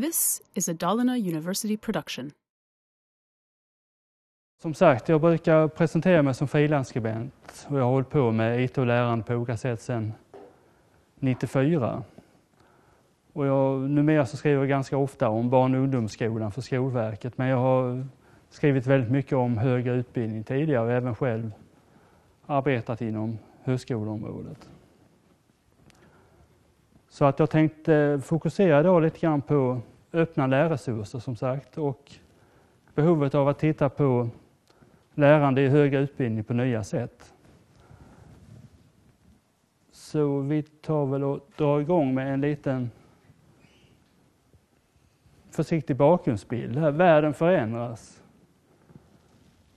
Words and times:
This 0.00 0.42
is 0.54 0.68
a 0.68 0.72
Dalarna 0.72 1.16
University 1.18 1.76
production. 1.76 2.30
Som 4.62 4.74
sagt, 4.74 5.08
jag 5.08 5.20
brukar 5.20 5.68
presentera 5.68 6.22
mig 6.22 6.34
som 6.34 6.48
frilansskribent 6.48 7.66
och 7.68 7.78
jag 7.78 7.84
har 7.84 7.90
hållit 7.90 8.10
på 8.10 8.30
med 8.30 8.64
IT 8.64 8.78
och 8.78 8.86
lärande 8.86 9.24
på 9.24 9.34
olika 9.34 9.56
sätt 9.56 9.82
sedan 9.82 10.12
94. 11.18 12.02
Och 13.32 13.46
jag, 13.46 13.90
numera 13.90 14.26
så 14.26 14.36
skriver 14.36 14.58
jag 14.58 14.68
ganska 14.68 14.96
ofta 14.96 15.28
om 15.28 15.50
barn 15.50 15.74
och 15.74 15.80
ungdomsskolan 15.80 16.52
för 16.52 16.60
Skolverket 16.60 17.38
men 17.38 17.48
jag 17.48 17.58
har 17.58 18.06
skrivit 18.50 18.86
väldigt 18.86 19.10
mycket 19.10 19.32
om 19.32 19.58
högre 19.58 19.94
utbildning 19.94 20.44
tidigare 20.44 20.84
och 20.84 20.92
även 20.92 21.14
själv 21.14 21.52
arbetat 22.46 23.00
inom 23.00 23.38
högskoleområdet. 23.62 24.70
Så 27.10 27.24
att 27.24 27.38
jag 27.38 27.50
tänkte 27.50 28.20
fokusera 28.24 28.82
då 28.82 29.00
lite 29.00 29.18
grann 29.18 29.42
på 29.42 29.80
öppna 30.12 30.46
lärresurser 30.46 31.18
som 31.18 31.36
sagt 31.36 31.78
och 31.78 32.12
behovet 32.94 33.34
av 33.34 33.48
att 33.48 33.58
titta 33.58 33.88
på 33.88 34.28
lärande 35.14 35.62
i 35.62 35.68
högre 35.68 35.98
utbildning 36.00 36.44
på 36.44 36.54
nya 36.54 36.84
sätt. 36.84 37.34
Så 39.92 40.40
vi 40.40 40.62
tar 40.62 41.06
väl 41.06 41.24
och 41.24 41.48
drar 41.56 41.80
igång 41.80 42.14
med 42.14 42.34
en 42.34 42.40
liten 42.40 42.90
försiktig 45.50 45.96
bakgrundsbild. 45.96 46.78
Världen 46.78 47.34
förändras. 47.34 48.22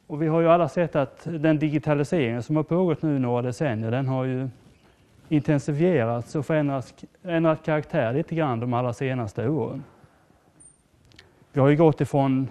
Och 0.08 0.22
vi 0.22 0.28
har 0.28 0.42
ju 0.42 0.48
alla 0.48 0.70
sett 0.70 0.96
att 0.96 1.24
den 1.24 1.60
digitalisering 1.60 2.42
som 2.42 2.56
har 2.56 2.64
pågått 2.64 3.02
nu 3.02 3.20
några 3.20 3.42
decennier, 3.42 3.92
den 3.92 4.08
har 4.08 4.24
ju 4.24 4.50
intensifierats 5.34 6.36
och 6.36 6.46
förändrats, 6.46 6.94
ändrat 7.24 7.66
karaktär 7.66 8.14
lite 8.14 8.36
grann 8.36 8.60
de 8.60 8.74
allra 8.74 8.94
senaste 8.94 9.50
åren. 9.50 9.84
Vi 11.52 11.60
har 11.60 11.70
ju 11.70 11.78
gått 11.78 12.02
ifrån 12.02 12.48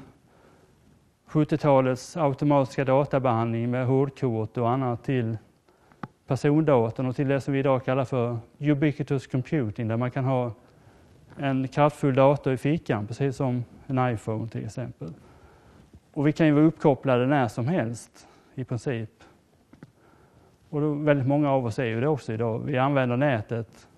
70-talets 1.28 2.16
automatiska 2.16 2.84
databehandling 2.84 3.70
med 3.70 3.86
hårdkort 3.86 4.58
och 4.58 4.70
annat 4.70 5.04
till 5.04 5.38
persondatorn 6.26 7.06
och 7.06 7.16
till 7.16 7.28
det 7.28 7.40
som 7.40 7.54
vi 7.54 7.60
idag 7.60 7.84
kallar 7.84 8.04
för 8.04 8.38
ubiquitous 8.58 9.26
computing 9.26 9.88
där 9.88 9.96
man 9.96 10.10
kan 10.10 10.24
ha 10.24 10.52
en 11.36 11.68
kraftfull 11.68 12.14
dator 12.14 12.52
i 12.52 12.56
fickan 12.56 13.06
precis 13.06 13.36
som 13.36 13.64
en 13.86 14.12
iPhone 14.14 14.48
till 14.48 14.64
exempel. 14.64 15.12
Och 16.12 16.26
vi 16.26 16.32
kan 16.32 16.46
ju 16.46 16.52
vara 16.52 16.64
uppkopplade 16.64 17.26
när 17.26 17.48
som 17.48 17.68
helst 17.68 18.26
i 18.54 18.64
princip. 18.64 19.21
Och 20.72 20.80
då, 20.80 20.94
väldigt 20.94 21.26
många 21.26 21.50
av 21.50 21.66
oss 21.66 21.78
är 21.78 21.84
ju 21.84 22.00
det 22.00 22.08
också 22.08 22.32
idag. 22.32 22.58
Vi 22.58 22.78
använder 22.78 23.16
nätet 23.16 23.88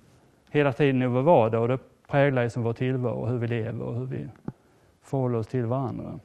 hela 0.51 0.73
tiden 0.73 1.03
i 1.03 1.07
vår 1.07 1.23
vardag 1.23 1.63
och 1.63 1.69
det 1.69 1.79
präglar 2.07 2.43
ju 2.43 2.51
som 2.51 2.63
vår 2.63 2.73
tillvaro, 2.73 3.27
hur 3.27 3.39
vi 3.39 3.47
lever 3.47 3.83
och 3.83 3.95
hur 3.95 4.07
vi 4.07 4.29
förhåller 5.03 5.39
oss 5.39 5.47
till 5.47 5.67
varandra. 5.67 6.21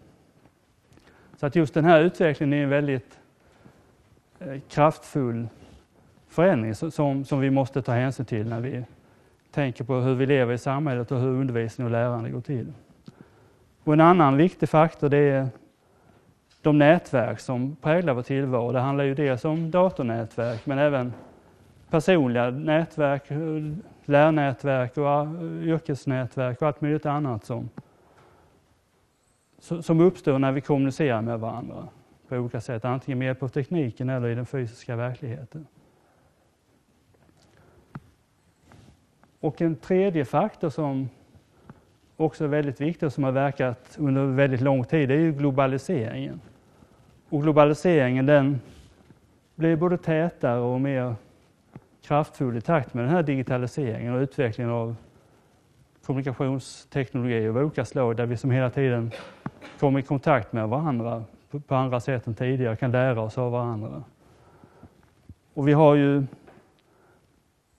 Så 1.38 1.46
att 1.46 1.56
just 1.56 1.74
den 1.74 1.86
här 1.86 2.02
utvecklingen 2.02 2.60
är 2.60 2.64
en 2.64 2.70
väldigt 2.70 3.20
eh, 4.40 4.60
kraftfull 4.70 5.48
förändring 6.28 6.76
som, 6.76 7.26
som 7.26 7.40
vi 7.40 7.50
måste 7.50 7.82
ta 7.82 7.92
hänsyn 7.92 8.26
till 8.26 8.50
när 8.50 8.60
vi 8.60 8.84
tänker 9.52 9.84
på 9.84 9.96
hur 9.96 10.16
vi 10.16 10.26
lever 10.26 10.54
i 10.54 10.58
samhället 10.58 11.12
och 11.12 11.20
hur 11.20 11.30
undervisning 11.30 11.86
och 11.86 11.92
lärande 11.92 12.30
går 12.30 12.42
till. 12.42 12.74
Och 13.84 13.94
en 13.94 14.02
annan 14.02 14.38
viktig 14.38 14.70
faktor 14.70 15.10
det 15.10 15.18
är 15.18 15.48
de 16.62 16.78
nätverk 16.78 17.40
som 17.40 17.76
präglar 17.76 18.14
vår 18.14 18.22
tillvaro. 18.22 18.72
Det 18.72 18.80
handlar 18.80 19.04
ju 19.04 19.16
dels 19.16 19.46
om 19.46 19.72
datornätverk 19.72 20.66
men 20.66 20.80
även 20.80 21.14
personliga 21.90 22.50
nätverk, 22.50 23.24
lärnätverk 24.06 24.98
och 24.98 25.08
eh, 25.08 25.68
yrkesnätverk 25.68 26.62
och 26.62 26.68
allt 26.68 26.82
möjligt 26.82 27.06
annat 27.06 27.46
som, 27.46 27.70
som 29.60 30.00
uppstår 30.00 30.40
när 30.40 30.52
vi 30.52 30.62
kommunicerar 30.62 31.22
med 31.22 31.40
varandra 31.40 31.88
på 32.28 32.36
olika 32.36 32.62
sätt, 32.62 32.86
antingen 32.86 33.20
med 33.20 33.26
hjälp 33.26 33.44
av 33.44 33.48
tekniken 33.48 34.10
eller 34.10 34.28
i 34.28 34.36
den 34.36 34.46
fysiska 34.46 34.96
verkligheten. 34.96 35.68
Och 39.40 39.62
en 39.62 39.76
tredje 39.76 40.26
faktor 40.26 40.70
som 40.70 41.10
också 42.20 42.48
väldigt 42.48 42.82
viktig 42.82 43.06
och 43.06 43.14
som 43.14 43.24
har 43.24 43.32
verkat 43.32 43.96
under 43.98 44.26
väldigt 44.26 44.62
lång 44.62 44.84
tid, 44.84 45.10
det 45.10 45.16
är 45.16 45.20
ju 45.20 45.32
globaliseringen. 45.32 46.42
Och 47.30 47.42
globaliseringen 47.44 48.26
den 48.26 48.62
blir 49.56 49.76
både 49.76 49.98
tätare 49.98 50.60
och 50.60 50.82
mer 50.82 51.16
kraftfull 52.02 52.58
i 52.58 52.62
takt 52.62 52.94
med 52.94 53.04
den 53.04 53.12
här 53.12 53.24
digitaliseringen 53.24 54.14
och 54.14 54.20
utvecklingen 54.20 54.72
av 54.72 54.96
kommunikationsteknologi 56.06 57.48
av 57.48 57.58
olika 57.58 57.86
slag 57.86 58.16
där 58.16 58.26
vi 58.26 58.38
som 58.38 58.52
hela 58.52 58.70
tiden 58.70 59.12
kommer 59.80 60.00
i 60.00 60.04
kontakt 60.04 60.54
med 60.54 60.70
varandra 60.70 61.24
på 61.68 61.76
andra 61.76 62.00
sätt 62.00 62.28
än 62.28 62.36
tidigare, 62.36 62.76
kan 62.76 62.92
lära 62.92 63.22
oss 63.22 63.38
av 63.38 63.52
varandra. 63.52 64.04
Och 65.54 65.68
vi 65.68 65.74
har 65.74 65.96
ju 65.96 66.24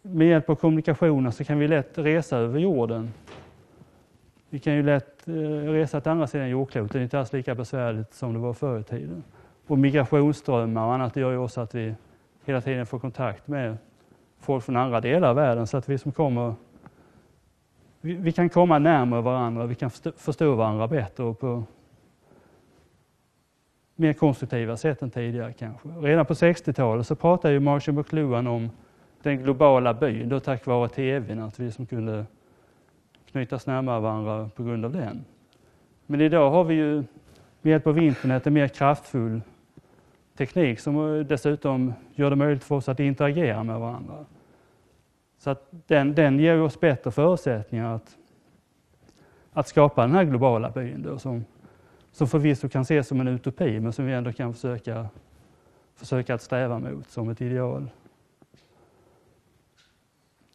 med 0.02 0.28
hjälp 0.28 0.50
av 0.50 0.54
kommunikationer 0.54 1.30
så 1.30 1.44
kan 1.44 1.58
vi 1.58 1.68
lätt 1.68 1.98
resa 1.98 2.36
över 2.36 2.58
jorden. 2.58 3.10
Vi 4.50 4.58
kan 4.58 4.74
ju 4.74 4.82
lätt 4.82 5.28
eh, 5.28 5.32
resa 5.72 6.00
till 6.00 6.10
andra 6.10 6.26
sidan 6.26 6.48
jordklotet, 6.48 6.92
det 6.92 6.98
är 6.98 7.02
inte 7.02 7.18
alls 7.18 7.32
lika 7.32 7.54
besvärligt 7.54 8.14
som 8.14 8.32
det 8.32 8.38
var 8.38 8.52
förr 8.52 8.80
i 8.80 8.82
tiden. 8.82 9.24
Och 9.66 9.78
migrationsströmmar 9.78 10.86
och 10.86 10.94
annat 10.94 11.16
gör 11.16 11.30
ju 11.30 11.38
också 11.38 11.60
att 11.60 11.74
vi 11.74 11.94
hela 12.44 12.60
tiden 12.60 12.86
får 12.86 12.98
kontakt 12.98 13.48
med 13.48 13.76
folk 14.40 14.64
från 14.64 14.76
andra 14.76 15.00
delar 15.00 15.28
av 15.28 15.36
världen 15.36 15.66
så 15.66 15.76
att 15.76 15.88
vi 15.88 15.98
som 15.98 16.12
kommer 16.12 16.54
vi, 18.00 18.14
vi 18.14 18.32
kan 18.32 18.48
komma 18.48 18.78
närmare 18.78 19.22
varandra, 19.22 19.66
vi 19.66 19.74
kan 19.74 19.90
förstå, 19.90 20.12
förstå 20.16 20.54
varandra 20.54 20.88
bättre 20.88 21.24
och 21.24 21.38
på 21.40 21.64
mer 23.96 24.12
konstruktiva 24.12 24.76
sätt 24.76 25.02
än 25.02 25.10
tidigare 25.10 25.52
kanske. 25.52 25.88
Redan 25.88 26.26
på 26.26 26.34
60-talet 26.34 27.06
så 27.06 27.14
pratade 27.14 27.54
ju 27.54 27.60
Marshall 27.60 27.94
McLuhan 27.94 28.46
om 28.46 28.70
den 29.22 29.42
globala 29.42 29.94
byn 29.94 30.28
då 30.28 30.40
tack 30.40 30.66
vare 30.66 30.88
tvn, 30.88 31.38
att 31.38 31.58
vi 31.58 31.72
som 31.72 31.86
kunde 31.86 32.26
knytas 33.30 33.66
närmare 33.66 34.00
varandra 34.00 34.50
på 34.56 34.62
grund 34.62 34.84
av 34.84 34.92
den. 34.92 35.24
Men 36.06 36.20
idag 36.20 36.50
har 36.50 36.64
vi 36.64 36.74
ju 36.74 37.04
med 37.62 37.70
hjälp 37.70 37.86
av 37.86 37.98
internet 37.98 38.46
en 38.46 38.52
mer 38.52 38.68
kraftfull 38.68 39.40
teknik 40.36 40.80
som 40.80 41.24
dessutom 41.28 41.92
gör 42.14 42.30
det 42.30 42.36
möjligt 42.36 42.64
för 42.64 42.74
oss 42.74 42.88
att 42.88 43.00
interagera 43.00 43.64
med 43.64 43.80
varandra. 43.80 44.24
Så 45.38 45.50
att 45.50 45.68
den, 45.86 46.14
den 46.14 46.38
ger 46.38 46.60
oss 46.60 46.80
bättre 46.80 47.10
förutsättningar 47.10 47.94
att, 47.94 48.16
att 49.52 49.68
skapa 49.68 50.02
den 50.02 50.14
här 50.14 50.24
globala 50.24 50.70
byn 50.70 51.02
då, 51.02 51.18
som, 51.18 51.44
som 52.12 52.28
förvisso 52.28 52.68
kan 52.68 52.82
ses 52.82 53.08
som 53.08 53.20
en 53.20 53.28
utopi 53.28 53.80
men 53.80 53.92
som 53.92 54.06
vi 54.06 54.12
ändå 54.12 54.32
kan 54.32 54.54
försöka, 54.54 55.08
försöka 55.96 56.34
att 56.34 56.42
sträva 56.42 56.78
mot 56.78 57.10
som 57.10 57.28
ett 57.28 57.40
ideal. 57.40 57.90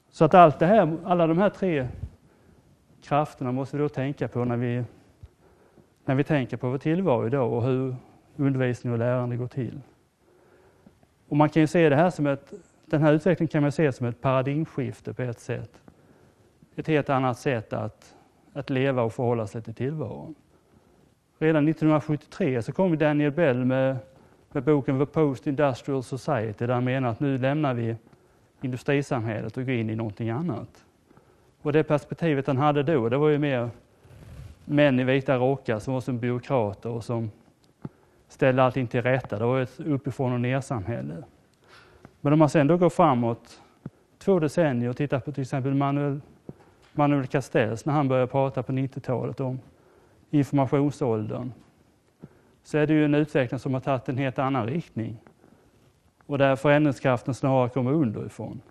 Så 0.09 0.25
att 0.25 0.33
allt 0.33 0.59
det 0.59 0.65
här, 0.65 0.97
alla 1.05 1.27
de 1.27 1.37
här 1.37 1.49
tre 1.49 1.87
krafterna 3.05 3.51
måste 3.51 3.77
vi 3.77 3.83
då 3.83 3.89
tänka 3.89 4.27
på 4.27 4.45
när 4.45 4.57
vi, 4.57 4.83
när 6.05 6.15
vi 6.15 6.23
tänker 6.23 6.57
på 6.57 6.69
vår 6.69 6.77
tillvaro 6.77 7.27
idag 7.27 7.53
och 7.53 7.63
hur 7.63 7.95
undervisning 8.35 8.93
och 8.93 8.99
lärande 8.99 9.37
går 9.37 9.47
till. 9.47 9.81
Och 11.27 11.37
man 11.37 11.49
kan 11.49 11.61
ju 11.61 11.67
se 11.67 11.89
det 11.89 11.95
här 11.95 12.09
som 12.09 12.27
ett, 12.27 12.53
den 12.85 13.01
här 13.01 13.13
utvecklingen 13.13 13.47
kan 13.47 13.61
man 13.61 13.71
se 13.71 13.91
som 13.91 14.07
ett 14.07 14.21
paradigmskifte 14.21 15.13
på 15.13 15.21
ett 15.21 15.39
sätt. 15.39 15.81
Ett 16.75 16.87
helt 16.87 17.09
annat 17.09 17.39
sätt 17.39 17.73
att, 17.73 18.15
att 18.53 18.69
leva 18.69 19.03
och 19.03 19.13
förhålla 19.13 19.47
sig 19.47 19.61
till 19.61 19.73
tillvaron. 19.73 20.35
Redan 21.37 21.67
1973 21.67 22.61
så 22.61 22.71
kom 22.71 22.97
Daniel 22.97 23.31
Bell 23.31 23.65
med, 23.65 23.97
med 24.51 24.63
boken 24.63 24.99
The 24.99 25.05
Post 25.05 25.47
Industrial 25.47 26.03
Society 26.03 26.65
där 26.65 26.73
han 26.73 26.83
menar 26.83 27.09
att 27.09 27.19
nu 27.19 27.37
lämnar 27.37 27.73
vi 27.73 27.95
industrisamhället 28.61 29.57
och 29.57 29.65
går 29.65 29.75
in 29.75 29.89
i 29.89 29.95
någonting 29.95 30.29
annat. 30.29 30.84
Och 31.65 31.73
det 31.73 31.83
perspektivet 31.83 32.47
han 32.47 32.57
hade 32.57 32.83
då, 32.83 33.09
det 33.09 33.17
var 33.17 33.29
ju 33.29 33.37
mer 33.37 33.69
män 34.65 34.99
i 34.99 35.03
vita 35.03 35.37
rockar 35.37 35.79
som 35.79 35.93
var 35.93 36.01
som 36.01 36.19
byråkrater 36.19 36.89
och 36.89 37.03
som 37.03 37.31
ställde 38.27 38.63
allting 38.63 38.87
till 38.87 39.01
rätta. 39.01 39.39
Det 39.39 39.45
var 39.45 39.59
ett 39.59 39.79
uppifrån 39.79 40.33
och 40.33 40.41
ner-samhälle. 40.41 41.23
Men 42.21 42.33
om 42.33 42.39
man 42.39 42.49
sen 42.49 42.67
då 42.67 42.77
går 42.77 42.89
framåt 42.89 43.61
två 44.17 44.39
decennier 44.39 44.89
och 44.89 44.97
tittar 44.97 45.19
på 45.19 45.31
till 45.31 45.41
exempel 45.41 45.73
Manuel, 45.73 46.21
Manuel 46.93 47.27
Castells 47.27 47.85
när 47.85 47.93
han 47.93 48.07
började 48.07 48.27
prata 48.27 48.63
på 48.63 48.71
90-talet 48.71 49.39
om 49.39 49.59
informationsåldern 50.29 51.51
så 52.63 52.77
är 52.77 52.87
det 52.87 52.93
ju 52.93 53.05
en 53.05 53.15
utveckling 53.15 53.59
som 53.59 53.73
har 53.73 53.81
tagit 53.81 54.09
en 54.09 54.17
helt 54.17 54.39
annan 54.39 54.67
riktning 54.67 55.17
och 56.25 56.37
där 56.37 56.55
förändringskraften 56.55 57.33
snarare 57.33 57.69
kommer 57.69 57.91
underifrån. 57.91 58.61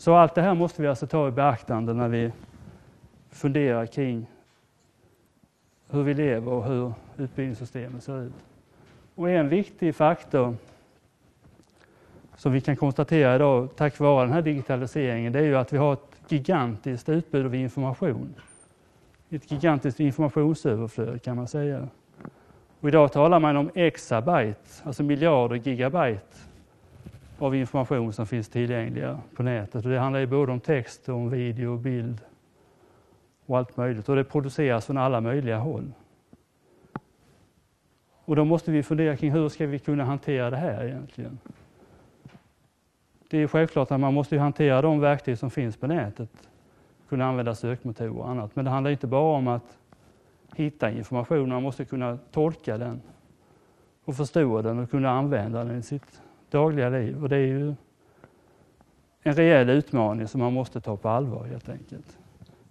Så 0.00 0.14
allt 0.14 0.34
det 0.34 0.42
här 0.42 0.54
måste 0.54 0.82
vi 0.82 0.88
alltså 0.88 1.06
ta 1.06 1.28
i 1.28 1.30
beaktande 1.30 1.94
när 1.94 2.08
vi 2.08 2.32
funderar 3.30 3.86
kring 3.86 4.26
hur 5.90 6.02
vi 6.02 6.14
lever 6.14 6.52
och 6.52 6.64
hur 6.64 6.92
utbildningssystemet 7.16 8.02
ser 8.02 8.22
ut. 8.22 8.32
Och 9.14 9.30
en 9.30 9.48
viktig 9.48 9.94
faktor 9.94 10.56
som 12.36 12.52
vi 12.52 12.60
kan 12.60 12.76
konstatera 12.76 13.34
idag 13.34 13.68
tack 13.76 13.98
vare 13.98 14.24
den 14.24 14.32
här 14.32 14.42
digitaliseringen 14.42 15.32
det 15.32 15.38
är 15.38 15.44
ju 15.44 15.56
att 15.56 15.72
vi 15.72 15.78
har 15.78 15.92
ett 15.92 16.16
gigantiskt 16.28 17.08
utbud 17.08 17.46
av 17.46 17.54
information. 17.54 18.34
Ett 19.30 19.50
gigantiskt 19.50 20.00
informationsöverflöd 20.00 21.22
kan 21.22 21.36
man 21.36 21.48
säga. 21.48 21.88
Och 22.80 22.88
idag 22.88 23.12
talar 23.12 23.40
man 23.40 23.56
om 23.56 23.70
exabyte, 23.74 24.60
alltså 24.84 25.02
miljarder 25.02 25.56
gigabyte 25.56 26.49
av 27.42 27.54
information 27.54 28.12
som 28.12 28.26
finns 28.26 28.48
tillgängliga 28.48 29.20
på 29.36 29.42
nätet. 29.42 29.84
Och 29.84 29.90
det 29.90 29.98
handlar 29.98 30.20
ju 30.20 30.26
både 30.26 30.52
om 30.52 30.60
text, 30.60 31.08
om 31.08 31.30
video, 31.30 31.76
bild 31.76 32.20
och 33.46 33.58
allt 33.58 33.76
möjligt. 33.76 34.08
Och 34.08 34.16
det 34.16 34.24
produceras 34.24 34.86
från 34.86 34.98
alla 34.98 35.20
möjliga 35.20 35.58
håll. 35.58 35.92
Och 38.24 38.36
då 38.36 38.44
måste 38.44 38.70
vi 38.70 38.82
fundera 38.82 39.16
kring 39.16 39.32
hur 39.32 39.48
ska 39.48 39.66
vi 39.66 39.78
kunna 39.78 40.04
hantera 40.04 40.50
det 40.50 40.56
här 40.56 40.84
egentligen? 40.84 41.38
Det 43.30 43.38
är 43.38 43.46
självklart 43.46 43.90
att 43.90 44.00
man 44.00 44.14
måste 44.14 44.38
hantera 44.38 44.82
de 44.82 45.00
verktyg 45.00 45.38
som 45.38 45.50
finns 45.50 45.76
på 45.76 45.86
nätet, 45.86 46.30
kunna 47.08 47.24
använda 47.24 47.54
sökmotorer 47.54 48.18
och 48.18 48.28
annat. 48.28 48.56
Men 48.56 48.64
det 48.64 48.70
handlar 48.70 48.90
inte 48.90 49.06
bara 49.06 49.36
om 49.36 49.48
att 49.48 49.78
hitta 50.56 50.90
information, 50.90 51.48
man 51.48 51.62
måste 51.62 51.84
kunna 51.84 52.18
tolka 52.30 52.78
den 52.78 53.00
och 54.04 54.16
förstå 54.16 54.62
den 54.62 54.78
och 54.78 54.90
kunna 54.90 55.10
använda 55.10 55.64
den 55.64 55.78
i 55.78 55.82
sitt 55.82 56.22
dagliga 56.50 56.88
liv. 56.88 57.22
Och 57.22 57.28
det 57.28 57.36
är 57.36 57.46
ju 57.46 57.74
en 59.22 59.34
rejäl 59.34 59.70
utmaning 59.70 60.28
som 60.28 60.40
man 60.40 60.52
måste 60.52 60.80
ta 60.80 60.96
på 60.96 61.08
allvar 61.08 61.44
helt 61.44 61.68
enkelt. 61.68 62.18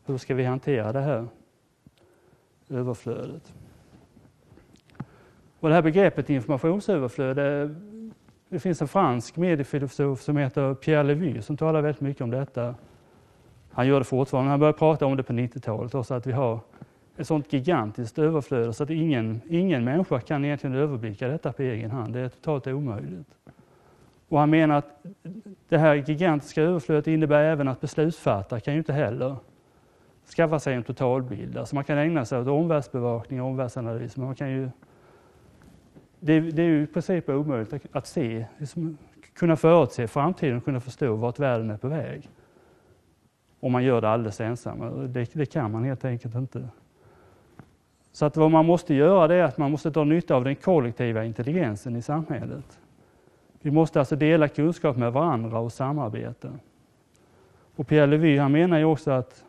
Hur 0.05 0.17
ska 0.17 0.35
vi 0.35 0.45
hantera 0.45 0.91
det 0.91 1.01
här 1.01 1.27
överflödet? 2.69 3.53
Och 5.59 5.69
det 5.69 5.75
här 5.75 5.81
begreppet 5.81 6.29
informationsöverflöd, 6.29 7.35
det, 7.35 7.75
det 8.49 8.59
finns 8.59 8.81
en 8.81 8.87
fransk 8.87 9.37
mediefilosof 9.37 10.21
som 10.21 10.37
heter 10.37 10.73
Pierre 10.73 11.03
Levy 11.03 11.41
som 11.41 11.57
talar 11.57 11.81
väldigt 11.81 12.01
mycket 12.01 12.21
om 12.21 12.29
detta. 12.29 12.75
Han 13.71 13.87
gör 13.87 13.99
det 13.99 14.05
fortfarande, 14.05 14.51
han 14.51 14.59
började 14.59 14.77
prata 14.77 15.05
om 15.05 15.17
det 15.17 15.23
på 15.23 15.33
90-talet 15.33 15.95
också, 15.95 16.13
att 16.13 16.27
vi 16.27 16.31
har 16.31 16.59
ett 17.17 17.27
sånt 17.27 17.53
gigantiskt 17.53 18.19
överflöd 18.19 18.75
så 18.75 18.83
att 18.83 18.89
ingen, 18.89 19.41
ingen 19.49 19.83
människa 19.83 20.19
kan 20.19 20.45
egentligen 20.45 20.75
överblicka 20.75 21.27
detta 21.27 21.53
på 21.53 21.61
egen 21.61 21.91
hand. 21.91 22.13
Det 22.13 22.19
är 22.19 22.29
totalt 22.29 22.67
omöjligt. 22.67 23.37
Och 24.29 24.39
han 24.39 24.49
menar 24.49 24.77
att 24.77 25.03
det 25.69 25.77
här 25.77 25.95
gigantiska 25.95 26.61
överflödet 26.61 27.07
innebär 27.07 27.43
även 27.43 27.67
att 27.67 27.81
beslutsfattare 27.81 28.59
kan 28.59 28.73
ju 28.73 28.77
inte 28.77 28.93
heller 28.93 29.35
skaffa 30.35 30.59
sig 30.59 30.73
en 30.73 30.83
totalbild. 30.83 31.57
Alltså 31.57 31.75
man 31.75 31.83
kan 31.83 31.97
ägna 31.97 32.25
sig 32.25 32.39
åt 32.39 32.47
omvärldsbevakning 32.47 33.41
och 33.41 33.47
omvärldsanalys, 33.47 34.17
men 34.17 34.25
man 34.25 34.35
kan 34.35 34.51
ju 34.51 34.69
det, 36.19 36.39
det, 36.39 36.61
är 36.61 36.67
ju 36.67 36.83
i 36.83 36.87
princip 36.87 37.29
omöjligt 37.29 37.85
att 37.91 38.07
se, 38.07 38.45
liksom, 38.57 38.97
kunna 39.33 39.55
förutse 39.55 40.07
framtiden 40.07 40.57
och 40.57 40.65
kunna 40.65 40.79
förstå 40.79 41.15
vart 41.15 41.39
världen 41.39 41.69
är 41.69 41.77
på 41.77 41.87
väg. 41.87 42.29
Om 43.59 43.71
man 43.71 43.83
gör 43.83 44.01
det 44.01 44.09
alldeles 44.09 44.41
ensam. 44.41 45.13
Det, 45.13 45.33
det 45.33 45.45
kan 45.45 45.71
man 45.71 45.83
helt 45.83 46.05
enkelt 46.05 46.35
inte. 46.35 46.69
Så 48.11 48.25
att 48.25 48.37
vad 48.37 48.51
man 48.51 48.65
måste 48.65 48.93
göra 48.93 49.27
det 49.27 49.35
är 49.35 49.43
att 49.43 49.57
man 49.57 49.71
måste 49.71 49.89
dra 49.89 50.03
nytta 50.03 50.35
av 50.35 50.43
den 50.43 50.55
kollektiva 50.55 51.25
intelligensen 51.25 51.95
i 51.95 52.01
samhället. 52.01 52.79
Vi 53.61 53.71
måste 53.71 53.99
alltså 53.99 54.15
dela 54.15 54.47
kunskap 54.47 54.97
med 54.97 55.13
varandra 55.13 55.59
och 55.59 55.73
samarbeta. 55.73 56.49
Och 57.75 57.87
Pierre 57.87 58.07
Levy 58.07 58.37
han 58.37 58.51
menar 58.51 58.77
ju 58.77 58.85
också 58.85 59.11
att, 59.11 59.45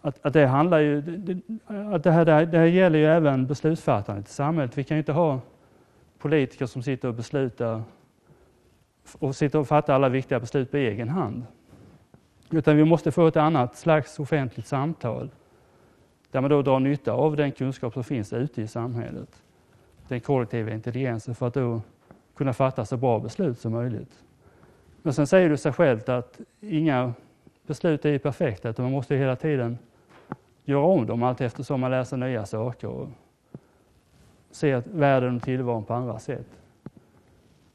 att, 0.00 0.26
att 0.26 0.32
det 0.32 0.46
handlar 0.46 0.78
ju, 0.78 0.98
att 1.92 2.02
det 2.02 2.10
här, 2.10 2.24
det 2.46 2.58
här 2.58 2.66
gäller 2.66 2.98
ju 2.98 3.06
även 3.06 3.46
beslutsfattandet 3.46 4.28
i 4.28 4.32
samhället. 4.32 4.78
Vi 4.78 4.84
kan 4.84 4.96
ju 4.96 4.98
inte 4.98 5.12
ha 5.12 5.40
politiker 6.18 6.66
som 6.66 6.82
sitter 6.82 7.08
och 7.08 7.14
beslutar 7.14 7.82
och 9.18 9.36
sitter 9.36 9.58
och 9.58 9.68
fattar 9.68 9.94
alla 9.94 10.08
viktiga 10.08 10.40
beslut 10.40 10.70
på 10.70 10.76
egen 10.76 11.08
hand. 11.08 11.46
Utan 12.50 12.76
vi 12.76 12.84
måste 12.84 13.12
få 13.12 13.26
ett 13.26 13.36
annat 13.36 13.76
slags 13.76 14.18
offentligt 14.18 14.66
samtal 14.66 15.30
där 16.30 16.40
man 16.40 16.50
då 16.50 16.62
drar 16.62 16.80
nytta 16.80 17.12
av 17.12 17.36
den 17.36 17.52
kunskap 17.52 17.92
som 17.92 18.04
finns 18.04 18.32
ute 18.32 18.62
i 18.62 18.68
samhället. 18.68 19.42
Den 20.08 20.20
kollektiva 20.20 20.70
intelligensen 20.70 21.34
för 21.34 21.46
att 21.46 21.54
då 21.54 21.80
kunna 22.36 22.52
fatta 22.52 22.84
så 22.84 22.96
bra 22.96 23.18
beslut 23.18 23.58
som 23.58 23.72
möjligt. 23.72 24.24
Men 25.02 25.12
sen 25.12 25.26
säger 25.26 25.48
det 25.48 25.56
sig 25.56 25.72
självt 25.72 26.08
att 26.08 26.40
inga 26.60 27.14
beslut 27.66 28.04
är 28.04 28.18
perfekta 28.18 28.68
utan 28.68 28.82
man 28.82 28.92
måste 28.92 29.16
hela 29.16 29.36
tiden 29.36 29.78
göra 30.64 30.84
om 30.84 31.06
dem 31.06 31.22
allt 31.22 31.40
eftersom 31.40 31.80
man 31.80 31.90
läser 31.90 32.16
nya 32.16 32.46
saker 32.46 32.88
och 32.88 33.08
ser 34.50 34.82
världen 34.92 35.36
och 35.36 35.42
tillvaron 35.42 35.84
på 35.84 35.94
andra 35.94 36.18
sätt. 36.18 36.46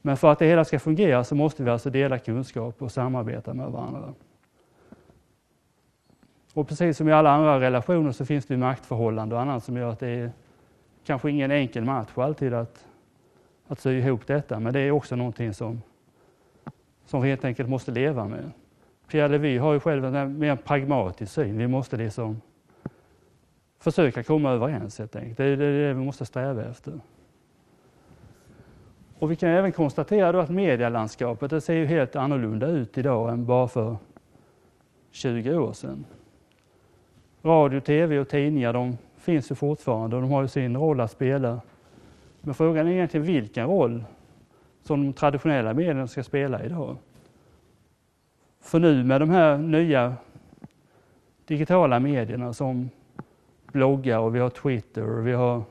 Men 0.02 0.16
för 0.16 0.32
att 0.32 0.38
det 0.38 0.46
hela 0.46 0.64
ska 0.64 0.78
fungera 0.78 1.24
så 1.24 1.34
måste 1.34 1.62
vi 1.62 1.70
alltså 1.70 1.90
dela 1.90 2.18
kunskap 2.18 2.82
och 2.82 2.92
samarbeta 2.92 3.54
med 3.54 3.70
varandra. 3.70 4.14
Och 6.54 6.68
precis 6.68 6.96
som 6.96 7.08
i 7.08 7.12
alla 7.12 7.30
andra 7.30 7.60
relationer 7.60 8.12
så 8.12 8.24
finns 8.24 8.46
det 8.46 8.56
maktförhållanden 8.56 9.36
och 9.36 9.42
annat 9.42 9.64
som 9.64 9.76
gör 9.76 9.90
att 9.90 10.00
det 10.00 10.08
är 10.08 10.32
kanske 11.04 11.30
ingen 11.30 11.50
enkel 11.50 11.84
match 11.84 12.10
alltid 12.14 12.54
att, 12.54 12.86
att 13.72 13.80
sy 13.80 13.98
ihop 13.98 14.26
detta. 14.26 14.60
Men 14.60 14.72
det 14.72 14.80
är 14.80 14.90
också 14.90 15.16
någonting 15.16 15.54
som, 15.54 15.82
som 17.06 17.22
vi 17.22 17.28
helt 17.28 17.44
enkelt 17.44 17.68
måste 17.68 17.90
leva 17.90 18.28
med. 18.28 18.50
Pierre 19.08 19.28
Levy 19.28 19.58
har 19.58 19.72
ju 19.72 19.80
själv 19.80 20.04
en 20.04 20.38
mer 20.38 20.56
pragmatisk 20.56 21.32
syn. 21.32 21.58
Vi 21.58 21.66
måste 21.66 21.96
liksom 21.96 22.40
försöka 23.78 24.22
komma 24.22 24.50
överens 24.50 24.98
helt 24.98 25.16
enkelt. 25.16 25.36
Det 25.36 25.44
är 25.44 25.56
det 25.56 25.94
vi 25.94 26.04
måste 26.04 26.26
sträva 26.26 26.64
efter. 26.64 27.00
Och 29.18 29.30
vi 29.30 29.36
kan 29.36 29.48
även 29.48 29.72
konstatera 29.72 30.32
då 30.32 30.38
att 30.38 30.50
medielandskapet 30.50 31.50
det 31.50 31.60
ser 31.60 31.74
ju 31.74 31.86
helt 31.86 32.16
annorlunda 32.16 32.66
ut 32.66 32.98
idag 32.98 33.32
än 33.32 33.46
bara 33.46 33.68
för 33.68 33.96
20 35.10 35.56
år 35.56 35.72
sedan. 35.72 36.04
Radio, 37.42 37.80
tv 37.80 38.18
och 38.18 38.28
tidningar 38.28 38.72
de 38.72 38.98
finns 39.16 39.50
ju 39.50 39.54
fortfarande 39.54 40.16
och 40.16 40.22
de 40.22 40.30
har 40.30 40.42
ju 40.42 40.48
sin 40.48 40.76
roll 40.76 41.00
att 41.00 41.10
spela. 41.10 41.60
Men 42.42 42.54
frågan 42.54 42.86
är 42.86 42.90
egentligen 42.90 43.26
vilken 43.26 43.66
roll 43.66 44.04
som 44.82 45.04
de 45.06 45.12
traditionella 45.12 45.74
medierna 45.74 46.06
ska 46.06 46.22
spela 46.22 46.64
idag. 46.64 46.96
För 48.60 48.78
nu 48.78 49.04
med 49.04 49.20
de 49.20 49.30
här 49.30 49.58
nya 49.58 50.16
digitala 51.44 52.00
medierna 52.00 52.52
som 52.52 52.90
bloggar 53.72 54.18
och 54.18 54.34
vi 54.34 54.38
har 54.38 54.50
Twitter 54.50 55.18
och 55.18 55.26
vi 55.26 55.32
har 55.32 55.62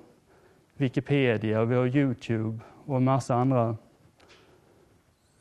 Wikipedia 0.77 1.61
och 1.61 1.71
vi 1.71 1.75
har 1.75 1.97
Youtube 1.97 2.59
och 2.85 2.97
en 2.97 3.03
massa 3.03 3.35
andra 3.35 3.77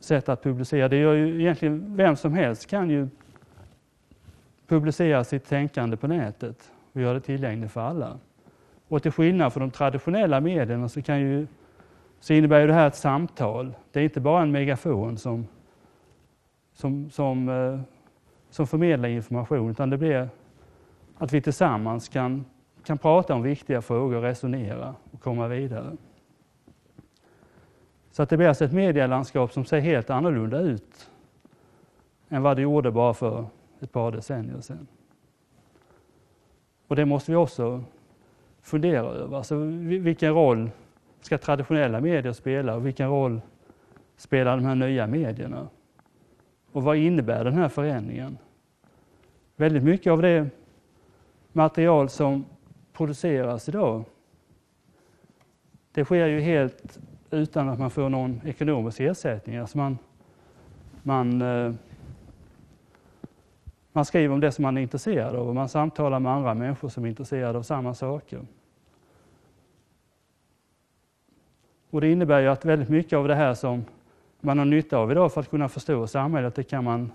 sätt 0.00 0.28
att 0.28 0.42
publicera. 0.42 0.88
Det 0.88 0.96
gör 0.96 1.14
ju 1.14 1.40
egentligen 1.40 1.96
vem 1.96 2.16
som 2.16 2.34
helst 2.34 2.66
kan 2.66 2.90
ju 2.90 3.08
publicera 4.66 5.24
sitt 5.24 5.44
tänkande 5.44 5.96
på 5.96 6.06
nätet 6.06 6.72
och 6.92 7.00
göra 7.00 7.14
det 7.14 7.20
tillgängligt 7.20 7.72
för 7.72 7.80
alla. 7.80 8.18
Och 8.90 9.02
till 9.02 9.12
skillnad 9.12 9.52
från 9.52 9.60
de 9.60 9.70
traditionella 9.70 10.40
medierna 10.40 10.88
så, 10.88 11.02
kan 11.02 11.20
ju, 11.20 11.46
så 12.20 12.32
innebär 12.32 12.60
ju 12.60 12.66
det 12.66 12.72
här 12.72 12.86
ett 12.86 12.96
samtal. 12.96 13.74
Det 13.92 14.00
är 14.00 14.04
inte 14.04 14.20
bara 14.20 14.42
en 14.42 14.52
megafon 14.52 15.18
som, 15.18 15.46
som, 16.72 17.10
som, 17.10 17.48
eh, 17.48 17.80
som 18.50 18.66
förmedlar 18.66 19.08
information 19.08 19.70
utan 19.70 19.90
det 19.90 19.98
blir 19.98 20.28
att 21.18 21.32
vi 21.32 21.40
tillsammans 21.40 22.08
kan, 22.08 22.44
kan 22.84 22.98
prata 22.98 23.34
om 23.34 23.42
viktiga 23.42 23.82
frågor, 23.82 24.20
resonera 24.20 24.94
och 25.10 25.20
komma 25.20 25.48
vidare. 25.48 25.96
Så 28.10 28.22
att 28.22 28.28
det 28.28 28.36
blir 28.36 28.48
alltså 28.48 28.64
ett 28.64 28.72
medielandskap 28.72 29.52
som 29.52 29.64
ser 29.64 29.80
helt 29.80 30.10
annorlunda 30.10 30.58
ut 30.60 31.10
än 32.28 32.42
vad 32.42 32.56
det 32.56 32.62
gjorde 32.62 32.90
bara 32.90 33.14
för 33.14 33.46
ett 33.80 33.92
par 33.92 34.12
decennier 34.12 34.60
sedan. 34.60 34.86
Och 36.88 36.96
det 36.96 37.04
måste 37.04 37.30
vi 37.30 37.36
också 37.36 37.84
fundera 38.62 39.06
över. 39.06 39.36
Alltså, 39.36 39.56
vilken 39.84 40.34
roll 40.34 40.70
ska 41.20 41.38
traditionella 41.38 42.00
medier 42.00 42.32
spela 42.32 42.74
och 42.74 42.86
vilken 42.86 43.08
roll 43.08 43.40
spelar 44.16 44.56
de 44.56 44.64
här 44.64 44.74
nya 44.74 45.06
medierna? 45.06 45.68
Och 46.72 46.82
vad 46.82 46.96
innebär 46.96 47.44
den 47.44 47.54
här 47.54 47.68
förändringen? 47.68 48.38
Väldigt 49.56 49.82
mycket 49.82 50.10
av 50.12 50.22
det 50.22 50.46
material 51.52 52.08
som 52.08 52.44
produceras 52.92 53.68
idag, 53.68 54.04
det 55.92 56.04
sker 56.04 56.26
ju 56.26 56.40
helt 56.40 56.98
utan 57.30 57.68
att 57.68 57.78
man 57.78 57.90
får 57.90 58.08
någon 58.08 58.40
ekonomisk 58.44 59.00
ersättning. 59.00 59.56
Alltså 59.56 59.78
man, 59.78 59.98
man, 61.02 61.42
eh, 61.42 61.72
man 63.92 64.04
skriver 64.04 64.34
om 64.34 64.40
det 64.40 64.52
som 64.52 64.62
man 64.62 64.76
är 64.76 64.82
intresserad 64.82 65.36
av 65.36 65.48
och 65.48 65.54
man 65.54 65.68
samtalar 65.68 66.20
med 66.20 66.32
andra 66.32 66.54
människor 66.54 66.88
som 66.88 67.04
är 67.04 67.08
intresserade 67.08 67.58
av 67.58 67.62
samma 67.62 67.94
saker. 67.94 68.40
Och 71.90 72.00
det 72.00 72.12
innebär 72.12 72.40
ju 72.40 72.48
att 72.48 72.64
väldigt 72.64 72.88
mycket 72.88 73.16
av 73.16 73.28
det 73.28 73.34
här 73.34 73.54
som 73.54 73.84
man 74.40 74.58
har 74.58 74.64
nytta 74.64 74.98
av 74.98 75.10
idag 75.10 75.32
för 75.32 75.40
att 75.40 75.50
kunna 75.50 75.68
förstå 75.68 76.06
samhället, 76.06 76.54
det 76.54 76.62
kan 76.62 76.84
man 76.84 77.12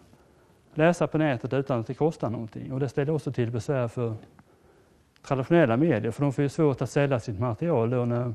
läsa 0.74 1.08
på 1.08 1.18
nätet 1.18 1.54
utan 1.54 1.80
att 1.80 1.88
det 1.88 1.94
kostar 1.94 2.30
någonting. 2.30 2.74
Och 2.74 2.80
det 2.80 2.90
ställer 2.90 3.14
också 3.14 3.32
till 3.32 3.52
besvär 3.52 3.88
för 3.88 4.14
traditionella 5.28 5.78
medier, 5.78 6.12
för 6.12 6.22
de 6.22 6.34
får 6.34 6.42
ju 6.42 6.50
svårt 6.50 6.82
att 6.82 6.90
sälja 6.90 7.20
sitt 7.20 7.40
material 7.40 7.90
då 7.90 8.06
när, 8.06 8.34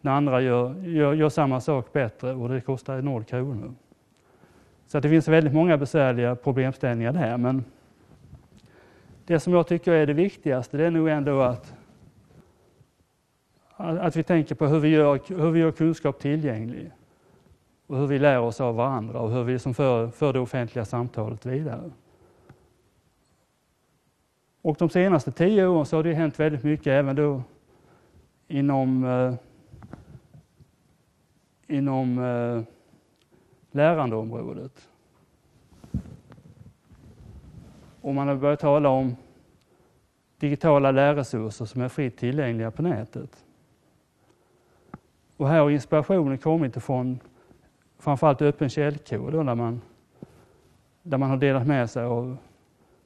när 0.00 0.12
andra 0.12 0.40
gör, 0.40 0.74
gör, 0.74 1.14
gör 1.14 1.28
samma 1.28 1.60
sak 1.60 1.92
bättre 1.92 2.34
och 2.34 2.48
det 2.48 2.60
kostar 2.60 3.02
noll 3.02 3.24
kronor. 3.24 3.74
Så 4.86 5.00
det 5.00 5.08
finns 5.08 5.28
väldigt 5.28 5.54
många 5.54 5.76
besvärliga 5.76 6.36
problemställningar 6.36 7.12
där. 7.12 7.36
Men 7.36 7.64
det 9.26 9.40
som 9.40 9.52
jag 9.52 9.66
tycker 9.66 9.92
är 9.92 10.06
det 10.06 10.12
viktigaste 10.12 10.76
det 10.76 10.84
är 10.84 10.90
nog 10.90 11.08
ändå 11.08 11.40
att, 11.40 11.74
att 13.76 14.16
vi 14.16 14.22
tänker 14.22 14.54
på 14.54 14.66
hur 14.66 14.78
vi, 14.78 14.88
gör, 14.88 15.20
hur 15.28 15.50
vi 15.50 15.60
gör 15.60 15.72
kunskap 15.72 16.18
tillgänglig 16.18 16.90
och 17.86 17.98
hur 17.98 18.06
vi 18.06 18.18
lär 18.18 18.40
oss 18.40 18.60
av 18.60 18.74
varandra 18.74 19.20
och 19.20 19.30
hur 19.30 19.44
vi 19.44 19.58
som 19.58 19.74
för, 19.74 20.08
för 20.08 20.32
det 20.32 20.40
offentliga 20.40 20.84
samtalet 20.84 21.46
vidare. 21.46 21.90
Och 24.62 24.76
de 24.78 24.88
senaste 24.90 25.32
tio 25.32 25.66
åren 25.66 25.86
så 25.86 25.96
har 25.96 26.02
det 26.02 26.14
hänt 26.14 26.40
väldigt 26.40 26.62
mycket 26.62 26.86
även 26.86 27.16
då 27.16 27.42
inom, 28.48 29.04
eh, 29.04 29.34
inom 31.76 32.18
eh, 32.18 32.73
lärandeområdet. 33.74 34.88
Och 38.00 38.14
man 38.14 38.28
har 38.28 38.34
börjat 38.34 38.60
tala 38.60 38.88
om 38.88 39.16
digitala 40.38 40.90
lärresurser 40.90 41.64
som 41.64 41.82
är 41.82 41.88
fritt 41.88 42.16
tillgängliga 42.16 42.70
på 42.70 42.82
nätet. 42.82 43.44
Och 45.36 45.48
här 45.48 45.60
har 45.60 45.70
inspirationen 45.70 46.38
kommit 46.38 46.76
ifrån 46.76 47.18
framförallt 47.98 48.42
öppen 48.42 48.68
källkod 48.68 49.32
där 49.32 49.54
man, 49.54 49.80
där 51.02 51.18
man 51.18 51.30
har 51.30 51.36
delat 51.36 51.66
med 51.66 51.90
sig 51.90 52.04
av 52.04 52.36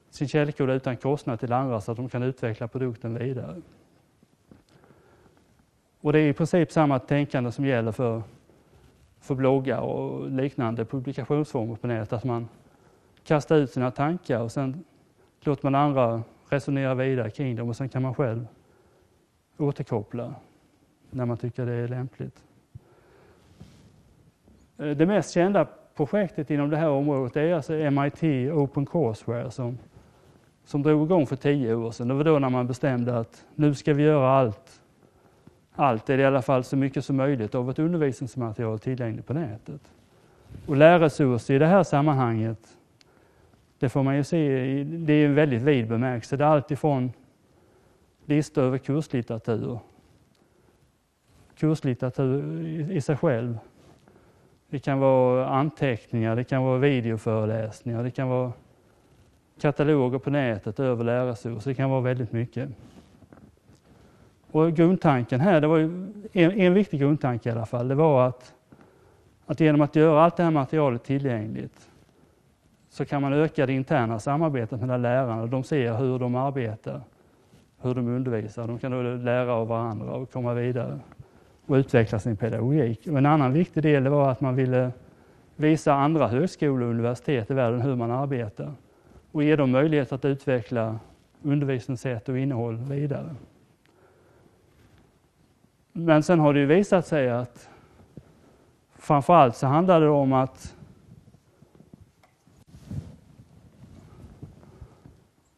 sin 0.09 0.27
källkod 0.27 0.69
utan 0.69 0.97
kostnad 0.97 1.39
till 1.39 1.53
andra 1.53 1.81
så 1.81 1.91
att 1.91 1.97
de 1.97 2.09
kan 2.09 2.23
utveckla 2.23 2.67
produkten 2.67 3.13
vidare. 3.13 3.61
Och 6.01 6.13
det 6.13 6.19
är 6.19 6.29
i 6.29 6.33
princip 6.33 6.71
samma 6.71 6.99
tänkande 6.99 7.51
som 7.51 7.65
gäller 7.65 7.91
för, 7.91 8.21
för 9.29 9.35
bloggar 9.35 9.79
och 9.79 10.31
liknande 10.31 10.85
publikationsformer 10.85 11.75
på 11.75 11.87
nätet. 11.87 12.13
Att 12.13 12.23
man 12.23 12.49
kastar 13.23 13.55
ut 13.55 13.71
sina 13.71 13.91
tankar 13.91 14.39
och 14.39 14.51
sen 14.51 14.83
låter 15.41 15.65
man 15.65 15.75
andra 15.75 16.23
resonera 16.49 16.95
vidare 16.95 17.29
kring 17.29 17.55
dem 17.55 17.69
och 17.69 17.75
sen 17.75 17.89
kan 17.89 18.01
man 18.01 18.15
själv 18.15 18.47
återkoppla 19.57 20.33
när 21.09 21.25
man 21.25 21.37
tycker 21.37 21.65
det 21.65 21.73
är 21.73 21.87
lämpligt. 21.87 22.43
Eh, 24.77 24.89
det 24.89 25.05
mest 25.05 25.33
kända 25.33 25.67
projektet 25.95 26.51
inom 26.51 26.69
det 26.69 26.77
här 26.77 26.89
området 26.89 27.35
är 27.35 27.53
alltså 27.53 27.73
MIT 27.73 28.51
Open 28.53 28.85
Courseware 28.85 29.51
som, 29.51 29.77
som 30.65 30.81
drog 30.81 31.05
igång 31.05 31.27
för 31.27 31.35
tio 31.35 31.75
år 31.75 31.91
sedan. 31.91 32.07
Det 32.07 32.13
var 32.13 32.23
då 32.23 32.39
när 32.39 32.49
man 32.49 32.67
bestämde 32.67 33.19
att 33.19 33.45
nu 33.55 33.73
ska 33.75 33.93
vi 33.93 34.03
göra 34.03 34.29
allt, 34.29 34.78
allt 35.79 36.09
eller 36.09 36.23
i 36.23 36.25
alla 36.25 36.41
fall 36.41 36.63
så 36.63 36.77
mycket 36.77 37.05
som 37.05 37.15
möjligt 37.15 37.55
av 37.55 37.69
ett 37.69 37.79
undervisningsmaterial 37.79 38.79
tillgängligt 38.79 39.27
på 39.27 39.33
nätet. 39.33 39.81
Och 40.65 40.77
lärresurser 40.77 41.53
i 41.53 41.59
det 41.59 41.65
här 41.65 41.83
sammanhanget, 41.83 42.77
det 43.79 43.89
får 43.89 44.03
man 44.03 44.15
ju 44.15 44.23
se, 44.23 44.39
det 44.83 45.13
är 45.13 45.25
en 45.25 45.35
väldigt 45.35 45.61
vid 45.61 45.87
bemärkelse. 45.87 46.37
Det 46.37 46.43
är 46.43 46.47
alltifrån 46.47 47.11
listor 48.25 48.63
över 48.63 48.77
kurslitteratur, 48.77 49.79
kurslitteratur 51.55 52.91
i 52.91 53.01
sig 53.01 53.17
själv, 53.17 53.57
det 54.69 54.79
kan 54.79 54.99
vara 54.99 55.47
anteckningar, 55.47 56.35
det 56.35 56.43
kan 56.43 56.63
vara 56.63 56.77
videoföreläsningar, 56.77 58.03
det 58.03 58.11
kan 58.11 58.29
vara 58.29 58.51
kataloger 59.61 60.19
på 60.19 60.29
nätet 60.29 60.79
över 60.79 61.03
lärresurser. 61.03 61.69
Det 61.69 61.75
kan 61.75 61.89
vara 61.89 62.01
väldigt 62.01 62.31
mycket. 62.31 62.69
Och 64.51 64.73
grundtanken 64.73 65.39
här, 65.39 65.61
det 65.61 65.67
var 65.67 65.79
en, 65.79 66.11
en 66.33 66.73
viktig 66.73 66.99
grundtanke 66.99 67.49
i 67.49 67.51
alla 67.51 67.65
fall, 67.65 67.87
det 67.87 67.95
var 67.95 68.27
att, 68.27 68.53
att 69.45 69.59
genom 69.59 69.81
att 69.81 69.95
göra 69.95 70.23
allt 70.23 70.37
det 70.37 70.43
här 70.43 70.51
materialet 70.51 71.03
tillgängligt 71.03 71.89
så 72.89 73.05
kan 73.05 73.21
man 73.21 73.33
öka 73.33 73.65
det 73.65 73.73
interna 73.73 74.19
samarbetet 74.19 74.79
mellan 74.79 75.01
lärarna. 75.01 75.45
De 75.45 75.63
ser 75.63 75.93
hur 75.93 76.19
de 76.19 76.35
arbetar, 76.35 77.01
hur 77.81 77.95
de 77.95 78.07
undervisar. 78.07 78.67
De 78.67 78.79
kan 78.79 78.91
då 78.91 79.01
lära 79.01 79.53
av 79.53 79.67
varandra 79.67 80.11
och 80.11 80.31
komma 80.31 80.53
vidare 80.53 80.99
och 81.65 81.75
utveckla 81.75 82.19
sin 82.19 82.37
pedagogik. 82.37 83.07
Och 83.07 83.17
en 83.17 83.25
annan 83.25 83.53
viktig 83.53 83.83
del 83.83 84.07
var 84.07 84.31
att 84.31 84.41
man 84.41 84.55
ville 84.55 84.91
visa 85.55 85.93
andra 85.93 86.27
högskolor 86.27 86.81
och 86.81 86.89
universitet 86.89 87.51
i 87.51 87.53
världen 87.53 87.81
hur 87.81 87.95
man 87.95 88.11
arbetar 88.11 88.73
och 89.31 89.43
ge 89.43 89.55
dem 89.55 89.71
möjlighet 89.71 90.11
att 90.11 90.25
utveckla 90.25 90.99
undervisningssätt 91.43 92.29
och 92.29 92.37
innehåll 92.37 92.77
vidare. 92.77 93.35
Men 95.91 96.23
sen 96.23 96.39
har 96.39 96.53
det 96.53 96.59
ju 96.59 96.65
visat 96.65 97.07
sig 97.07 97.29
att 97.29 97.69
framförallt 98.95 99.55
så 99.55 99.67
handlar 99.67 100.01
det 100.01 100.09
om 100.09 100.33
att 100.33 100.75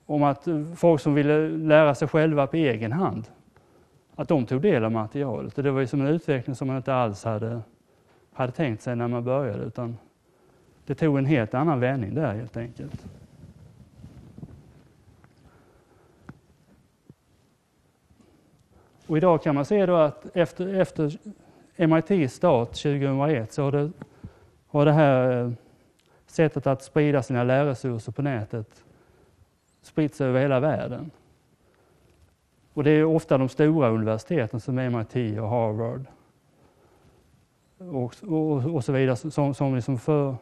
om 0.06 0.24
att 0.24 0.48
folk 0.76 1.02
som 1.02 1.14
ville 1.14 1.50
lära 1.50 1.96
sig 1.96 2.08
själva 2.08 2.48
på 2.48 2.58
egen 2.58 2.92
hand 2.92 3.28
att 4.16 4.28
de 4.28 4.46
tog 4.46 4.62
del 4.62 4.84
av 4.84 4.92
materialet. 4.92 5.58
Och 5.58 5.64
det 5.64 5.72
var 5.72 5.80
ju 5.80 5.88
som 5.88 6.02
en 6.02 6.08
utveckling 6.08 6.56
som 6.56 6.68
man 6.68 6.78
inte 6.78 6.94
alls 6.94 7.24
hade, 7.24 7.62
hade 8.34 8.52
tänkt 8.52 8.82
sig 8.82 8.96
när 8.96 9.08
man 9.08 9.24
började 9.24 9.64
utan 9.64 9.98
det 10.86 10.96
tog 10.96 11.18
en 11.18 11.26
helt 11.26 11.54
annan 11.54 11.80
vändning 11.80 12.16
där 12.16 12.34
helt 12.34 12.58
enkelt. 12.58 13.06
Och 19.12 19.18
idag 19.18 19.44
kan 19.44 19.56
man 19.56 19.66
se 19.66 19.86
då 19.86 19.96
att 19.96 20.26
efter, 20.34 20.74
efter 20.74 21.18
MITs 21.76 22.34
start 22.34 22.68
2001 22.68 23.54
så 23.54 23.64
har 23.64 23.72
det, 23.72 23.92
har 24.68 24.86
det 24.86 24.92
här 24.92 25.44
eh, 25.44 25.52
sättet 26.26 26.68
att 26.68 26.84
sprida 26.84 27.24
sina 27.24 27.44
lärresurser 27.44 28.12
på 28.12 28.22
nätet 28.22 28.84
spritt 29.82 30.16
sig 30.16 30.28
över 30.28 30.42
hela 30.42 30.60
världen. 30.60 31.12
Och 32.74 32.84
det 32.84 32.92
är 32.92 33.04
ofta 33.04 33.38
de 33.38 33.50
stora 33.50 33.90
universiteten 33.90 34.60
som 34.60 34.76
MIT 34.76 35.40
och 35.40 35.50
Harvard 35.50 36.06
och, 37.78 38.16
och, 38.28 38.76
och 38.76 38.86
så 38.86 38.92
vidare 38.92 39.16
som, 39.16 39.54
som, 39.54 39.76
liksom 39.76 39.98
för, 39.98 40.36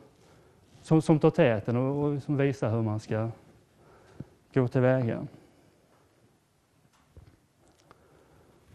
som, 0.82 1.02
som 1.02 1.20
tar 1.20 1.30
täten 1.30 1.78
och, 1.78 2.04
och 2.04 2.24
som 2.24 2.38
visar 2.38 2.70
hur 2.70 2.82
man 2.82 3.00
ska 3.00 3.30
gå 4.54 4.68
tillväga. 4.68 5.28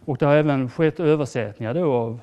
Och 0.04 0.16
det 0.16 0.26
har 0.26 0.34
även 0.34 0.70
skett 0.70 1.00
översättningar 1.00 1.74
då 1.74 1.92
av 1.92 2.20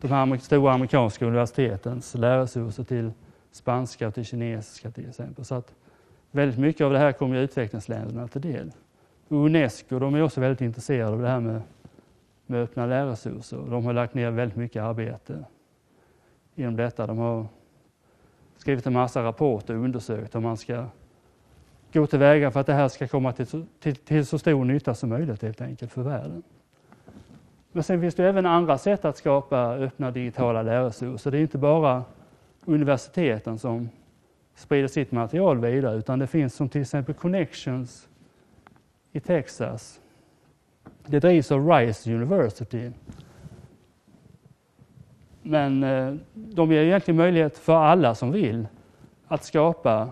de 0.00 0.08
här 0.08 0.36
stora 0.36 0.72
amerikanska 0.72 1.26
universitetens 1.26 2.14
lärresurser 2.14 2.84
till 2.84 3.12
spanska 3.50 4.08
och 4.08 4.14
till 4.14 4.24
kinesiska 4.24 4.90
till 4.90 5.08
exempel. 5.08 5.44
Så 5.44 5.54
att 5.54 5.74
väldigt 6.30 6.58
mycket 6.58 6.84
av 6.84 6.92
det 6.92 6.98
här 6.98 7.12
kommer 7.12 7.36
utvecklingsländerna 7.36 8.28
till 8.28 8.40
del. 8.40 8.72
Unesco 9.28 9.98
de 9.98 10.14
är 10.14 10.22
också 10.22 10.40
väldigt 10.40 10.60
intresserade 10.60 11.12
av 11.12 11.22
det 11.22 11.28
här 11.28 11.40
med, 11.40 11.62
med 12.46 12.62
öppna 12.62 12.86
lärresurser. 12.86 13.56
De 13.70 13.84
har 13.84 13.92
lagt 13.92 14.14
ner 14.14 14.30
väldigt 14.30 14.56
mycket 14.56 14.82
arbete 14.82 15.44
inom 16.54 16.76
detta. 16.76 17.06
De 17.06 17.18
har 17.18 17.46
skrivit 18.56 18.86
en 18.86 18.92
massa 18.92 19.22
rapporter 19.22 19.76
och 19.76 19.84
undersökt 19.84 20.34
hur 20.34 20.40
man 20.40 20.56
ska 20.56 20.86
gå 21.92 22.06
tillväga 22.06 22.50
för 22.50 22.60
att 22.60 22.66
det 22.66 22.74
här 22.74 22.88
ska 22.88 23.08
komma 23.08 23.32
till, 23.32 23.66
till, 23.80 23.96
till 23.96 24.26
så 24.26 24.38
stor 24.38 24.64
nytta 24.64 24.94
som 24.94 25.08
möjligt 25.08 25.42
helt 25.42 25.60
enkelt 25.60 25.92
för 25.92 26.02
världen. 26.02 26.42
Men 27.74 27.82
sen 27.82 28.00
finns 28.00 28.14
det 28.14 28.28
även 28.28 28.46
andra 28.46 28.78
sätt 28.78 29.04
att 29.04 29.16
skapa 29.16 29.74
öppna 29.74 30.10
digitala 30.10 30.62
lärresurser. 30.62 31.30
Det 31.30 31.38
är 31.38 31.42
inte 31.42 31.58
bara 31.58 32.04
universiteten 32.64 33.58
som 33.58 33.88
sprider 34.54 34.88
sitt 34.88 35.12
material 35.12 35.60
vidare 35.60 35.96
utan 35.96 36.18
det 36.18 36.26
finns 36.26 36.54
som 36.54 36.68
till 36.68 36.80
exempel 36.80 37.14
Connections 37.14 38.08
i 39.12 39.20
Texas. 39.20 40.00
Det 41.06 41.20
drivs 41.20 41.52
av 41.52 41.68
Rice 41.68 42.14
University. 42.14 42.90
Men 45.42 45.84
eh, 45.84 46.14
de 46.34 46.72
ger 46.72 46.82
egentligen 46.82 47.16
möjlighet 47.16 47.58
för 47.58 47.76
alla 47.76 48.14
som 48.14 48.32
vill 48.32 48.66
att 49.26 49.44
skapa 49.44 50.08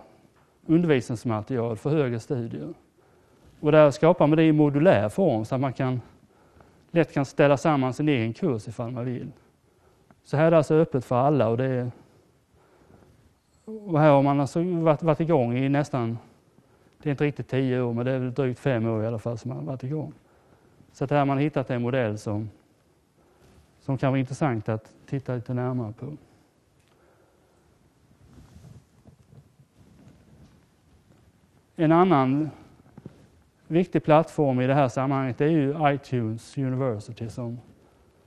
undervisningsmaterial 0.67 1.77
för 1.77 1.91
högre 1.91 2.21
studier. 2.21 2.75
Och 3.61 3.73
där 3.73 3.91
skapar 3.91 4.27
man 4.27 4.37
det 4.37 4.45
i 4.45 4.53
modulär 4.53 5.09
form 5.09 5.45
så 5.45 5.55
att 5.55 5.61
man 5.61 5.73
kan, 5.73 6.01
lätt 6.93 7.13
kan 7.13 7.25
ställa 7.25 7.57
samman 7.57 7.95
sin 7.95 8.09
egen 8.09 8.33
kurs 8.33 8.69
ifall 8.69 8.91
man 8.91 9.05
vill. 9.05 9.33
Så 10.23 10.37
här 10.37 10.47
är 10.47 10.51
det 10.51 10.57
alltså 10.57 10.75
öppet 10.75 11.05
för 11.05 11.17
alla 11.17 11.49
och 11.49 11.57
det 11.57 11.65
är, 11.65 11.91
och 13.65 14.01
här 14.01 14.11
har 14.11 14.23
man 14.23 14.41
alltså 14.41 14.63
varit, 14.63 15.03
varit 15.03 15.21
igång 15.21 15.57
i 15.57 15.69
nästan 15.69 16.19
det 17.03 17.09
är 17.09 17.11
inte 17.11 17.25
riktigt 17.25 17.49
tio 17.49 17.81
år, 17.81 17.93
men 17.93 18.07
det 18.07 18.13
är 18.13 18.19
väl 18.19 18.35
drygt 18.35 18.61
fem 18.61 18.87
år 18.87 19.05
i 19.05 19.07
alla 19.07 19.19
fall 19.19 19.39
som 19.39 19.49
man 19.49 19.59
har 19.59 19.65
varit 19.65 19.85
igång. 19.85 20.13
Så 20.93 21.05
att 21.05 21.11
här 21.11 21.19
har 21.19 21.27
man 21.27 21.39
hittat 21.39 21.71
en 21.71 21.83
modell 21.83 22.19
som, 22.19 22.51
som 23.81 23.99
kan 23.99 24.13
vara 24.13 24.21
intressant 24.21 24.69
att 24.69 24.95
titta 25.07 25.35
lite 25.35 25.55
närmare 25.55 25.93
på. 25.93 26.17
En 31.77 31.93
annan 31.93 32.51
viktig 33.73 34.05
plattform 34.05 34.61
i 34.61 34.67
det 34.67 34.75
här 34.75 34.89
sammanhanget 34.89 35.41
är 35.41 35.49
ju 35.49 35.75
iTunes 35.95 36.59
University 36.59 37.29
som 37.29 37.61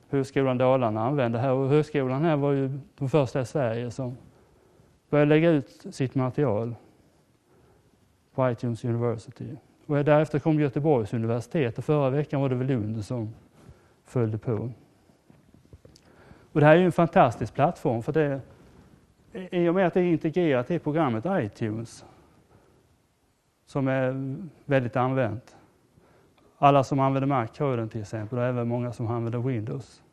Högskolan 0.10 0.58
Dalarna 0.58 1.06
använder 1.06 1.40
här. 1.40 1.52
Och 1.52 1.70
högskolan 1.70 2.24
här 2.24 2.36
var 2.36 2.52
ju 2.52 2.80
de 2.98 3.10
första 3.10 3.42
i 3.42 3.46
Sverige 3.46 3.92
som 3.92 4.18
började 5.10 5.30
lägga 5.30 5.50
ut 5.50 5.86
sitt 5.92 6.16
material 6.16 6.75
på 8.36 8.52
iTunes 8.52 8.86
University. 8.86 9.56
Och 9.86 10.06
därefter 10.06 10.40
kom 10.40 10.60
Göteborgs 10.60 11.14
universitet 11.14 11.78
och 11.78 11.86
förra 11.86 12.10
veckan 12.10 12.42
var 12.42 12.50
det 12.50 12.56
väl 12.56 12.68
Lund 12.68 13.06
som 13.06 13.34
följde 14.06 14.38
på. 14.38 14.70
Och 16.52 16.60
det 16.60 16.66
här 16.66 16.75
är 16.75 16.80
ju 16.80 16.86
en 16.86 16.92
fantastisk 16.92 17.54
plattform 17.54 18.04
för 18.04 18.14
det, 18.14 18.42
i 19.52 19.68
och 19.68 19.75
med 19.75 19.88
att 19.88 19.94
det 19.94 20.00
är 20.00 20.04
integrerat 20.04 20.72
i 20.72 20.80
programmet 20.80 21.25
iTunes 21.30 22.06
som 23.65 23.88
är 23.88 24.36
väldigt 24.65 24.95
använt. 24.95 25.55
Alla 26.57 26.84
som 26.84 27.00
använder 27.00 27.27
Mac 27.27 27.48
har 27.60 27.77
den 27.77 27.89
till 27.89 28.01
exempel 28.01 28.38
och 28.38 28.45
även 28.45 28.67
många 28.67 28.93
som 28.93 29.07
använder 29.07 29.39
Windows 29.39 30.03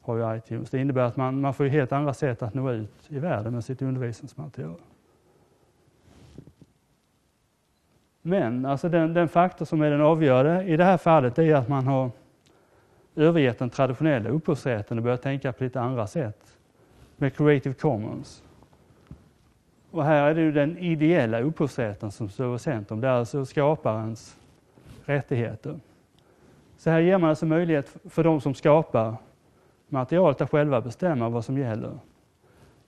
har 0.00 0.16
ju 0.16 0.36
iTunes. 0.36 0.70
Det 0.70 0.78
innebär 0.78 1.02
att 1.02 1.16
man, 1.16 1.40
man 1.40 1.54
får 1.54 1.64
helt 1.64 1.92
andra 1.92 2.14
sätt 2.14 2.42
att 2.42 2.54
nå 2.54 2.70
ut 2.70 3.06
i 3.08 3.18
världen 3.18 3.52
med 3.52 3.64
sitt 3.64 3.82
undervisningsmaterial. 3.82 4.80
Men 8.22 8.66
alltså 8.66 8.88
den, 8.88 9.14
den 9.14 9.28
faktor 9.28 9.64
som 9.64 9.82
är 9.82 9.90
den 9.90 10.00
avgörande 10.00 10.64
i 10.64 10.76
det 10.76 10.84
här 10.84 10.96
fallet 10.96 11.38
är 11.38 11.54
att 11.54 11.68
man 11.68 11.86
har 11.86 12.10
övergett 13.16 13.58
den 13.58 13.70
traditionella 13.70 14.30
upphovsrätten 14.30 14.98
och 14.98 15.04
börjat 15.04 15.22
tänka 15.22 15.52
på 15.52 15.64
lite 15.64 15.80
andra 15.80 16.06
sätt 16.06 16.58
med 17.16 17.36
Creative 17.36 17.74
Commons. 17.74 18.42
Och 19.92 20.04
här 20.04 20.30
är 20.30 20.34
det 20.34 20.40
ju 20.40 20.52
den 20.52 20.78
ideella 20.78 21.40
upphovsrätten 21.40 22.10
som 22.10 22.28
står 22.28 22.56
i 22.56 22.58
centrum. 22.58 23.00
Det 23.00 23.08
är 23.08 23.12
alltså 23.12 23.44
skaparens 23.44 24.38
rättigheter. 25.04 25.80
Så 26.76 26.90
här 26.90 27.00
ger 27.00 27.18
man 27.18 27.30
alltså 27.30 27.46
möjlighet 27.46 27.96
för 28.04 28.24
de 28.24 28.40
som 28.40 28.54
skapar 28.54 29.14
materialet 29.88 30.40
att 30.40 30.50
själva 30.50 30.80
bestämma 30.80 31.28
vad 31.28 31.44
som 31.44 31.58
gäller. 31.58 31.98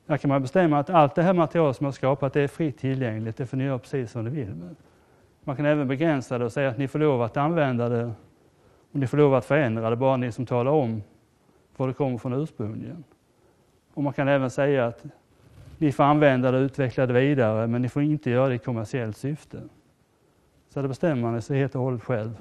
Här 0.06 0.16
kan 0.16 0.28
man 0.28 0.42
bestämma 0.42 0.78
att 0.78 0.90
allt 0.90 1.14
det 1.14 1.22
här 1.22 1.32
materialet 1.32 1.76
som 1.76 1.84
jag 1.84 1.94
skapat 1.94 2.36
är 2.36 2.48
fritt 2.48 2.78
tillgängligt, 2.78 3.36
det 3.36 3.46
får 3.46 3.56
ni 3.56 3.64
göra 3.64 3.78
precis 3.78 4.10
som 4.10 4.24
ni 4.24 4.30
vill 4.30 4.54
med. 4.54 4.76
Man 5.44 5.56
kan 5.56 5.66
även 5.66 5.88
begränsa 5.88 6.38
det 6.38 6.44
och 6.44 6.52
säga 6.52 6.68
att 6.68 6.78
ni 6.78 6.88
får 6.88 6.98
lov 6.98 7.22
att 7.22 7.36
använda 7.36 7.88
det 7.88 8.04
och 8.92 8.98
ni 8.98 9.06
får 9.06 9.16
lov 9.16 9.34
att 9.34 9.44
förändra 9.44 9.90
det, 9.90 9.96
bara 9.96 10.16
ni 10.16 10.32
som 10.32 10.46
talar 10.46 10.72
om 10.72 11.02
var 11.76 11.88
det 11.88 11.94
kommer 11.94 12.18
från 12.18 12.32
ursprungligen. 12.32 13.04
Och 13.94 14.02
man 14.02 14.12
kan 14.12 14.28
även 14.28 14.50
säga 14.50 14.86
att 14.86 15.04
ni 15.84 15.92
får 15.92 16.04
använda 16.04 16.50
det 16.50 16.58
och 16.58 16.62
utveckla 16.62 17.06
det 17.06 17.12
vidare, 17.12 17.66
men 17.66 17.82
ni 17.82 17.88
får 17.88 18.02
inte 18.02 18.30
göra 18.30 18.48
det 18.48 18.54
i 18.54 18.58
kommersiellt 18.58 19.16
syfte. 19.16 19.62
Så 20.68 20.82
det 20.82 20.88
bestämmer 20.88 21.30
man 21.30 21.42
sig 21.42 21.58
helt 21.58 21.74
och 21.74 21.80
hållet 21.80 22.02
själv 22.02 22.36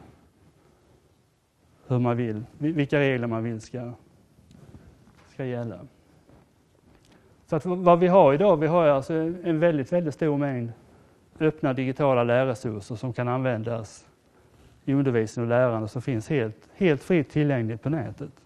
hur 1.88 2.00
man 2.00 2.17
vill, 2.17 2.43
vilka 2.57 3.00
regler 3.00 3.27
man 3.27 3.43
vill 3.43 3.62
ska, 3.62 3.91
ska 5.33 5.45
gälla. 5.45 5.79
Så 7.45 7.55
att 7.55 7.65
vad 7.65 8.00
vi 8.00 8.07
har 8.07 8.33
idag, 8.33 8.57
vi 8.57 8.67
har 8.67 8.88
alltså 8.88 9.13
en 9.13 9.59
väldigt, 9.59 9.93
väldigt 9.93 10.13
stor 10.13 10.38
mängd 10.38 10.71
öppna 11.39 11.73
digitala 11.73 12.23
lärresurser 12.23 12.95
som 12.95 13.13
kan 13.13 13.27
användas 13.27 14.07
i 14.85 14.93
undervisning 14.93 15.43
och 15.43 15.50
lärande 15.50 15.88
som 15.88 16.01
finns 16.01 16.29
helt, 16.29 16.69
helt 16.75 17.03
fritt 17.03 17.29
tillgängligt 17.29 17.81
på 17.81 17.89
nätet. 17.89 18.42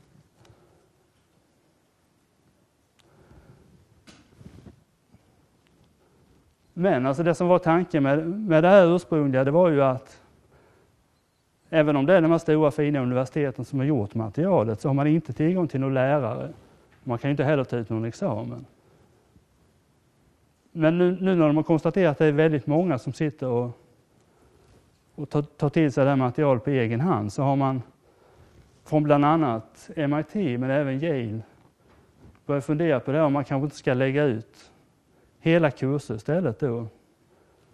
Men 6.80 7.06
alltså 7.06 7.24
det 7.24 7.36
som 7.36 7.48
var 7.48 7.60
tanken 7.60 8.04
med, 8.04 8.28
med 8.28 8.64
det 8.64 8.68
här 8.68 8.96
ursprungliga, 8.96 9.44
det 9.44 9.52
var 9.52 9.70
ju 9.70 9.84
att 9.84 10.22
även 11.70 11.96
om 11.96 12.06
det 12.06 12.14
är 12.14 12.22
de 12.22 12.32
här 12.32 12.38
stora 12.38 12.72
fina 12.72 13.00
universiteten 13.00 13.66
som 13.66 13.80
har 13.80 13.86
gjort 13.86 14.16
materialet 14.16 14.82
så 14.82 14.90
har 14.90 14.94
man 14.94 15.08
inte 15.08 15.34
tillgång 15.34 15.68
till 15.68 15.80
någon 15.80 15.94
lärare. 15.94 16.50
Man 17.04 17.18
kan 17.18 17.30
ju 17.30 17.32
inte 17.32 17.44
heller 17.44 17.64
ta 17.64 17.78
ut 17.78 17.90
någon 17.90 18.06
examen. 18.06 18.66
Men 20.72 20.98
nu, 20.98 21.18
nu, 21.22 21.36
när 21.36 21.48
de 21.48 21.58
har 21.58 21.64
konstaterat 21.64 22.12
att 22.12 22.18
det 22.18 22.26
är 22.26 22.32
väldigt 22.32 22.68
många 22.68 23.00
som 23.00 23.14
sitter 23.14 23.48
och, 23.48 23.80
och 25.16 25.30
tar, 25.30 25.42
tar 25.42 25.70
till 25.70 25.92
sig 25.92 26.04
det 26.04 26.10
här 26.10 26.18
materialet 26.18 26.64
på 26.64 26.70
egen 26.70 27.02
hand 27.02 27.34
så 27.34 27.44
har 27.44 27.56
man 27.56 27.82
från 28.86 29.04
bland 29.04 29.26
annat 29.26 29.90
MIT 29.96 30.60
men 30.60 30.70
även 30.70 31.00
Yale 31.00 31.42
börjat 32.46 32.66
fundera 32.66 33.00
på 33.00 33.12
det 33.12 33.18
här 33.18 33.26
om 33.26 33.34
man 33.34 33.46
kanske 33.46 33.64
inte 33.64 33.78
ska 33.78 33.94
lägga 33.94 34.24
ut 34.24 34.72
hela 35.48 35.72
kurser 35.72 36.16
istället 36.16 36.60
då 36.60 36.88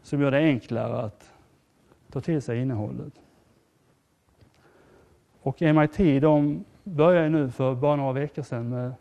som 0.01 0.21
gör 0.21 0.31
det 0.31 0.37
enklare 0.37 1.01
att 1.01 1.31
ta 2.11 2.21
till 2.21 2.41
sig 2.41 2.61
innehållet. 2.61 3.13
Och 5.41 5.61
MIT 5.61 6.21
de 6.21 6.65
började 6.83 7.29
nu 7.29 7.51
för 7.51 7.75
bara 7.75 7.95
några 7.95 8.13
veckor 8.13 8.41
sedan 8.41 8.69
med 8.69 8.93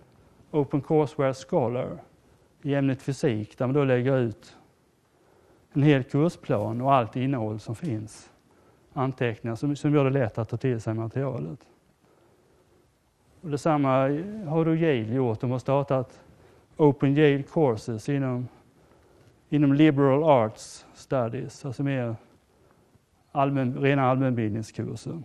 Open 0.51 0.81
Courseware 0.81 1.35
Scholar 1.35 1.99
i 2.63 2.75
ämnet 2.75 3.03
fysik 3.03 3.59
där 3.59 3.67
man 3.67 3.75
då 3.75 3.85
lägger 3.85 4.19
ut 4.19 4.57
en 5.73 5.83
hel 5.83 6.05
kursplan 6.05 6.81
och 6.81 6.95
allt 6.95 7.17
innehåll 7.17 7.61
som 7.61 7.77
finns. 7.77 8.31
Anteckningar 8.93 9.57
som, 9.57 9.77
som 9.77 9.95
gör 9.95 10.05
det 10.05 10.11
lätt 10.11 10.39
att 10.39 10.49
ta 10.49 10.57
till 10.57 10.81
sig 10.81 10.95
materialet. 10.95 11.67
Och 13.41 13.51
detsamma 13.51 13.89
har 14.47 14.65
då 14.65 14.75
Yale 14.75 15.15
gjort. 15.15 15.41
De 15.41 15.51
har 15.51 15.59
startat 15.59 16.21
Open 16.77 17.17
Yale 17.17 17.43
Courses 17.43 18.09
inom, 18.09 18.49
inom 19.53 19.73
Liberal 19.73 20.25
Arts 20.25 20.87
Studies, 20.95 21.65
alltså 21.65 21.83
mer 21.83 22.17
allmän, 23.33 23.79
rena 23.79 24.03
allmänbildningskurser. 24.03 25.23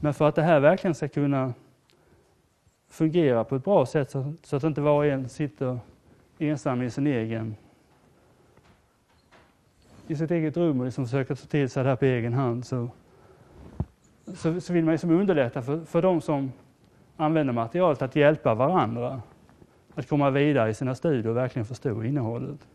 Men 0.00 0.14
för 0.14 0.28
att 0.28 0.34
det 0.34 0.42
här 0.42 0.60
verkligen 0.60 0.94
ska 0.94 1.08
kunna 1.08 1.54
fungera 2.88 3.44
på 3.44 3.56
ett 3.56 3.64
bra 3.64 3.86
sätt 3.86 4.10
så, 4.10 4.34
så 4.42 4.56
att 4.56 4.64
inte 4.64 4.80
var 4.80 4.96
och 4.96 5.06
en 5.06 5.28
sitter 5.28 5.78
ensam 6.38 6.82
i 6.82 6.90
sin 6.90 7.06
egen 7.06 7.56
i 10.06 10.16
sitt 10.16 10.30
eget 10.30 10.56
rum 10.56 10.80
och 10.80 10.84
liksom 10.84 11.04
försöker 11.04 11.34
ta 11.34 11.46
till 11.46 11.70
sig 11.70 11.82
det 11.82 11.88
här 11.88 11.96
på 11.96 12.04
egen 12.04 12.32
hand 12.32 12.66
så, 12.66 12.88
så, 14.26 14.60
så 14.60 14.72
vill 14.72 14.84
man 14.84 14.92
liksom 14.92 15.10
underlätta 15.10 15.62
för, 15.62 15.84
för 15.84 16.02
de 16.02 16.20
som 16.20 16.52
använder 17.16 17.52
materialet 17.52 18.02
att 18.02 18.16
hjälpa 18.16 18.54
varandra 18.54 19.22
att 19.94 20.08
komma 20.08 20.30
vidare 20.30 20.70
i 20.70 20.74
sina 20.74 20.94
studier 20.94 21.28
och 21.28 21.36
verkligen 21.36 21.66
förstå 21.66 22.04
innehållet. 22.04 22.68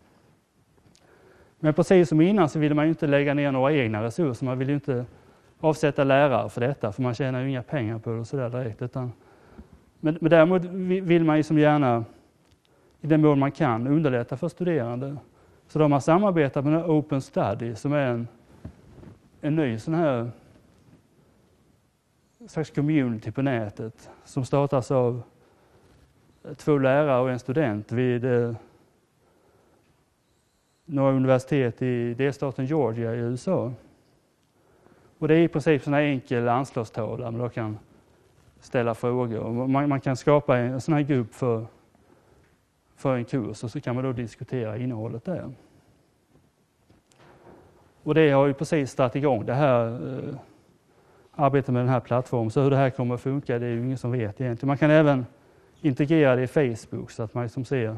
Men 1.60 1.74
precis 1.74 2.10
som 2.10 2.22
innan 2.22 2.50
så 2.50 2.60
vill 2.60 2.74
man 2.74 2.86
ju 2.86 2.90
inte 2.90 3.08
lägga 3.08 3.34
ner 3.34 3.52
några 3.52 3.74
egna 3.74 4.04
resurser. 4.04 4.46
Man 4.46 4.60
vill 4.60 4.70
ju 4.70 4.74
inte 4.74 5.06
avsätta 5.60 6.04
lärare 6.04 6.50
för 6.50 6.62
detta 6.62 6.92
för 6.92 7.02
man 7.02 7.14
tjänar 7.14 7.42
ju 7.42 7.50
inga 7.50 7.64
pengar 7.64 8.00
på 8.00 8.10
det 8.10 8.20
och 8.20 8.28
sådär 8.28 8.50
direkt. 8.50 8.82
Utan 8.82 9.12
men, 10.00 10.18
men 10.22 10.30
däremot 10.30 10.66
vill 10.66 11.24
man 11.24 11.38
ju 11.38 11.44
som 11.44 11.60
gärna, 11.60 12.06
i 13.02 13.08
den 13.08 13.22
mån 13.22 13.40
man 13.40 13.52
kan, 13.52 13.88
underlätta 13.88 14.38
för 14.38 14.48
studerande. 14.48 15.18
Så 15.68 15.80
då 15.80 15.84
har 15.84 15.90
man 15.90 16.02
samarbetat 16.02 16.66
med 16.66 16.86
Open 16.86 17.22
Study 17.22 17.76
som 17.76 17.94
är 17.94 18.06
en, 18.08 18.28
en 19.42 19.56
ny 19.56 19.80
sån 19.80 19.94
här 19.94 20.32
slags 22.48 22.70
community 22.70 23.32
på 23.32 23.42
nätet 23.42 24.10
som 24.26 24.46
startas 24.46 24.92
av 24.92 25.22
två 26.56 26.78
lärare 26.78 27.22
och 27.22 27.32
en 27.32 27.40
student 27.40 27.92
vid 27.92 28.26
eh, 28.26 28.54
några 30.86 31.12
universitet 31.12 31.82
i 31.82 32.14
delstaten 32.14 32.66
Georgia 32.66 33.16
i 33.16 33.18
USA. 33.18 33.72
Och 35.18 35.28
det 35.28 35.36
är 35.36 35.40
i 35.40 35.48
princip 35.48 35.88
en 35.88 35.94
enkel 35.94 36.48
anslagstavla, 36.48 37.32
men 37.32 37.42
då 37.42 37.50
kan 37.50 37.78
ställa 38.60 38.96
frågor. 38.96 39.68
Man, 39.68 39.90
man, 39.90 40.02
kan 40.02 40.16
skapa 40.16 40.58
en 40.58 40.82
sån 40.82 40.94
här 40.94 41.02
grupp 41.02 41.34
för, 41.34 41.66
för 42.96 43.16
en 43.16 43.26
kurs 43.26 43.64
och 43.64 43.72
så 43.72 43.82
kan 43.82 43.96
man 43.96 44.04
då 44.04 44.12
diskutera 44.12 44.78
innehållet 44.78 45.26
där. 45.26 45.52
Och 48.04 48.16
det 48.16 48.32
har 48.32 48.48
ju 48.48 48.54
precis 48.54 48.92
startat 48.92 49.16
igång 49.16 49.46
det 49.46 49.54
här 49.54 49.88
eh, 49.88 50.36
arbetet 51.32 51.74
med 51.74 51.82
den 51.82 51.90
här 51.90 52.00
plattformen. 52.00 52.52
Så 52.52 52.62
hur 52.62 52.70
det 52.70 52.78
här 52.78 52.90
kommer 52.90 53.16
att 53.16 53.22
funka 53.22 53.60
det 53.60 53.66
är 53.66 53.70
ju 53.70 53.84
ingen 53.84 53.98
som 53.98 54.12
vet 54.12 54.42
egentligen. 54.42 54.68
Man 54.68 54.78
kan 54.78 54.92
även 54.92 55.26
integrera 55.82 56.36
det 56.36 56.44
i 56.44 56.48
Facebook 56.48 57.12
så 57.12 57.24
att 57.24 57.34
man 57.34 57.44
liksom 57.44 57.66
ser, 57.66 57.98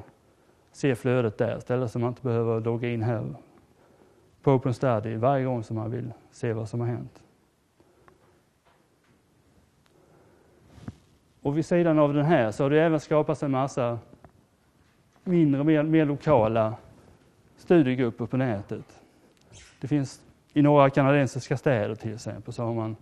ser 0.71 0.95
flödet 0.95 1.37
där 1.37 1.57
istället 1.57 1.91
så 1.91 1.99
man 1.99 2.09
inte 2.09 2.21
behöver 2.21 2.61
logga 2.61 2.89
in 2.89 3.01
här 3.01 3.33
på 4.41 4.51
OpenStudy 4.51 5.15
varje 5.15 5.45
gång 5.45 5.63
som 5.63 5.75
man 5.75 5.91
vill 5.91 6.13
se 6.31 6.53
vad 6.53 6.69
som 6.69 6.79
har 6.79 6.87
hänt. 6.87 7.23
Och 11.41 11.57
vid 11.57 11.65
sidan 11.65 11.99
av 11.99 12.13
den 12.13 12.25
här 12.25 12.51
så 12.51 12.63
har 12.63 12.69
det 12.69 12.81
även 12.81 12.99
skapats 12.99 13.43
en 13.43 13.51
massa 13.51 13.99
mindre, 15.23 15.63
mer, 15.63 15.83
mer 15.83 16.05
lokala 16.05 16.75
studiegrupper 17.57 18.25
på 18.25 18.37
nätet. 18.37 19.01
Det 19.81 19.87
finns 19.87 20.21
i 20.53 20.61
några 20.61 20.89
kanadensiska 20.89 21.57
städer 21.57 21.95
till 21.95 22.13
exempel 22.13 22.53
så 22.53 22.63
har 22.63 22.73
man 22.73 22.95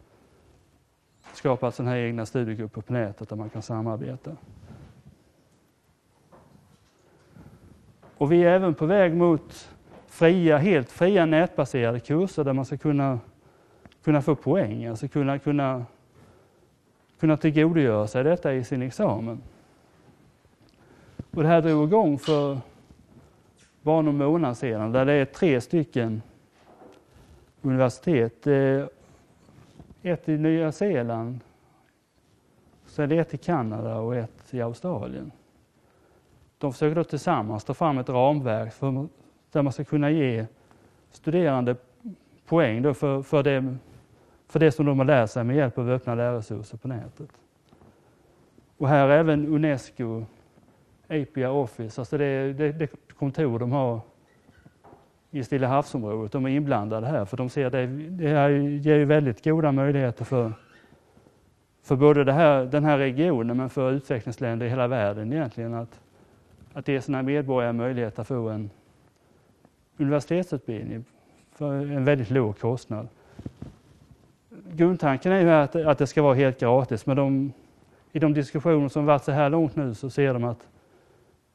skapat 1.33 1.75
sådana 1.75 1.91
här 1.91 1.97
egna 1.97 2.25
studiegrupper 2.25 2.81
på 2.81 2.93
nätet 2.93 3.29
där 3.29 3.35
man 3.35 3.49
kan 3.49 3.61
samarbeta. 3.61 4.31
Och 8.19 8.31
vi 8.31 8.43
är 8.43 8.47
även 8.47 8.73
på 8.73 8.85
väg 8.85 9.15
mot 9.15 9.69
fria, 10.07 10.57
helt 10.57 10.91
fria 10.91 11.25
nätbaserade 11.25 11.99
kurser 11.99 12.43
där 12.43 12.53
man 12.53 12.65
ska 12.65 12.77
kunna, 12.77 13.19
kunna 14.03 14.21
få 14.21 14.35
poäng, 14.35 14.85
alltså 14.85 15.07
kunna, 15.07 15.39
kunna 15.39 15.85
kunna 17.19 17.37
tillgodogöra 17.37 18.07
sig 18.07 18.23
detta 18.23 18.53
i 18.53 18.63
sin 18.63 18.81
examen. 18.81 19.41
Och 21.31 21.43
det 21.43 21.47
här 21.47 21.61
drog 21.61 21.87
igång 21.87 22.19
för 22.19 22.57
bara 23.81 24.01
någon 24.01 24.17
månad 24.17 24.57
sedan 24.57 24.91
där 24.91 25.05
det 25.05 25.13
är 25.13 25.25
tre 25.25 25.61
stycken 25.61 26.21
universitet. 27.61 28.47
Ett 30.01 30.29
i 30.29 30.37
Nya 30.37 30.71
Zeeland, 30.71 31.39
sen 32.85 33.03
är 33.03 33.07
det 33.07 33.17
ett 33.17 33.33
i 33.33 33.37
Kanada 33.37 33.95
och 33.95 34.15
ett 34.15 34.53
i 34.53 34.61
Australien. 34.61 35.31
De 36.59 36.73
försöker 36.73 36.95
då 36.95 37.03
tillsammans 37.03 37.63
ta 37.63 37.73
fram 37.73 37.97
ett 37.97 38.09
ramverk 38.09 38.73
för, 38.73 39.07
där 39.51 39.61
man 39.61 39.73
ska 39.73 39.83
kunna 39.83 40.11
ge 40.11 40.45
studerande 41.11 41.75
poäng 42.45 42.81
då 42.81 42.93
för, 42.93 43.21
för, 43.21 43.43
det, 43.43 43.75
för 44.47 44.59
det 44.59 44.71
som 44.71 44.85
de 44.85 44.99
har 44.99 45.05
lärt 45.05 45.29
sig 45.29 45.43
med 45.43 45.55
hjälp 45.55 45.77
av 45.77 45.89
öppna 45.89 46.15
lärresurser 46.15 46.77
på 46.77 46.87
nätet. 46.87 47.29
Och 48.77 48.87
här 48.87 49.09
är 49.09 49.19
även 49.19 49.47
Unesco 49.47 50.25
API 51.07 51.45
Office, 51.45 52.01
alltså 52.01 52.17
det, 52.17 52.53
det, 52.53 52.71
det 52.71 52.87
kontor 53.13 53.59
de 53.59 53.71
har 53.71 54.01
i 55.31 55.43
Stilla 55.43 55.67
havsområdet, 55.67 56.31
de 56.31 56.45
är 56.45 56.49
inblandade 56.49 57.07
här 57.07 57.25
för 57.25 57.37
de 57.37 57.49
ser 57.49 57.69
det, 57.69 57.87
det 58.09 58.27
här 58.27 58.49
ger 58.49 58.95
ju 58.95 59.05
väldigt 59.05 59.43
goda 59.43 59.71
möjligheter 59.71 60.25
för, 60.25 60.53
för 61.83 61.95
både 61.95 62.23
det 62.23 62.33
här, 62.33 62.65
den 62.65 62.83
här 62.83 62.97
regionen 62.97 63.57
men 63.57 63.69
för 63.69 63.91
utvecklingsländer 63.91 64.65
i 64.65 64.69
hela 64.69 64.87
världen 64.87 65.33
egentligen 65.33 65.73
att, 65.73 65.99
att 66.73 66.87
ge 66.87 67.01
sina 67.01 67.21
medborgare 67.21 67.73
möjlighet 67.73 68.19
att 68.19 68.27
få 68.27 68.49
en 68.49 68.69
universitetsutbildning 69.97 71.05
för 71.51 71.73
en 71.73 72.05
väldigt 72.05 72.29
låg 72.29 72.59
kostnad. 72.59 73.07
Grundtanken 74.73 75.31
är 75.31 75.41
ju 75.41 75.49
att, 75.49 75.75
att 75.75 75.97
det 75.97 76.07
ska 76.07 76.21
vara 76.21 76.33
helt 76.33 76.59
gratis 76.59 77.05
men 77.05 77.17
de, 77.17 77.53
i 78.11 78.19
de 78.19 78.33
diskussioner 78.33 78.89
som 78.89 79.05
varit 79.05 79.23
så 79.23 79.31
här 79.31 79.49
långt 79.49 79.75
nu 79.75 79.95
så 79.95 80.09
ser 80.09 80.33
de 80.33 80.43
att 80.43 80.67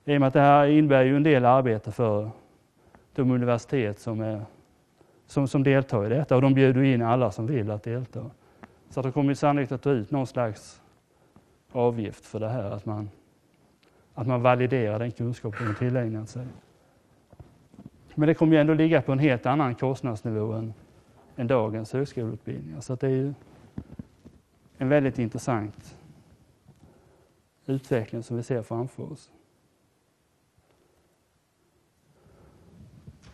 i 0.05 0.17
och 0.17 0.21
med 0.21 0.27
att 0.27 0.35
det 0.35 0.41
här 0.41 0.67
innebär 0.67 1.05
ju 1.05 1.17
en 1.17 1.23
del 1.23 1.45
arbete 1.45 1.93
för 1.93 2.31
de 3.15 3.31
universitet 3.31 3.99
som, 3.99 4.21
är, 4.21 4.43
som, 5.27 5.49
som 5.49 5.63
deltar 5.63 6.07
i 6.07 6.09
detta 6.09 6.37
och 6.37 6.43
de 6.43 6.55
bjuder 6.55 6.83
in 6.83 7.03
alla 7.03 7.31
som 7.31 7.47
vill 7.47 7.71
att 7.71 7.83
delta. 7.83 8.31
Så 8.91 9.03
de 9.03 9.13
kommer 9.13 9.35
sannolikt 9.35 9.73
att 9.73 9.83
ta 9.83 9.91
ut 9.91 10.11
någon 10.11 10.27
slags 10.27 10.83
avgift 11.73 12.27
för 12.27 12.41
det 12.41 12.49
här, 12.49 12.71
att 12.71 12.87
man, 12.87 13.11
att 14.15 14.27
man 14.27 14.43
validerar 14.43 14.99
den 14.99 15.13
kunskap 15.13 15.55
man 15.61 15.75
tillägnat 15.75 16.29
sig. 16.29 16.47
Men 18.15 18.29
det 18.29 18.35
kommer 18.35 18.53
ju 18.53 18.61
ändå 18.61 18.75
ligga 18.75 19.03
på 19.03 19.13
en 19.13 19.19
helt 19.19 19.47
annan 19.47 19.75
kostnadsnivå 19.75 20.53
än, 20.53 20.75
än 21.37 21.47
dagens 21.47 21.93
högskoleutbildningar. 21.93 22.81
Så 22.81 22.95
det 22.95 23.07
är 23.07 23.11
ju 23.11 23.35
en 24.79 24.89
väldigt 24.89 25.19
intressant 25.19 25.99
utveckling 27.67 28.23
som 28.23 28.37
vi 28.37 28.43
ser 28.43 28.63
framför 28.63 29.13
oss. 29.13 29.31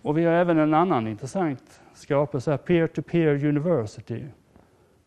Och 0.02 0.18
vi 0.18 0.24
har 0.24 0.32
även 0.32 0.58
en 0.58 0.74
annan 0.74 1.06
intressant 1.06 1.80
skapelse, 1.94 2.58
Peer-to-Peer 2.58 3.44
University, 3.44 4.24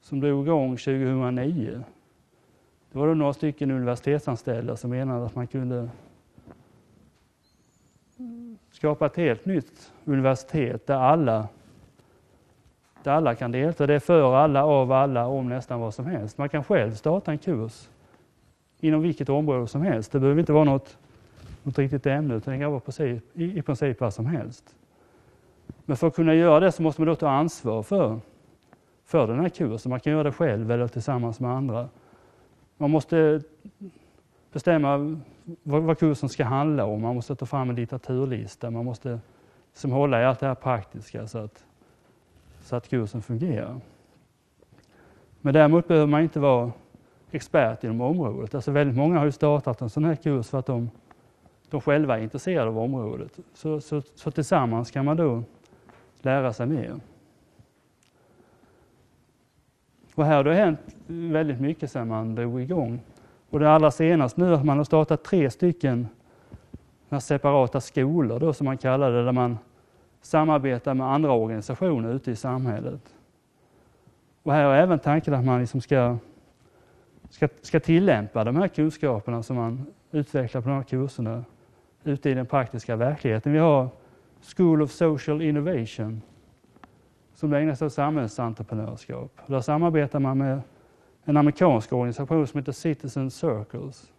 som 0.01 0.19
drog 0.19 0.47
igång 0.47 0.77
2009. 0.77 1.83
Det 2.93 2.99
var 2.99 3.07
då 3.07 3.13
några 3.13 3.33
stycken 3.33 3.71
universitetsanställda 3.71 4.77
som 4.77 4.89
menade 4.89 5.25
att 5.25 5.35
man 5.35 5.47
kunde 5.47 5.89
skapa 8.71 9.05
ett 9.05 9.15
helt 9.15 9.45
nytt 9.45 9.91
universitet 10.05 10.87
där 10.87 10.95
alla, 10.95 11.47
där 13.03 13.11
alla 13.11 13.35
kan 13.35 13.51
delta. 13.51 13.87
Det 13.87 13.93
är 13.93 13.99
för 13.99 14.35
alla, 14.35 14.65
av 14.65 14.91
alla, 14.91 15.27
om 15.27 15.49
nästan 15.49 15.79
vad 15.79 15.93
som 15.93 16.05
helst. 16.05 16.37
Man 16.37 16.49
kan 16.49 16.63
själv 16.63 16.91
starta 16.91 17.31
en 17.31 17.37
kurs 17.37 17.89
inom 18.79 19.01
vilket 19.01 19.29
område 19.29 19.67
som 19.67 19.81
helst. 19.81 20.11
Det 20.11 20.19
behöver 20.19 20.39
inte 20.39 20.53
vara 20.53 20.63
något, 20.63 20.97
något 21.63 21.77
riktigt 21.77 22.05
ämne 22.05 22.35
utan 22.35 22.53
det 22.53 22.59
kan 22.59 22.71
vara 22.71 22.79
precis, 22.79 23.21
i, 23.33 23.57
i 23.57 23.61
princip 23.61 23.99
vad 23.99 24.13
som 24.13 24.25
helst. 24.25 24.75
Men 25.85 25.97
för 25.97 26.07
att 26.07 26.15
kunna 26.15 26.33
göra 26.33 26.59
det 26.59 26.71
så 26.71 26.83
måste 26.83 27.01
man 27.01 27.07
då 27.07 27.15
ta 27.15 27.29
ansvar 27.29 27.83
för, 27.83 28.19
för 29.05 29.27
den 29.27 29.39
här 29.39 29.49
kursen. 29.49 29.89
Man 29.89 29.99
kan 29.99 30.13
göra 30.13 30.23
det 30.23 30.31
själv 30.31 30.71
eller 30.71 30.87
tillsammans 30.87 31.39
med 31.39 31.51
andra. 31.51 31.89
Man 32.83 32.91
måste 32.91 33.41
bestämma 34.51 35.17
vad, 35.63 35.83
vad 35.83 35.99
kursen 35.99 36.29
ska 36.29 36.43
handla 36.43 36.85
om. 36.85 37.01
Man 37.01 37.15
måste 37.15 37.35
ta 37.35 37.45
fram 37.45 37.69
en 37.69 37.75
litteraturlista. 37.75 38.71
Man 38.71 38.85
måste 38.85 39.19
som 39.73 39.91
hålla 39.91 40.21
i 40.21 40.25
allt 40.25 40.39
det 40.39 40.47
här 40.47 40.55
praktiska 40.55 41.27
så 41.27 41.37
att, 41.37 41.65
så 42.61 42.75
att 42.75 42.89
kursen 42.89 43.21
fungerar. 43.21 43.79
Men 45.41 45.53
däremot 45.53 45.87
behöver 45.87 46.07
man 46.07 46.21
inte 46.21 46.39
vara 46.39 46.71
expert 47.31 47.83
inom 47.83 48.01
området. 48.01 48.55
Alltså 48.55 48.71
väldigt 48.71 48.97
många 48.97 49.17
har 49.19 49.25
ju 49.25 49.31
startat 49.31 49.81
en 49.81 49.89
sån 49.89 50.05
här 50.05 50.15
kurs 50.15 50.49
för 50.49 50.59
att 50.59 50.65
de, 50.65 50.89
de 51.69 51.81
själva 51.81 52.17
är 52.17 52.21
intresserade 52.21 52.69
av 52.69 52.79
området. 52.79 53.39
Så, 53.53 53.81
så, 53.81 54.01
så 54.15 54.31
tillsammans 54.31 54.91
kan 54.91 55.05
man 55.05 55.17
då 55.17 55.43
lära 56.21 56.53
sig 56.53 56.67
mer. 56.67 56.99
Och 60.15 60.25
här 60.25 60.35
har 60.35 60.43
det 60.43 60.53
hänt 60.53 60.79
väldigt 61.07 61.59
mycket 61.61 61.91
sedan 61.91 62.07
man 62.07 62.35
drog 62.35 62.61
igång. 62.61 63.01
Och 63.49 63.59
det 63.59 63.71
allra 63.71 63.91
senaste 63.91 64.41
nu 64.41 64.53
att 64.53 64.65
man 64.65 64.77
har 64.77 64.83
startat 64.83 65.23
tre 65.23 65.49
stycken 65.49 66.07
separata 67.21 67.81
skolor 67.81 68.39
då, 68.39 68.53
som 68.53 68.65
man 68.65 68.77
kallar 68.77 69.11
det, 69.11 69.25
där 69.25 69.31
man 69.31 69.57
samarbetar 70.21 70.93
med 70.93 71.07
andra 71.07 71.31
organisationer 71.31 72.13
ute 72.13 72.31
i 72.31 72.35
samhället. 72.35 73.01
Och 74.43 74.53
här 74.53 74.63
är 74.63 74.75
även 74.75 74.99
tanken 74.99 75.33
att 75.33 75.45
man 75.45 75.59
liksom 75.59 75.81
ska, 75.81 76.17
ska, 77.29 77.47
ska 77.61 77.79
tillämpa 77.79 78.43
de 78.43 78.55
här 78.55 78.67
kunskaperna 78.67 79.43
som 79.43 79.55
man 79.55 79.85
utvecklar 80.11 80.61
på 80.61 80.69
de 80.69 80.75
här 80.75 80.83
kurserna 80.83 81.43
ute 82.03 82.29
i 82.29 82.33
den 82.33 82.45
praktiska 82.45 82.95
verkligheten. 82.95 83.53
Vi 83.53 83.59
har 83.59 83.89
School 84.55 84.81
of 84.81 84.91
Social 84.91 85.41
Innovation 85.41 86.21
som 87.43 87.53
ägnar 87.53 87.75
sig 87.75 87.85
åt 87.85 87.93
samhällsentreprenörskap. 87.93 89.31
Där 89.47 89.61
samarbetar 89.61 90.19
man 90.19 90.37
med 90.37 90.61
en 91.23 91.37
amerikansk 91.37 91.93
organisation 91.93 92.47
som 92.47 92.59
heter 92.59 92.71
Citizen 92.71 93.31
Circles 93.31 94.11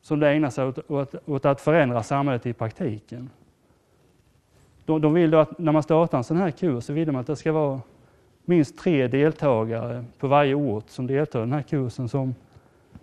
som 0.00 0.22
ägnar 0.22 0.50
sig 0.50 0.64
åt, 0.64 0.90
åt, 0.90 1.14
åt, 1.28 1.44
att 1.44 1.60
förändra 1.60 2.02
samhället 2.02 2.46
i 2.46 2.52
praktiken. 2.52 3.30
De, 4.84 5.00
de 5.00 5.14
vill 5.14 5.30
då 5.30 5.38
att 5.38 5.58
när 5.58 5.72
man 5.72 5.82
startar 5.82 6.18
en 6.18 6.24
sån 6.24 6.36
här 6.36 6.50
kurs 6.50 6.84
så 6.84 6.92
vill 6.92 7.06
de 7.06 7.16
att 7.16 7.26
det 7.26 7.36
ska 7.36 7.52
vara 7.52 7.80
minst 8.44 8.78
tre 8.78 9.08
deltagare 9.08 10.04
på 10.18 10.28
varje 10.28 10.54
ort 10.54 10.90
som 10.90 11.06
deltar 11.06 11.38
i 11.38 11.42
den 11.42 11.52
här 11.52 11.62
kursen 11.62 12.08
som, 12.08 12.34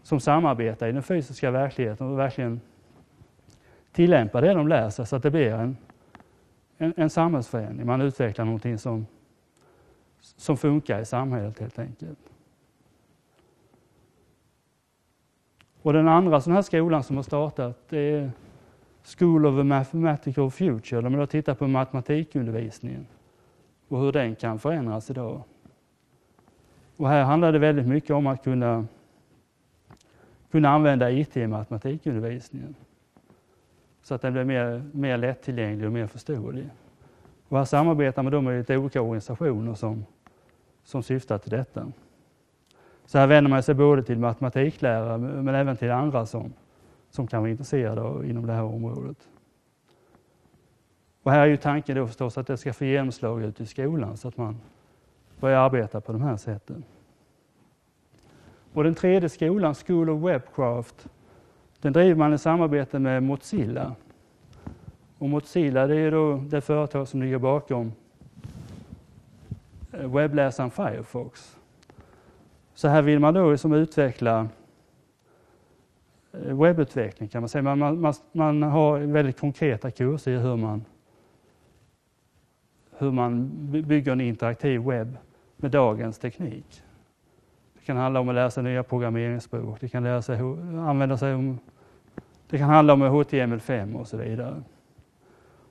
som 0.03 0.19
samarbetar 0.19 0.87
i 0.87 0.91
den 0.91 1.03
fysiska 1.03 1.51
verkligheten 1.51 2.07
och 2.07 2.19
verkligen 2.19 2.61
tillämpar 3.91 4.41
det 4.41 4.53
de 4.53 4.67
lär 4.67 4.89
sig 4.89 5.07
så 5.07 5.15
att 5.15 5.23
det 5.23 5.31
blir 5.31 5.53
en, 5.53 5.77
en, 6.77 6.93
en 6.97 7.09
samhällsförändring. 7.09 7.87
Man 7.87 8.01
utvecklar 8.01 8.45
någonting 8.45 8.77
som, 8.77 9.05
som 10.19 10.57
funkar 10.57 10.99
i 10.99 11.05
samhället 11.05 11.59
helt 11.59 11.79
enkelt. 11.79 12.19
Och 15.81 15.93
den 15.93 16.07
andra 16.07 16.41
sån 16.41 16.53
här 16.53 16.61
skolan 16.61 17.03
som 17.03 17.15
har 17.15 17.23
startat 17.23 17.89
det 17.89 17.99
är 17.99 18.31
School 19.17 19.45
of 19.45 19.59
a 19.59 19.63
Mathematical 19.63 20.51
Future. 20.51 21.01
De 21.01 21.13
har 21.13 21.25
tittat 21.25 21.59
på 21.59 21.67
matematikundervisningen 21.67 23.07
och 23.87 23.99
hur 23.99 24.11
den 24.11 24.35
kan 24.35 24.59
förändras 24.59 25.09
idag. 25.09 25.43
Och 26.97 27.09
här 27.09 27.23
handlar 27.23 27.51
det 27.51 27.59
väldigt 27.59 27.87
mycket 27.87 28.11
om 28.11 28.27
att 28.27 28.43
kunna, 28.43 28.85
kunna 30.51 30.69
använda 30.69 31.11
IT 31.11 31.37
i 31.37 31.47
matematikundervisningen 31.47 32.75
så 34.07 34.15
att 34.15 34.21
den 34.21 34.33
blir 34.33 34.43
mer, 34.43 34.83
mer 34.91 35.17
lättillgänglig 35.17 35.87
och 35.87 35.93
mer 35.93 36.07
förståelig. 36.07 36.69
Och 37.47 37.57
här 37.57 37.65
samarbetar 37.65 38.23
man 38.23 38.31
då 38.31 38.41
med 38.41 38.57
lite 38.57 38.77
olika 38.77 39.01
organisationer 39.01 39.73
som, 39.73 40.05
som 40.83 41.03
syftar 41.03 41.37
till 41.37 41.51
detta. 41.51 41.91
Så 43.05 43.17
här 43.17 43.27
vänder 43.27 43.49
man 43.49 43.63
sig 43.63 43.75
både 43.75 44.03
till 44.03 44.19
matematiklärare 44.19 45.17
men 45.17 45.55
även 45.55 45.77
till 45.77 45.91
andra 45.91 46.25
som, 46.25 46.53
som 47.09 47.27
kan 47.27 47.41
vara 47.41 47.51
intresserade 47.51 48.29
inom 48.29 48.45
det 48.47 48.53
här 48.53 48.63
området. 48.63 49.17
Och 51.23 51.31
här 51.31 51.41
är 51.41 51.45
ju 51.45 51.57
tanken 51.57 51.95
då 51.95 52.07
förstås 52.07 52.37
att 52.37 52.47
det 52.47 52.57
ska 52.57 52.73
få 52.73 52.85
genomslag 52.85 53.43
ute 53.43 53.63
i 53.63 53.65
skolan 53.65 54.17
så 54.17 54.27
att 54.27 54.37
man 54.37 54.61
börjar 55.39 55.59
arbeta 55.59 56.01
på 56.01 56.11
de 56.11 56.21
här 56.21 56.37
sätten. 56.37 56.83
Och 58.73 58.83
den 58.83 58.95
tredje 58.95 59.29
skolan, 59.29 59.75
School 59.75 60.09
of 60.09 60.23
Webcraft, 60.23 61.07
den 61.81 61.93
driver 61.93 62.15
man 62.15 62.33
i 62.33 62.37
samarbete 62.37 62.99
med 62.99 63.23
Mozilla. 63.23 63.95
Och 65.17 65.29
Mozilla 65.29 65.87
det 65.87 65.95
är 65.95 66.11
då 66.11 66.37
det 66.37 66.61
företag 66.61 67.07
som 67.07 67.21
ligger 67.21 67.37
bakom 67.37 67.91
eh, 69.91 70.13
webbläsaren 70.13 70.71
Firefox. 70.71 71.57
Så 72.73 72.87
här 72.87 73.01
vill 73.01 73.19
man 73.19 73.33
då 73.33 73.51
liksom 73.51 73.73
utveckla 73.73 74.47
eh, 76.31 76.61
webbutveckling 76.61 77.29
kan 77.29 77.41
man 77.41 77.49
säga. 77.49 77.61
Man, 77.61 78.01
man, 78.01 78.13
man 78.31 78.63
har 78.63 78.99
väldigt 78.99 79.39
konkreta 79.39 79.91
kurser 79.91 80.31
i 80.31 80.37
hur 80.37 80.55
man, 80.55 80.85
hur 82.97 83.11
man 83.11 83.49
bygger 83.87 84.11
en 84.11 84.21
interaktiv 84.21 84.81
webb 84.81 85.17
med 85.55 85.71
dagens 85.71 86.19
teknik. 86.19 86.83
Det 87.87 87.89
kan 87.93 88.01
handla 88.01 88.19
om 88.19 88.29
att 88.29 88.35
lära 88.35 88.51
sig 88.51 88.63
nya 88.63 88.83
programmeringsspråk, 88.83 89.77
det 89.79 89.89
kan 89.89 90.03
lära 90.03 90.21
sig 90.21 90.39
använda 90.87 91.17
sig 91.17 91.33
om, 91.33 91.59
det 92.49 92.57
kan 92.57 92.69
handla 92.69 92.93
om 92.93 93.03
HTML5 93.03 93.99
och 93.99 94.07
så 94.07 94.17
vidare. 94.17 94.63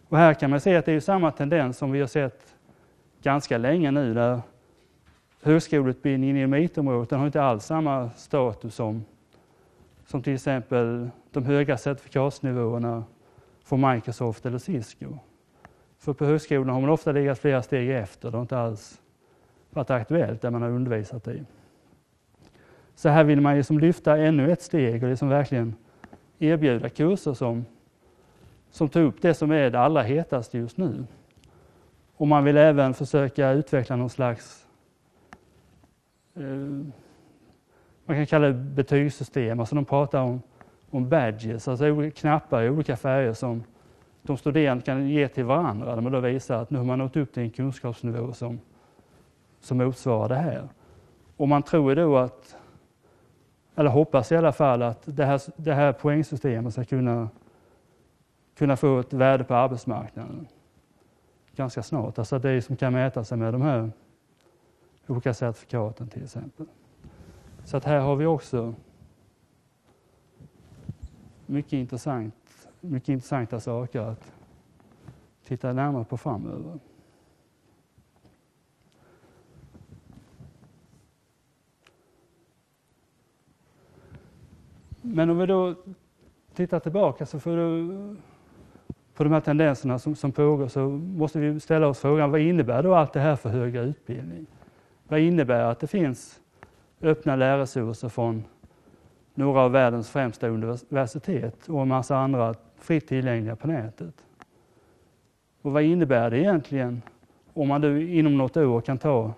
Och 0.09 0.19
här 0.19 0.35
kan 0.35 0.51
man 0.51 0.61
se 0.61 0.77
att 0.77 0.85
det 0.85 0.93
är 0.93 1.01
samma 1.01 1.31
tendens 1.31 1.79
som 1.79 1.93
vi 1.93 2.01
har 2.01 2.07
sett 2.07 2.55
ganska 3.23 3.59
länge 3.59 3.91
nu 3.91 4.15
där 4.15 4.41
högskoleutbildningen 5.43 6.37
inom 6.37 6.55
IT-området 6.55 7.11
har 7.11 7.27
inte 7.27 7.43
alls 7.43 7.65
samma 7.65 8.11
status 8.11 8.75
som, 8.75 9.05
som 10.07 10.23
till 10.23 10.35
exempel 10.35 11.11
de 11.31 11.45
höga 11.45 11.79
certifikatsnivåerna 11.79 13.05
från 13.65 13.91
Microsoft 13.93 14.47
eller 14.47 14.59
Cisco. 14.59 15.19
För 15.99 16.13
på 16.13 16.25
högskolan 16.25 16.69
har 16.69 16.81
man 16.81 16.91
ofta 16.91 17.13
legat 17.13 17.39
flera 17.39 17.63
steg 17.63 17.91
efter. 17.91 18.31
Det 18.31 18.37
har 18.37 18.43
inte 18.43 18.59
alls 18.59 19.01
varit 19.71 19.91
aktuellt 19.91 20.43
där 20.43 20.51
man 20.51 20.63
har 20.63 20.71
undervisat 20.71 21.29
i. 21.29 21.45
Så 22.97 23.09
här 23.09 23.25
vill 23.25 23.41
man 23.41 23.57
liksom 23.57 23.79
lyfta 23.79 24.17
ännu 24.17 24.53
ett 24.53 24.63
steg 24.63 25.03
och 25.03 25.09
liksom 25.09 25.29
verkligen 25.29 25.75
erbjuda 26.39 26.89
kurser 26.89 27.35
som, 27.35 27.65
som 28.71 28.89
tar 28.89 29.01
upp 29.01 29.23
det 29.23 29.35
som 29.35 29.51
är 29.51 29.71
det 29.71 29.81
allra 29.81 30.03
hetaste 30.03 30.59
just 30.59 30.77
nu. 30.77 31.05
Och 32.17 32.27
man 32.27 32.45
vill 32.45 32.57
även 32.57 32.95
försöka 32.95 33.51
utveckla 33.51 33.97
någon 33.97 34.11
slags 34.11 34.67
eh, 36.35 36.43
man 38.07 38.17
kan 38.17 38.27
kalla 38.27 38.47
det 38.47 38.53
betygssystem, 38.53 39.61
alltså 39.61 39.75
de 39.75 39.85
pratar 39.85 40.21
om, 40.21 40.43
om 40.91 41.09
badges, 41.09 41.69
alltså 41.69 42.11
knappar 42.11 42.63
i 42.63 42.71
olika 42.71 42.97
färger 42.97 43.33
som 43.33 43.65
de 44.23 44.37
studerande 44.37 44.85
kan 44.85 45.09
ge 45.09 45.29
till 45.29 45.45
varandra 45.45 45.95
där 45.95 46.03
man 46.03 46.13
då 46.13 46.21
visar 46.21 46.63
att 46.63 46.71
nu 46.71 46.79
har 46.79 46.85
man 46.85 46.99
nått 46.99 47.17
upp 47.17 47.35
till 47.35 47.43
en 47.43 47.51
kunskapsnivå 47.51 48.33
som, 48.33 48.61
som 49.61 49.79
motsvarar 49.79 50.29
det 50.29 50.35
här. 50.35 50.69
Och 51.37 51.49
man 51.49 51.63
tror 51.63 51.95
då 51.95 52.17
att, 52.17 52.57
eller 53.77 53.91
hoppas 53.91 54.33
i 54.33 54.37
alla 54.37 54.53
fall, 54.53 54.83
att 54.83 55.03
det 55.05 55.25
här, 55.25 55.41
det 55.57 55.75
här 55.75 55.93
poängsystemet 55.93 56.73
ska 56.73 56.85
kunna, 56.85 57.29
kunna 58.59 58.77
få 58.77 58.99
ett 58.99 59.13
värde 59.13 59.45
på 59.45 59.55
arbetsmarknaden 59.55 60.47
ganska 61.57 61.83
snart. 61.83 62.19
Alltså 62.19 62.39
det 62.39 62.63
som 62.63 62.77
kan 62.77 62.93
mäta 62.93 63.25
sig 63.25 63.39
med 63.39 63.55
de 63.55 63.63
här 63.63 63.91
olika 65.07 65.35
certifikaten 65.35 66.09
till 66.09 66.25
exempel. 66.25 66.67
Så 67.65 67.77
att 67.77 67.85
här 67.85 68.01
har 68.01 68.17
vi 68.17 68.27
också 68.27 68.75
mycket 71.47 71.73
intressant 71.73 72.35
mycket 72.81 73.09
intressanta 73.09 73.61
saker 73.61 74.01
att 74.01 74.33
titta 75.45 75.73
närmare 75.73 76.05
på 76.05 76.17
framöver. 76.17 76.79
Men 85.15 85.31
om 85.31 85.39
vi 85.39 85.47
då 85.47 85.75
tittar 86.55 86.81
tillbaka 86.81 87.27
så 87.27 87.41
får 87.41 87.57
du, 87.57 88.17
på 89.15 89.25
de 89.25 89.33
här 89.33 89.41
tendenserna 89.41 89.99
som, 89.99 90.15
som 90.15 90.33
pågår 90.33 90.69
så 90.69 90.89
måste 90.89 91.39
vi 91.39 91.61
ställa 91.61 91.87
oss 91.87 91.99
frågan 91.99 92.31
vad 92.31 92.41
innebär 92.41 92.83
då 92.83 92.95
allt 92.95 93.13
det 93.13 93.21
här 93.21 93.37
för 93.37 93.49
högre 93.49 93.83
utbildning? 93.83 94.47
Vad 95.09 95.21
innebär 95.21 95.61
att 95.61 95.81
det 95.81 95.87
finns 95.87 96.41
öppna 97.01 97.37
lärresurser 97.37 98.09
från 98.09 98.45
några 99.35 99.61
av 99.61 99.73
världens 99.73 100.11
främsta 100.11 100.49
universitet 100.49 101.69
och 101.69 101.83
en 101.83 101.89
massa 101.89 102.17
andra 102.17 102.55
fritt 102.77 103.09
tillgängliga 103.09 103.57
på 103.57 103.67
nätet. 103.67 104.25
Och 105.63 105.73
vad 105.73 105.83
innebär 105.83 106.31
det 106.31 106.39
egentligen 106.39 107.03
om 107.53 107.69
man 107.69 107.81
nu 107.81 108.15
inom 108.15 108.39
något 108.39 108.57
år 108.57 108.81
kan 108.81 108.99
ta 108.99 109.33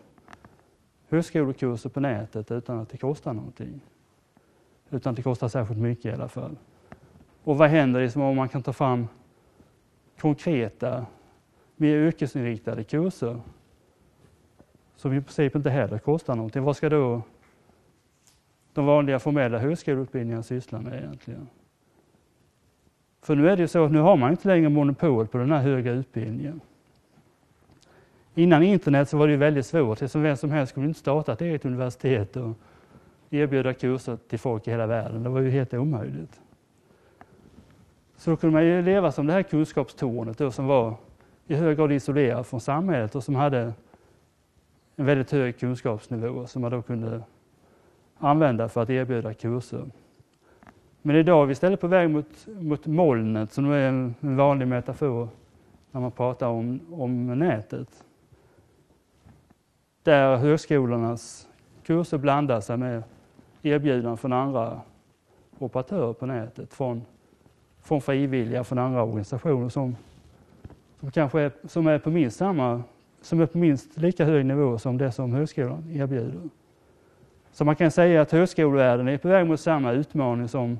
högskolekurser 1.08 1.90
på 1.90 2.00
nätet 2.00 2.50
utan 2.50 2.78
att 2.78 2.88
det 2.88 2.96
kostar 2.96 3.32
någonting? 3.32 3.80
Utan 4.90 5.10
att 5.10 5.16
det 5.16 5.22
kostar 5.22 5.48
särskilt 5.48 5.80
mycket 5.80 6.04
i 6.04 6.12
alla 6.12 6.28
fall. 6.28 6.56
Och 7.44 7.58
vad 7.58 7.68
händer 7.68 8.02
liksom 8.02 8.22
om 8.22 8.36
man 8.36 8.48
kan 8.48 8.62
ta 8.62 8.72
fram 8.72 9.08
konkreta, 10.20 11.06
mer 11.76 11.96
yrkesinriktade 11.96 12.84
kurser 12.84 13.40
som 14.96 15.14
i 15.14 15.20
princip 15.20 15.56
inte 15.56 15.70
heller 15.70 15.98
kostar 15.98 16.34
någonting? 16.34 16.62
Vad 16.62 16.76
ska 16.76 16.88
då 16.88 17.22
de 18.72 18.86
vanliga 18.86 19.18
formella 19.18 19.58
högskoleutbildningarna 19.58 20.42
syssla 20.42 20.80
med 20.80 21.02
egentligen? 21.02 21.48
För 23.22 23.36
nu 23.36 23.50
är 23.50 23.56
det 23.56 23.62
ju 23.62 23.68
så 23.68 23.84
att 23.84 23.92
nu 23.92 23.98
har 23.98 24.16
man 24.16 24.30
inte 24.30 24.48
längre 24.48 24.68
monopol 24.68 25.26
på 25.26 25.38
den 25.38 25.52
här 25.52 25.62
höga 25.62 25.92
utbildningen. 25.92 26.60
Innan 28.34 28.62
internet 28.62 29.08
så 29.08 29.16
var 29.16 29.26
det 29.26 29.30
ju 29.30 29.36
väldigt 29.36 29.66
svårt. 29.66 30.00
Liksom 30.00 30.22
vem 30.22 30.36
som 30.36 30.50
helst 30.50 30.74
kunde 30.74 30.88
inte 30.88 31.00
starta 31.00 31.32
ett 31.32 31.40
eget 31.40 31.64
universitet 31.64 32.36
och 32.36 32.58
erbjuda 33.30 33.74
kurser 33.74 34.18
till 34.28 34.38
folk 34.38 34.68
i 34.68 34.70
hela 34.70 34.86
världen. 34.86 35.22
Det 35.22 35.28
var 35.28 35.40
ju 35.40 35.50
helt 35.50 35.74
omöjligt. 35.74 36.40
Så 38.16 38.30
då 38.30 38.36
kunde 38.36 38.52
man 38.52 38.64
ju 38.64 38.82
leva 38.82 39.12
som 39.12 39.26
det 39.26 39.32
här 39.32 39.42
kunskapstornet 39.42 40.38
då, 40.38 40.50
som 40.50 40.66
var 40.66 40.94
i 41.46 41.54
hög 41.54 41.76
grad 41.76 41.92
isolerat 41.92 42.46
från 42.46 42.60
samhället 42.60 43.14
och 43.14 43.24
som 43.24 43.34
hade 43.34 43.72
en 44.96 45.06
väldigt 45.06 45.30
hög 45.30 45.58
kunskapsnivå 45.58 46.46
som 46.46 46.62
man 46.62 46.70
då 46.70 46.82
kunde 46.82 47.22
använda 48.18 48.68
för 48.68 48.82
att 48.82 48.90
erbjuda 48.90 49.34
kurser. 49.34 49.84
Men 51.02 51.16
idag 51.16 51.42
är 51.42 51.46
vi 51.46 51.52
istället 51.52 51.80
på 51.80 51.86
väg 51.86 52.10
mot, 52.10 52.46
mot 52.46 52.86
molnet 52.86 53.52
som 53.52 53.70
är 53.70 53.88
en, 53.88 54.14
en 54.20 54.36
vanlig 54.36 54.68
metafor 54.68 55.28
när 55.90 56.00
man 56.00 56.10
pratar 56.10 56.46
om, 56.46 56.80
om 56.90 57.38
nätet. 57.38 58.04
Där 60.02 60.36
högskolornas 60.36 61.48
kurser 61.84 62.18
blandar 62.18 62.60
sig 62.60 62.76
med 62.76 63.02
erbjudanden 63.62 64.16
från 64.16 64.32
andra 64.32 64.80
operatörer 65.58 66.12
på 66.12 66.26
nätet, 66.26 66.74
från, 66.74 67.02
från 67.82 68.00
frivilliga, 68.00 68.64
från 68.64 68.78
andra 68.78 69.02
organisationer 69.02 69.68
som, 69.68 69.96
som 71.00 71.10
kanske 71.10 71.40
är, 71.40 71.52
som 71.64 71.86
är 71.86 71.98
på 71.98 72.10
minst 72.10 72.36
samma, 72.36 72.82
som 73.20 73.40
är 73.40 73.46
på 73.46 73.58
minst 73.58 73.96
lika 73.96 74.24
hög 74.24 74.46
nivå 74.46 74.78
som 74.78 74.98
det 74.98 75.12
som 75.12 75.32
högskolan 75.32 75.90
erbjuder. 75.90 76.40
Så 77.52 77.64
man 77.64 77.76
kan 77.76 77.90
säga 77.90 78.22
att 78.22 78.32
högskolevärlden 78.32 79.08
är 79.08 79.18
på 79.18 79.28
väg 79.28 79.46
mot 79.46 79.60
samma 79.60 79.92
utmaning 79.92 80.48
som 80.48 80.78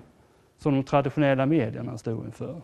som 0.59 0.75
de 0.75 0.83
traditionella 0.83 1.47
medierna 1.47 1.99
stod 1.99 2.25
inför. 2.25 2.61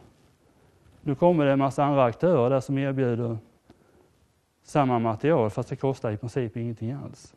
Nu 1.00 1.14
kommer 1.14 1.46
det 1.46 1.52
en 1.52 1.58
massa 1.58 1.84
andra 1.84 2.04
aktörer 2.04 2.50
där 2.50 2.60
som 2.60 2.78
erbjuder 2.78 3.38
samma 4.62 4.98
material 4.98 5.50
fast 5.50 5.68
det 5.68 5.76
kostar 5.76 6.10
i 6.10 6.16
princip 6.16 6.56
ingenting 6.56 6.92
alls. 6.92 7.34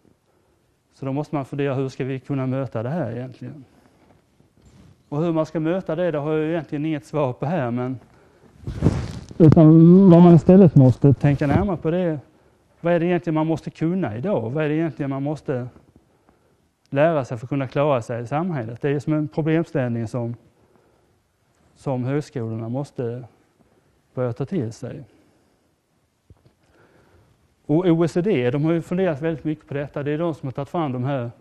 Så 1.00 1.06
då 1.06 1.14
måste 1.14 1.36
man 1.36 1.46
fundera 1.46 1.74
hur 1.74 1.90
ska 1.90 2.04
vi 2.04 2.20
kunna 2.20 2.46
möta 2.46 2.84
det 2.84 2.90
här 2.90 3.12
egentligen? 3.12 3.66
Och 5.10 5.24
hur 5.24 5.34
man 5.34 5.46
ska 5.46 5.60
möta 5.60 5.96
det, 5.96 6.12
det 6.12 6.18
har 6.18 6.34
jag 6.34 6.50
egentligen 6.50 6.86
inget 6.86 7.06
svar 7.06 7.34
på 7.34 7.46
här 7.46 7.72
men 7.72 8.00
utan 9.38 9.66
vad 10.10 10.22
man 10.22 10.36
istället 10.36 10.76
måste 10.76 11.14
tänka 11.14 11.48
närmare 11.48 11.78
på 11.78 11.92
det 11.92 12.20
vad 12.82 12.94
är 12.94 13.00
det 13.00 13.06
egentligen 13.06 13.34
man 13.34 13.48
måste 13.48 13.70
kunna 13.70 14.18
idag? 14.18 14.50
Vad 14.50 14.66
är 14.66 14.70
det 14.70 14.76
egentligen 14.76 15.10
man 15.10 15.24
måste 15.24 15.68
lära 16.90 17.26
sig 17.26 17.38
för 17.38 17.46
att 17.46 17.50
kunna 17.50 17.68
klara 17.68 18.02
sig 18.02 18.24
i 18.24 18.28
samhället? 18.28 18.82
Det 18.82 18.90
är 18.90 19.00
som 19.00 19.14
en 19.14 19.28
problemställning 19.28 20.08
som 20.08 20.36
som 21.76 22.04
högskolorna 22.04 22.70
måste 22.70 23.24
börja 24.14 24.34
ta 24.34 24.46
till 24.46 24.74
sig. 24.74 25.04
Och 27.68 27.86
OECD 27.86 28.52
de 28.52 28.66
har 28.66 28.72
ju 28.72 28.82
funderat 28.82 29.22
väldigt 29.22 29.44
mycket 29.44 29.68
på 29.68 29.74
detta. 29.74 30.04
Det 30.04 30.12
är 30.12 30.18
de 30.18 30.34
som 30.34 30.48
har 30.48 30.52
tagit 30.52 30.70
fram 30.70 30.92
de 30.92 31.04
här 31.04 31.32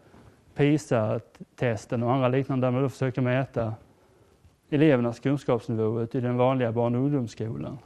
PISA-testen 0.55 2.03
och 2.03 2.13
andra 2.13 2.29
liknande 2.29 2.67
där 2.67 2.71
man 2.71 2.91
försöker 2.91 3.23
mäta 3.23 3.75
elevernas 4.71 5.21
kunskapsnivå 5.21 6.01
ute 6.01 6.19
i 6.19 6.21
den 6.21 6.37
vanliga 6.37 6.73
barn 6.73 6.95
och 6.95 7.01
ungdomsskolan. 7.01 7.79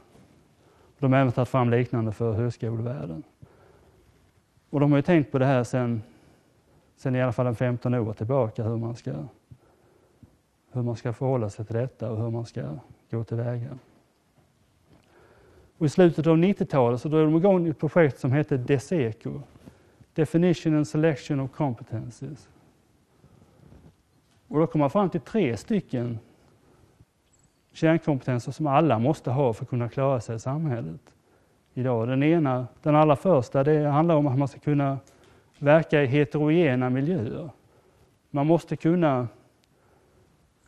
De 0.99 1.13
har 1.13 1.19
även 1.19 1.31
tagit 1.31 1.49
fram 1.49 1.69
liknande 1.69 2.11
för 2.11 2.33
högskolevärlden. 2.33 3.23
Och 4.69 4.79
de 4.79 4.91
har 4.91 4.97
ju 4.97 5.01
tänkt 5.01 5.31
på 5.31 5.39
det 5.39 5.45
här 5.45 5.63
sedan 5.63 6.01
sen 6.95 7.15
i 7.15 7.21
alla 7.21 7.31
fall 7.31 7.47
en 7.47 7.55
15 7.55 7.93
år 7.93 8.13
tillbaka 8.13 8.63
hur 8.63 8.77
man 8.77 8.95
ska 8.95 9.11
hur 10.71 10.81
man 10.81 10.95
ska 10.95 11.13
förhålla 11.13 11.49
sig 11.49 11.65
till 11.65 11.75
detta 11.75 12.11
och 12.11 12.17
hur 12.17 12.29
man 12.29 12.45
ska 12.45 12.61
gå 13.11 13.23
tillväga. 13.23 13.77
Och 15.81 15.85
I 15.85 15.89
slutet 15.89 16.27
av 16.27 16.37
90-talet 16.37 17.01
så 17.01 17.09
drog 17.09 17.31
de 17.31 17.37
igång 17.37 17.67
ett 17.67 17.79
projekt 17.79 18.19
som 18.19 18.31
hette 18.31 18.57
DESECO, 18.57 19.41
Definition 20.13 20.75
and 20.75 20.87
Selection 20.87 21.39
of 21.39 21.51
Competencies. 21.51 22.49
Och 24.47 24.59
då 24.59 24.67
kom 24.67 24.79
man 24.79 24.89
fram 24.89 25.09
till 25.09 25.21
tre 25.21 25.57
stycken 25.57 26.19
kärnkompetenser 27.73 28.51
som 28.51 28.67
alla 28.67 28.99
måste 28.99 29.31
ha 29.31 29.53
för 29.53 29.63
att 29.63 29.69
kunna 29.69 29.89
klara 29.89 30.21
sig 30.21 30.35
i 30.35 30.39
samhället 30.39 31.01
idag. 31.73 32.07
Den 32.07 32.23
ena, 32.23 32.67
den 32.81 32.95
allra 32.95 33.15
första, 33.15 33.63
det 33.63 33.87
handlar 33.87 34.15
om 34.15 34.27
att 34.27 34.37
man 34.37 34.47
ska 34.47 34.59
kunna 34.59 34.97
verka 35.59 36.03
i 36.03 36.05
heterogena 36.05 36.89
miljöer. 36.89 37.49
Man 38.29 38.47
måste 38.47 38.75
kunna 38.75 39.27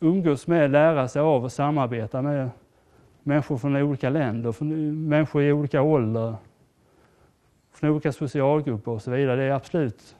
umgås 0.00 0.46
med, 0.46 0.70
lära 0.70 1.08
sig 1.08 1.22
av 1.22 1.44
och 1.44 1.52
samarbeta 1.52 2.22
med 2.22 2.50
människor 3.24 3.58
från 3.58 3.76
olika 3.76 4.10
länder, 4.10 4.52
från 4.52 5.08
människor 5.08 5.42
i 5.42 5.52
olika 5.52 5.82
åldrar, 5.82 6.36
från 7.72 7.90
olika 7.90 8.12
socialgrupper 8.12 8.90
och 8.92 9.02
så 9.02 9.10
vidare. 9.10 9.36
Det 9.36 9.42
är 9.42 9.52
absolut, 9.52 10.16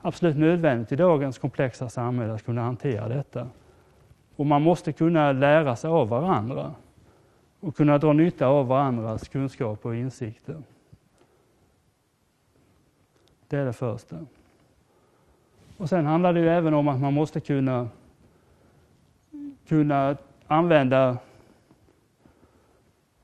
absolut 0.00 0.36
nödvändigt 0.36 0.92
i 0.92 0.96
dagens 0.96 1.38
komplexa 1.38 1.88
samhälle 1.88 2.32
att 2.34 2.44
kunna 2.44 2.62
hantera 2.62 3.08
detta. 3.08 3.48
Och 4.36 4.46
man 4.46 4.62
måste 4.62 4.92
kunna 4.92 5.32
lära 5.32 5.76
sig 5.76 5.90
av 5.90 6.08
varandra. 6.08 6.74
och 7.60 7.76
kunna 7.76 7.98
dra 7.98 8.12
nytta 8.12 8.46
av 8.46 8.66
varandras 8.66 9.28
kunskaper 9.28 9.88
och 9.88 9.96
insikter. 9.96 10.62
Det 13.48 13.56
är 13.56 13.64
det 13.64 13.72
första. 13.72 14.16
Och 15.76 15.88
sen 15.88 16.06
handlar 16.06 16.32
det 16.32 16.40
ju 16.40 16.48
även 16.48 16.74
om 16.74 16.88
att 16.88 17.00
man 17.00 17.12
måste 17.12 17.40
kunna, 17.40 17.88
kunna 19.68 20.16
använda 20.46 21.18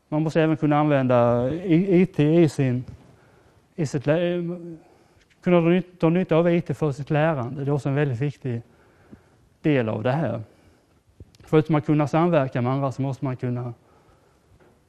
man 0.09 0.23
måste 0.23 0.43
även 0.43 0.57
kunna 0.57 0.79
använda 0.79 1.51
IT 1.55 2.21
i 2.21 2.49
sin, 2.49 2.85
i 3.75 3.87
sitt, 3.87 4.05
kunna 5.41 5.83
dra 6.01 6.09
nytta 6.09 6.37
av 6.37 6.51
IT 6.51 6.77
för 6.77 6.93
sitt 6.93 7.11
lärande. 7.11 7.65
Det 7.65 7.71
är 7.71 7.75
också 7.75 7.89
en 7.89 7.95
väldigt 7.95 8.21
viktig 8.21 8.63
del 9.63 9.89
av 9.89 10.03
det 10.03 10.13
här. 10.13 10.43
Förutom 11.45 11.75
att 11.75 11.87
kunna 11.87 12.09
samverka 12.09 12.63
med 12.63 12.73
andra 12.73 12.93
så 12.93 13.03
måste 13.03 13.25
man 13.25 13.37
kunna, 13.37 13.75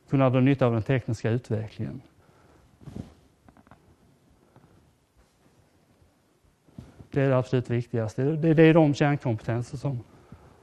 kunna 0.10 0.30
dra 0.30 0.40
nytta 0.40 0.66
av 0.66 0.74
den 0.74 0.84
tekniska 0.84 1.30
utvecklingen. 1.30 2.02
Det 7.12 7.22
är 7.22 7.30
det 7.30 7.38
absolut 7.38 7.70
viktigaste. 7.70 8.24
Det, 8.24 8.54
det 8.54 8.64
är 8.64 8.74
de 8.74 8.94
kärnkompetenser 8.94 9.78
som, 9.78 10.00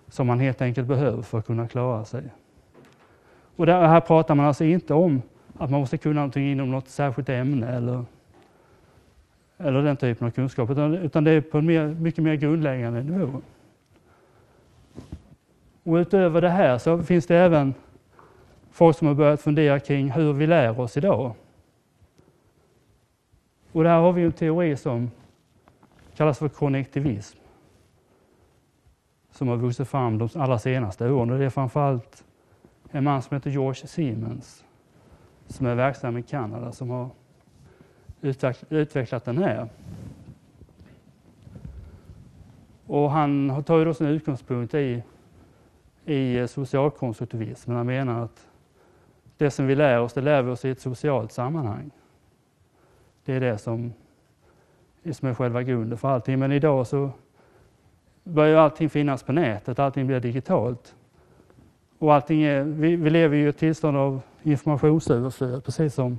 som 0.08 0.26
man 0.26 0.40
helt 0.40 0.62
enkelt 0.62 0.88
behöver 0.88 1.22
för 1.22 1.38
att 1.38 1.46
kunna 1.46 1.68
klara 1.68 2.04
sig. 2.04 2.22
Och 3.56 3.66
där, 3.66 3.86
här 3.86 4.00
pratar 4.00 4.34
man 4.34 4.46
alltså 4.46 4.64
inte 4.64 4.94
om 4.94 5.22
att 5.58 5.70
man 5.70 5.80
måste 5.80 5.98
kunna 5.98 6.14
någonting 6.14 6.52
inom 6.52 6.70
något 6.70 6.88
särskilt 6.88 7.28
ämne 7.28 7.68
eller, 7.68 8.04
eller 9.56 9.82
den 9.82 9.96
typen 9.96 10.26
av 10.26 10.30
kunskap, 10.30 10.70
utan, 10.70 10.94
utan 10.94 11.24
det 11.24 11.30
är 11.30 11.40
på 11.40 11.58
en 11.58 11.66
mer, 11.66 11.86
mycket 11.86 12.24
mer 12.24 12.34
grundläggande 12.34 13.02
nivå. 13.02 13.40
Och 15.82 15.94
utöver 15.94 16.40
det 16.40 16.50
här 16.50 16.78
så 16.78 17.02
finns 17.02 17.26
det 17.26 17.36
även 17.36 17.74
folk 18.70 18.96
som 18.96 19.08
har 19.08 19.14
börjat 19.14 19.42
fundera 19.42 19.80
kring 19.80 20.10
hur 20.10 20.32
vi 20.32 20.46
lär 20.46 20.80
oss 20.80 20.96
idag. 20.96 21.34
Och 23.72 23.84
där 23.84 23.98
har 23.98 24.12
vi 24.12 24.22
en 24.22 24.32
teori 24.32 24.76
som 24.76 25.10
kallas 26.16 26.38
för 26.38 26.48
konnektivism. 26.48 27.38
Som 29.30 29.48
har 29.48 29.56
vuxit 29.56 29.88
fram 29.88 30.18
de 30.18 30.28
allra 30.34 30.58
senaste 30.58 31.10
åren. 31.10 31.30
Och 31.30 31.38
det 31.38 31.44
är 31.44 31.50
framförallt 31.50 32.24
en 32.90 33.04
man 33.04 33.22
som 33.22 33.34
heter 33.34 33.50
George 33.50 33.86
Siemens 33.86 34.64
som 35.48 35.66
är 35.66 35.74
verksam 35.74 36.16
i 36.16 36.22
Kanada 36.22 36.72
som 36.72 36.90
har 36.90 37.10
utvecklat 38.68 39.24
den 39.24 39.38
här. 39.38 39.68
Och 42.86 43.10
han 43.10 43.62
tar 43.64 43.78
ju 43.78 43.84
då 43.84 43.94
sin 43.94 44.06
utgångspunkt 44.06 44.74
i, 44.74 45.02
i 46.04 46.36
eh, 46.38 46.46
socialkonstruktivismen. 46.46 47.76
Han 47.76 47.86
menar 47.86 48.24
att 48.24 48.48
det 49.36 49.50
som 49.50 49.66
vi 49.66 49.74
lär 49.74 50.00
oss, 50.00 50.12
det 50.12 50.20
lär 50.20 50.42
vi 50.42 50.50
oss 50.50 50.64
i 50.64 50.70
ett 50.70 50.80
socialt 50.80 51.32
sammanhang. 51.32 51.90
Det 53.24 53.34
är 53.34 53.40
det 53.40 53.58
som, 53.58 53.92
som 55.12 55.28
är 55.28 55.34
själva 55.34 55.62
grunden 55.62 55.98
för 55.98 56.08
allting. 56.08 56.38
Men 56.38 56.52
idag 56.52 56.86
så 56.86 57.10
börjar 58.24 58.58
allting 58.58 58.90
finnas 58.90 59.22
på 59.22 59.32
nätet, 59.32 59.78
allting 59.78 60.06
blir 60.06 60.20
digitalt. 60.20 60.94
Och 61.98 62.14
allting 62.14 62.42
är, 62.42 62.62
vi, 62.62 62.96
vi 62.96 63.10
lever 63.10 63.36
i 63.36 63.46
ett 63.46 63.58
tillstånd 63.58 63.96
av 63.96 64.20
informationsöverflöd, 64.42 65.64
precis 65.64 65.94
som, 65.94 66.18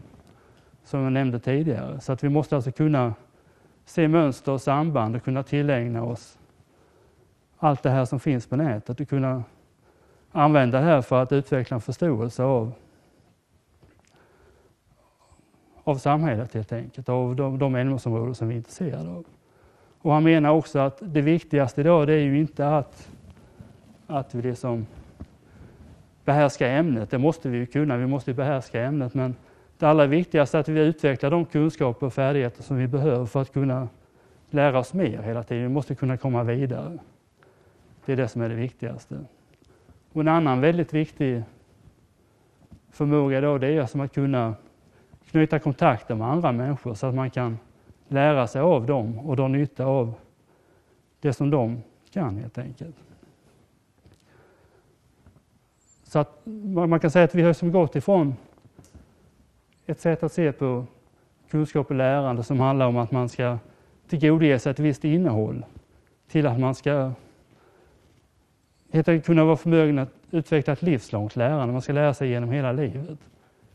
som 0.83 1.03
jag 1.03 1.13
nämnde 1.13 1.39
tidigare. 1.39 1.99
Så 1.99 2.13
att 2.13 2.23
vi 2.23 2.29
måste 2.29 2.55
alltså 2.55 2.71
kunna 2.71 3.13
se 3.85 4.07
mönster 4.07 4.51
och 4.51 4.61
samband 4.61 5.15
och 5.15 5.23
kunna 5.23 5.43
tillägna 5.43 6.03
oss 6.03 6.37
allt 7.57 7.83
det 7.83 7.89
här 7.89 8.05
som 8.05 8.19
finns 8.19 8.47
på 8.47 8.55
nätet 8.55 8.99
och 8.99 9.09
kunna 9.09 9.43
använda 10.31 10.79
det 10.79 10.85
här 10.85 11.01
för 11.01 11.23
att 11.23 11.31
utveckla 11.31 11.75
en 11.75 11.81
förståelse 11.81 12.43
av, 12.43 12.71
av 15.83 15.95
samhället 15.95 16.53
helt 16.53 16.71
enkelt, 16.71 17.09
av 17.09 17.35
de, 17.35 17.59
de 17.59 17.75
ämnesområden 17.75 18.35
som 18.35 18.47
vi 18.47 18.53
är 18.53 18.57
intresserade 18.57 19.09
av. 19.09 19.25
Och 20.01 20.13
han 20.13 20.23
menar 20.23 20.49
också 20.49 20.79
att 20.79 20.97
det 21.01 21.21
viktigaste 21.21 21.81
idag 21.81 22.07
det 22.07 22.13
är 22.13 22.23
ju 22.23 22.39
inte 22.39 22.69
att, 22.69 23.09
att 24.07 24.35
vi 24.35 24.41
liksom 24.41 24.85
behärska 26.27 26.67
ämnet. 26.67 27.09
Det 27.09 27.17
måste 27.17 27.49
vi 27.49 27.57
ju 27.57 27.65
kunna, 27.65 27.97
vi 27.97 28.07
måste 28.07 28.33
behärska 28.33 28.81
ämnet. 28.81 29.13
Men 29.13 29.35
det 29.77 29.85
allra 29.85 30.05
viktigaste 30.05 30.57
är 30.57 30.59
att 30.59 30.67
vi 30.67 30.79
utvecklar 30.79 31.31
de 31.31 31.45
kunskaper 31.45 32.05
och 32.05 32.13
färdigheter 32.13 32.63
som 32.63 32.77
vi 32.77 32.87
behöver 32.87 33.25
för 33.25 33.41
att 33.41 33.53
kunna 33.53 33.89
lära 34.49 34.79
oss 34.79 34.93
mer 34.93 35.21
hela 35.21 35.43
tiden. 35.43 35.63
Vi 35.63 35.69
måste 35.69 35.95
kunna 35.95 36.17
komma 36.17 36.43
vidare. 36.43 36.97
Det 38.05 38.13
är 38.13 38.17
det 38.17 38.27
som 38.27 38.41
är 38.41 38.49
det 38.49 38.55
viktigaste. 38.55 39.19
Och 40.13 40.21
en 40.21 40.27
annan 40.27 40.61
väldigt 40.61 40.93
viktig 40.93 41.43
förmåga 42.91 43.41
då, 43.41 43.57
det 43.57 43.67
är 43.67 43.85
som 43.85 44.01
att 44.01 44.13
kunna 44.13 44.55
knyta 45.31 45.59
kontakter 45.59 46.15
med 46.15 46.27
andra 46.27 46.51
människor 46.51 46.93
så 46.93 47.07
att 47.07 47.15
man 47.15 47.29
kan 47.29 47.57
lära 48.07 48.47
sig 48.47 48.61
av 48.61 48.85
dem 48.85 49.19
och 49.19 49.35
dra 49.35 49.47
nytta 49.47 49.85
av 49.85 50.13
det 51.19 51.33
som 51.33 51.49
de 51.49 51.81
kan 52.11 52.37
helt 52.37 52.57
enkelt. 52.57 52.95
Så 56.17 56.21
att 56.21 56.41
man 56.89 56.99
kan 56.99 57.11
säga 57.11 57.25
att 57.25 57.35
vi 57.35 57.41
har 57.41 57.53
som 57.53 57.71
gått 57.71 57.95
ifrån 57.95 58.35
ett 59.85 59.99
sätt 59.99 60.23
att 60.23 60.33
se 60.33 60.51
på 60.51 60.85
kunskap 61.49 61.89
och 61.89 61.95
lärande 61.95 62.43
som 62.43 62.59
handlar 62.59 62.87
om 62.87 62.97
att 62.97 63.11
man 63.11 63.29
ska 63.29 63.57
tillgodoge 64.07 64.59
sig 64.59 64.71
ett 64.71 64.79
visst 64.79 65.05
innehåll 65.05 65.65
till 66.27 66.47
att 66.47 66.59
man 66.59 66.75
ska 66.75 67.11
helt 68.91 69.25
kunna 69.25 69.45
vara 69.45 69.57
förmögen 69.57 69.99
att 69.99 70.09
utveckla 70.31 70.73
ett 70.73 70.81
livslångt 70.81 71.35
lärande. 71.35 71.73
Man 71.73 71.81
ska 71.81 71.93
lära 71.93 72.13
sig 72.13 72.29
genom 72.29 72.51
hela 72.51 72.71
livet. 72.71 73.19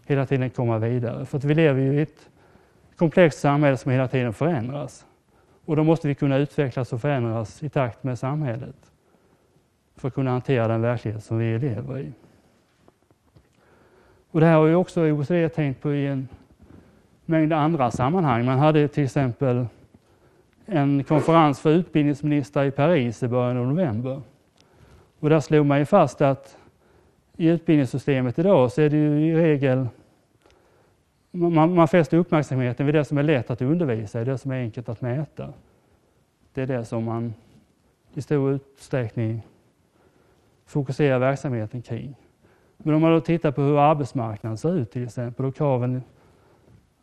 Hela 0.07 0.27
tiden 0.27 0.51
komma 0.51 0.79
vidare. 0.79 1.27
För 1.27 1.39
att 1.39 1.45
vi 1.45 1.55
lever 1.55 1.81
ju 1.81 1.95
i 1.95 2.03
ett 2.03 2.29
komplext 2.97 3.39
samhälle 3.39 3.77
som 3.77 3.93
hela 3.93 4.09
tiden 4.09 4.33
förändras. 4.33 5.07
Och 5.65 5.77
då 5.77 5.85
måste 5.85 6.09
vi 6.09 6.15
kunna 6.15 6.37
utvecklas 6.37 6.93
och 6.93 7.01
förändras 7.01 7.63
i 7.63 7.69
takt 7.69 8.03
med 8.03 8.19
samhället 8.19 8.93
för 9.97 10.09
att 10.09 10.15
kunna 10.15 10.31
hantera 10.31 10.69
den 10.69 10.83
verklighet 10.83 11.25
som 11.25 11.39
vi 11.39 11.59
lever 11.59 11.99
i. 11.99 12.13
Och 14.33 14.41
det 14.41 14.47
här 14.47 14.57
har 14.57 14.67
ju 14.67 14.75
också 14.75 15.01
OECD 15.01 15.49
tänkt 15.49 15.81
på 15.83 15.95
i 15.95 16.07
en 16.07 16.29
mängd 17.25 17.53
andra 17.53 17.91
sammanhang. 17.91 18.45
Man 18.45 18.59
hade 18.59 18.89
till 18.89 19.05
exempel 19.05 19.67
en 20.67 21.05
konferens 21.05 21.61
för 21.61 21.71
utbildningsministrar 21.71 22.65
i 22.65 22.71
Paris 22.71 23.23
i 23.23 23.29
början 23.29 23.57
av 23.57 23.67
november. 23.67 24.23
Och 25.21 25.31
där 25.31 25.41
slog 25.41 25.67
man 25.67 25.79
ju 25.79 25.85
fast 25.85 26.21
att 26.21 26.57
i 27.37 27.49
utbildningssystemet 27.49 28.39
idag 28.39 28.73
så 28.73 28.83
är 28.83 28.91
det 28.91 28.97
ju 28.97 29.27
i 29.27 29.35
regel 29.35 29.87
man, 31.31 31.75
man 31.75 31.89
fäster 31.89 32.17
uppmärksamheten 32.17 32.87
vid 32.87 32.95
det 32.95 33.05
som 33.05 33.19
är 33.19 33.23
lätt 33.23 33.51
att 33.51 33.63
undervisa 33.63 34.21
i, 34.21 34.25
det 34.25 34.39
som 34.39 34.51
är 34.51 34.61
enkelt 34.61 34.89
att 34.89 35.01
mäta. 35.01 35.53
Det 36.55 36.63
är 36.63 36.67
det 36.67 36.85
som 36.85 37.05
man 37.05 37.35
i 38.15 38.23
stor 38.23 38.53
utsträckning 38.53 39.43
fokuserar 40.67 41.19
verksamheten 41.19 41.83
kring. 41.83 42.15
Men 42.83 42.95
om 42.95 43.03
man 43.03 43.13
då 43.13 43.21
tittar 43.21 43.53
på 43.53 43.63
hur 43.63 43.79
arbetsmarknaden 43.79 44.59
ser 44.59 44.77
ut 44.77 44.91
till 44.91 45.05
exempel 45.05 45.47
och 45.47 45.57
kraven 45.57 46.03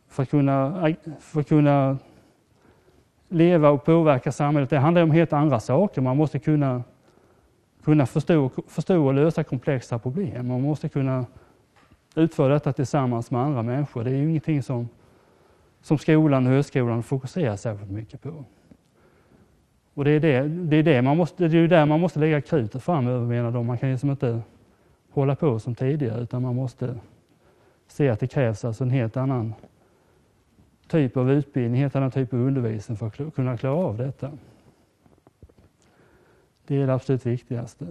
för 0.08 0.22
att 0.22 0.30
kunna, 0.30 0.88
för 1.20 1.40
att 1.40 1.48
kunna 1.48 1.98
leva 3.28 3.70
och 3.70 3.84
påverka 3.84 4.32
samhället, 4.32 4.70
det 4.70 4.78
handlar 4.78 5.02
om 5.02 5.10
helt 5.10 5.32
andra 5.32 5.60
saker. 5.60 6.00
Man 6.00 6.16
måste 6.16 6.38
kunna, 6.38 6.82
kunna 7.84 8.06
förstå, 8.06 8.50
förstå 8.68 9.06
och 9.06 9.14
lösa 9.14 9.44
komplexa 9.44 9.98
problem. 9.98 10.48
Man 10.48 10.62
måste 10.62 10.88
kunna 10.88 11.26
utföra 12.14 12.54
detta 12.54 12.72
tillsammans 12.72 13.30
med 13.30 13.40
andra 13.40 13.62
människor. 13.62 14.04
Det 14.04 14.10
är 14.10 14.14
ju 14.14 14.28
ingenting 14.28 14.62
som, 14.62 14.88
som 15.80 15.98
skolan 15.98 16.46
och 16.46 16.52
högskolan 16.52 17.02
fokuserar 17.02 17.56
särskilt 17.56 17.90
mycket 17.90 18.22
på. 18.22 18.44
Och 19.94 20.04
det 20.04 20.10
är, 20.10 20.20
det, 20.20 20.48
det 20.48 20.76
är, 20.76 20.82
det 20.82 21.02
man 21.02 21.16
måste, 21.16 21.48
det 21.48 21.58
är 21.58 21.68
där 21.68 21.86
man 21.86 22.00
måste 22.00 22.18
lägga 22.18 22.40
krutet 22.40 22.82
framöver 22.82 23.26
menar 23.26 23.50
de. 23.50 23.66
Man 23.66 23.78
kan 23.78 23.90
liksom 23.90 24.10
inte 24.10 24.42
hålla 25.10 25.36
på 25.36 25.58
som 25.58 25.74
tidigare 25.74 26.20
utan 26.20 26.42
man 26.42 26.54
måste 26.54 26.94
se 27.88 28.08
att 28.08 28.20
det 28.20 28.26
krävs 28.26 28.64
alltså 28.64 28.84
en 28.84 28.90
helt 28.90 29.16
annan 29.16 29.54
typ 30.88 31.16
av 31.16 31.30
utbildning, 31.30 31.74
en 31.74 31.82
helt 31.82 31.96
annan 31.96 32.10
typ 32.10 32.32
av 32.32 32.40
undervisning 32.40 32.98
för 32.98 33.06
att 33.06 33.34
kunna 33.34 33.56
klara 33.56 33.74
av 33.74 33.96
detta. 33.96 34.30
Det 36.66 36.76
är 36.76 36.86
det 36.86 36.94
absolut 36.94 37.26
viktigaste. 37.26 37.86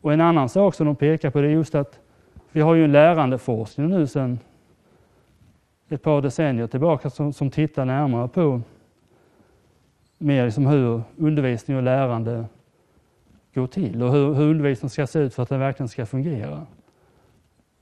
Och 0.00 0.12
en 0.12 0.20
annan 0.20 0.48
sak 0.48 0.74
som 0.74 0.86
de 0.86 0.96
pekar 0.96 1.30
på 1.30 1.40
det 1.40 1.48
är 1.48 1.52
just 1.52 1.74
att 1.74 2.00
vi 2.52 2.60
har 2.60 2.74
ju 2.74 2.84
en 2.84 2.92
lärandeforskning 2.92 3.88
nu 3.88 4.06
sedan 4.06 4.38
ett 5.88 6.02
par 6.02 6.22
decennier 6.22 6.66
tillbaka 6.66 7.10
som, 7.10 7.32
som 7.32 7.50
tittar 7.50 7.84
närmare 7.84 8.28
på 8.28 8.60
mer 10.18 10.44
liksom 10.44 10.66
hur 10.66 11.02
undervisning 11.16 11.76
och 11.76 11.82
lärande 11.82 12.44
går 13.54 13.66
till 13.66 14.02
och 14.02 14.12
hur, 14.12 14.34
hur 14.34 14.50
undervisningen 14.50 14.90
ska 14.90 15.06
se 15.06 15.18
ut 15.18 15.34
för 15.34 15.42
att 15.42 15.48
den 15.48 15.60
verkligen 15.60 15.88
ska 15.88 16.06
fungera. 16.06 16.66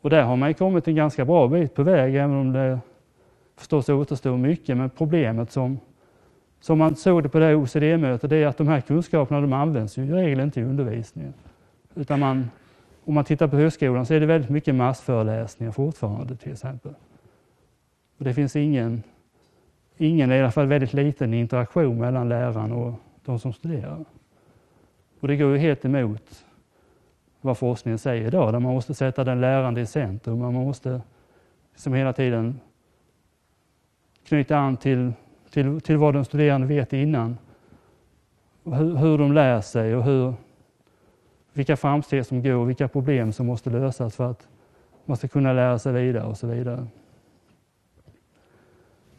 Och 0.01 0.11
där 0.11 0.23
har 0.23 0.37
man 0.37 0.55
kommit 0.55 0.89
en 0.89 0.95
ganska 0.95 1.25
bra 1.25 1.49
bit 1.49 1.75
på 1.75 1.83
väg, 1.83 2.15
även 2.15 2.37
om 2.37 2.53
det 2.53 2.81
förstås 3.57 3.89
återstår 3.89 4.37
mycket. 4.37 4.77
Men 4.77 4.91
problemet 4.91 5.51
som, 5.51 5.79
som 6.61 6.79
man 6.79 6.97
såg 6.97 7.23
det 7.23 7.29
på 7.29 7.39
det 7.39 7.55
OECD-mötet, 7.55 8.31
det 8.31 8.37
är 8.37 8.47
att 8.47 8.59
de 8.59 8.69
här 8.69 8.81
kunskaperna 8.81 9.41
de 9.41 9.53
används 9.53 9.99
ju 9.99 10.05
i 10.05 10.13
regel 10.13 10.41
inte 10.41 10.61
i 10.61 10.65
undervisningen. 10.65 11.35
Utan 11.95 12.21
man 12.21 12.51
om 13.07 13.15
man 13.15 13.25
tittar 13.25 13.49
på 13.49 13.57
högskolan 13.57 14.07
så 14.07 14.15
är 14.15 14.21
det 14.21 14.27
väldigt 14.27 14.51
mycket 14.51 14.75
massföreläsningar 14.75 15.73
fortfarande 15.73 16.37
till 16.37 16.53
exempel. 16.53 16.95
Och 18.19 18.25
det 18.25 18.35
finns 18.35 18.57
ingen, 18.57 19.03
ingen, 19.97 20.33
i 20.33 20.41
alla 20.41 20.51
fall 20.51 20.67
väldigt 20.67 20.93
liten 20.93 21.35
interaktion 21.35 21.99
mellan 21.99 22.29
läraren 22.29 22.73
och 22.73 22.95
de 23.25 23.39
som 23.39 23.53
studerar. 23.53 24.05
Och 25.27 25.31
det 25.31 25.37
går 25.37 25.53
ju 25.53 25.59
helt 25.59 25.85
emot 25.85 26.45
vad 27.41 27.59
forskningen 27.59 27.99
säger 27.99 28.27
idag, 28.27 28.53
där 28.53 28.61
man 28.61 28.75
måste 28.75 28.95
sätta 28.95 29.25
den 29.25 29.41
lärande 29.41 29.81
i 29.81 29.87
centrum. 29.87 30.39
Man 30.39 30.55
måste 30.55 31.01
som 31.77 31.95
hela 31.95 32.13
tiden 32.13 32.61
knyta 34.25 34.57
an 34.57 34.77
till, 34.77 35.13
till, 35.51 35.81
till 35.81 35.97
vad 35.97 36.15
de 36.15 36.25
studerande 36.25 36.67
vet 36.67 36.93
innan. 36.93 37.39
Hur, 38.65 38.97
hur 38.97 39.19
de 39.19 39.33
lär 39.33 39.61
sig 39.61 39.97
och 39.97 40.05
hur, 40.05 40.35
vilka 41.53 41.77
framsteg 41.77 42.27
som 42.27 42.43
går 42.43 42.55
och 42.55 42.69
vilka 42.69 42.89
problem 42.89 43.33
som 43.33 43.47
måste 43.47 43.71
lösas 43.71 44.17
för 44.17 44.31
att 44.31 44.49
man 45.05 45.17
ska 45.17 45.29
kunna 45.29 45.53
lära 45.53 45.79
sig 45.79 45.93
vidare 45.93 46.25
och 46.25 46.37
så 46.37 46.47
vidare. 46.47 46.87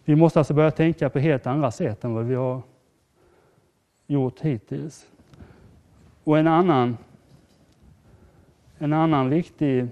Vi 0.06 0.16
måste 0.16 0.40
alltså 0.40 0.54
börja 0.54 0.72
tänka 0.72 1.10
på 1.10 1.20
helt 1.20 1.48
andra 1.48 1.72
sätt 1.72 2.04
än 2.04 2.14
vad 2.14 2.26
vi 2.26 2.36
har 2.36 2.62
gjort 4.08 4.42
hittills. 4.42 5.08
Och 6.28 6.38
en 6.38 6.48
annan, 6.48 6.98
en 8.78 8.94
annan 8.94 9.30
viktig 9.30 9.88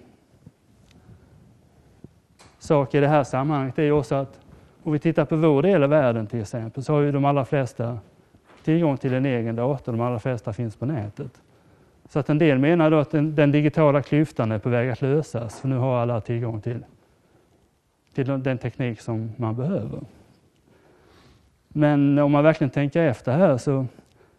sak 2.59 2.95
i 2.95 2.99
det 2.99 3.07
här 3.07 3.23
sammanhanget 3.23 3.79
är 3.79 3.91
också 3.91 4.15
att 4.15 4.39
om 4.83 4.91
vi 4.93 4.99
tittar 4.99 5.25
på 5.25 5.36
vår 5.36 5.61
del 5.61 5.83
av 5.83 5.89
världen 5.89 6.27
till 6.27 6.41
exempel 6.41 6.83
så 6.83 6.93
har 6.93 7.01
ju 7.01 7.11
de 7.11 7.25
allra 7.25 7.45
flesta 7.45 7.99
tillgång 8.63 8.97
till 8.97 9.13
en 9.13 9.25
egen 9.25 9.55
dator. 9.55 9.91
De 9.91 10.01
allra 10.01 10.19
flesta 10.19 10.53
finns 10.53 10.75
på 10.75 10.86
nätet. 10.86 11.41
Så 12.09 12.19
att 12.19 12.29
en 12.29 12.38
del 12.38 12.59
menar 12.59 12.91
då 12.91 12.97
att 12.97 13.11
den, 13.11 13.36
den, 13.36 13.51
digitala 13.51 14.01
klyftan 14.01 14.51
är 14.51 14.59
på 14.59 14.69
väg 14.69 14.89
att 14.89 15.01
lösas, 15.01 15.61
för 15.61 15.67
nu 15.67 15.77
har 15.77 15.97
alla 15.97 16.21
tillgång 16.21 16.61
till, 16.61 16.86
till 18.13 18.43
den 18.43 18.57
teknik 18.57 19.01
som 19.01 19.31
man 19.38 19.55
behöver. 19.55 20.01
Men 21.67 22.19
om 22.19 22.31
man 22.31 22.43
verkligen 22.43 22.71
tänker 22.71 23.01
efter 23.01 23.31
här 23.31 23.57
så 23.57 23.86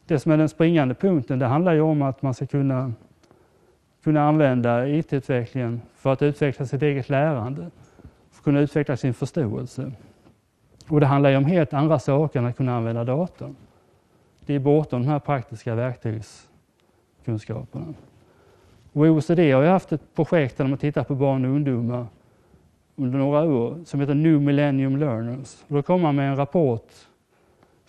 det 0.06 0.18
som 0.18 0.32
är 0.32 0.36
den 0.36 0.48
springande 0.48 0.94
punkten, 0.94 1.38
det 1.38 1.46
handlar 1.46 1.72
ju 1.72 1.80
om 1.80 2.02
att 2.02 2.22
man 2.22 2.34
ska 2.34 2.46
kunna, 2.46 2.92
kunna 4.04 4.28
använda 4.28 4.88
IT-utvecklingen 4.88 5.80
för 5.96 6.12
att 6.12 6.22
utveckla 6.22 6.66
sitt 6.66 6.82
eget 6.82 7.08
lärande, 7.08 7.70
för 8.30 8.40
att 8.40 8.44
kunna 8.44 8.60
utveckla 8.60 8.96
sin 8.96 9.14
förståelse. 9.14 9.92
Och 10.88 11.00
det 11.00 11.06
handlar 11.06 11.30
ju 11.30 11.36
om 11.36 11.44
helt 11.44 11.72
andra 11.72 11.98
saker 11.98 12.38
än 12.38 12.46
att 12.46 12.56
kunna 12.56 12.76
använda 12.76 13.04
datorn. 13.04 13.56
Det 14.46 14.54
är 14.54 14.58
bortom 14.58 15.02
de 15.02 15.08
här 15.08 15.18
praktiska 15.18 15.74
verktygskunskaperna. 15.74 17.94
Och 18.92 19.02
OECD 19.02 19.52
har 19.52 19.62
ju 19.62 19.68
haft 19.68 19.92
ett 19.92 20.14
projekt 20.14 20.58
där 20.58 20.66
man 20.66 20.78
tittar 20.78 21.04
på 21.04 21.14
barn 21.14 21.44
och 21.44 21.50
ungdomar 21.50 22.06
under 22.96 23.18
några 23.18 23.42
år 23.42 23.84
som 23.84 24.00
heter 24.00 24.14
New 24.14 24.40
Millennium 24.40 24.96
Learners. 24.96 25.64
Och 25.68 25.74
då 25.74 25.82
kom 25.82 26.00
man 26.00 26.16
med 26.16 26.30
en 26.30 26.36
rapport, 26.36 26.90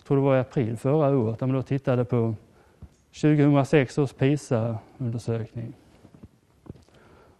tror 0.08 0.16
det 0.16 0.22
var 0.22 0.36
i 0.36 0.40
april 0.40 0.76
förra 0.76 1.18
året, 1.18 1.38
där 1.38 1.46
man 1.46 1.56
då 1.56 1.62
tittade 1.62 2.04
på 2.04 2.34
2006 3.20 3.98
års 3.98 4.12
PISA-undersökning. 4.12 5.72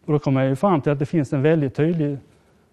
Och 0.04 0.12
då 0.12 0.18
kom 0.18 0.34
man 0.34 0.46
ju 0.48 0.56
fram 0.56 0.80
till 0.80 0.92
att 0.92 0.98
det 0.98 1.06
finns 1.06 1.32
en 1.32 1.42
väldigt 1.42 1.74
tydlig 1.74 2.18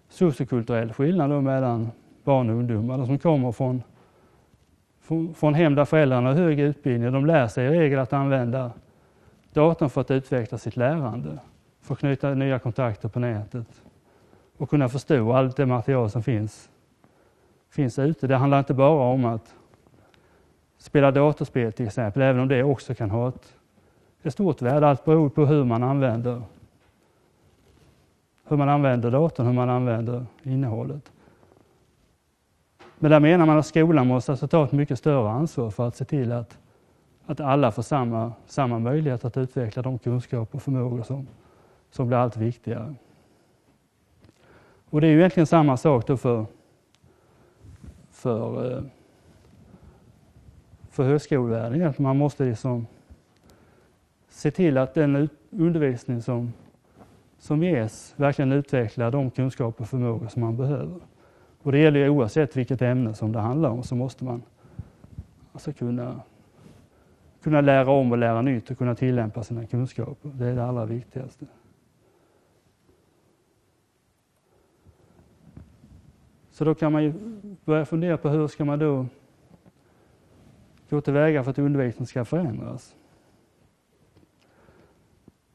sociokulturell 0.08 0.92
skillnad 0.92 1.42
mellan 1.42 1.90
barn 2.24 2.50
och 2.50 2.56
ungdomar 2.56 3.06
som 3.06 3.18
kommer 3.18 3.52
från 3.52 3.82
från 5.34 5.54
hem 5.54 5.74
där 5.74 5.84
föräldrarna 5.84 6.28
har 6.28 6.34
hög 6.36 6.60
utbildning. 6.60 7.12
De 7.12 7.26
lär 7.26 7.48
sig 7.48 7.66
i 7.66 7.70
regel 7.70 7.98
att 7.98 8.12
använda 8.12 8.70
datorn 9.52 9.90
för 9.90 10.00
att 10.00 10.10
utveckla 10.10 10.58
sitt 10.58 10.76
lärande, 10.76 11.38
för 11.82 11.94
att 11.94 12.00
knyta 12.00 12.34
nya 12.34 12.58
kontakter 12.58 13.08
på 13.08 13.20
nätet 13.20 13.82
och 14.56 14.70
kunna 14.70 14.88
förstå 14.88 15.32
allt 15.32 15.56
det 15.56 15.66
material 15.66 16.10
som 16.10 16.22
finns, 16.22 16.70
finns 17.70 17.98
ute. 17.98 18.26
Det 18.26 18.36
handlar 18.36 18.58
inte 18.58 18.74
bara 18.74 19.12
om 19.12 19.24
att 19.24 19.54
spela 20.86 21.10
datorspel 21.10 21.72
till 21.72 21.86
exempel, 21.86 22.22
även 22.22 22.40
om 22.40 22.48
det 22.48 22.62
också 22.62 22.94
kan 22.94 23.10
ha 23.10 23.28
ett, 23.28 23.54
ett 24.22 24.32
stort 24.32 24.62
värde. 24.62 24.88
Allt 24.88 25.04
beror 25.04 25.28
på 25.28 25.46
hur 25.46 25.64
man 25.64 25.82
använder 25.82 26.42
hur 28.48 28.56
man 28.56 28.68
använder 28.68 29.10
datorn, 29.10 29.46
hur 29.46 29.52
man 29.52 29.70
använder 29.70 30.26
innehållet. 30.42 31.12
Men 32.98 33.10
där 33.10 33.20
menar 33.20 33.46
man 33.46 33.58
att 33.58 33.66
skolan 33.66 34.06
måste 34.06 34.32
alltså 34.32 34.48
ta 34.48 34.64
ett 34.64 34.72
mycket 34.72 34.98
större 34.98 35.30
ansvar 35.30 35.70
för 35.70 35.88
att 35.88 35.96
se 35.96 36.04
till 36.04 36.32
att, 36.32 36.58
att 37.26 37.40
alla 37.40 37.72
får 37.72 37.82
samma, 37.82 38.32
samma 38.46 38.78
möjlighet 38.78 39.24
att 39.24 39.36
utveckla 39.36 39.82
de 39.82 39.98
kunskaper 39.98 40.56
och 40.56 40.62
förmågor 40.62 41.02
som, 41.02 41.26
som 41.90 42.06
blir 42.06 42.16
allt 42.16 42.36
viktigare. 42.36 42.94
Och 44.90 45.00
det 45.00 45.06
är 45.06 45.10
ju 45.10 45.18
egentligen 45.18 45.46
samma 45.46 45.76
sak 45.76 46.06
då 46.06 46.16
för, 46.16 46.46
för, 48.10 48.76
eh, 48.76 48.82
för 50.96 51.04
högskolevärlden. 51.04 51.86
Att 51.86 51.98
man 51.98 52.16
måste 52.16 52.44
liksom 52.44 52.86
se 54.28 54.50
till 54.50 54.78
att 54.78 54.94
den 54.94 55.28
undervisning 55.50 56.22
som, 56.22 56.52
som 57.38 57.62
ges 57.62 58.14
verkligen 58.16 58.52
utvecklar 58.52 59.10
de 59.10 59.30
kunskaper 59.30 59.84
och 59.84 59.88
förmågor 59.88 60.28
som 60.28 60.42
man 60.42 60.56
behöver. 60.56 61.00
Och 61.62 61.72
det 61.72 61.78
gäller 61.78 62.00
ju 62.00 62.08
oavsett 62.08 62.56
vilket 62.56 62.82
ämne 62.82 63.14
som 63.14 63.32
det 63.32 63.38
handlar 63.38 63.70
om 63.70 63.82
så 63.82 63.94
måste 63.94 64.24
man 64.24 64.42
alltså 65.52 65.72
kunna, 65.72 66.20
kunna 67.42 67.60
lära 67.60 67.90
om 67.90 68.12
och 68.12 68.18
lära 68.18 68.42
nytt 68.42 68.70
och 68.70 68.78
kunna 68.78 68.94
tillämpa 68.94 69.42
sina 69.42 69.66
kunskaper. 69.66 70.30
Det 70.34 70.46
är 70.46 70.54
det 70.54 70.64
allra 70.64 70.84
viktigaste. 70.84 71.46
Så 76.50 76.64
då 76.64 76.74
kan 76.74 76.92
man 76.92 77.04
ju 77.04 77.12
börja 77.64 77.84
fundera 77.84 78.16
på 78.16 78.28
hur 78.28 78.46
ska 78.46 78.64
man 78.64 78.78
då 78.78 79.06
gå 80.90 81.00
tillväga 81.00 81.44
för 81.44 81.50
att 81.50 81.58
undervisningen 81.58 82.06
ska 82.06 82.24
förändras. 82.24 82.96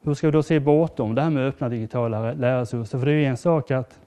Hur 0.02 0.14
ska 0.14 0.26
vi 0.26 0.30
då 0.30 0.42
se 0.42 0.60
bortom 0.60 1.14
det 1.14 1.22
här 1.22 1.30
med 1.30 1.48
öppna 1.48 1.68
digitala 1.68 2.32
lärresurser? 2.32 2.98
För 2.98 3.06
det 3.06 3.12
är 3.12 3.16
ju 3.16 3.24
en 3.24 3.36
sak 3.36 3.70
att 3.70 3.98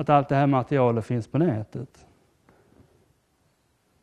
att 0.00 0.08
allt 0.08 0.28
det 0.28 0.34
här 0.34 0.46
materialet 0.46 1.06
finns 1.06 1.28
på 1.28 1.38
nätet. 1.38 2.06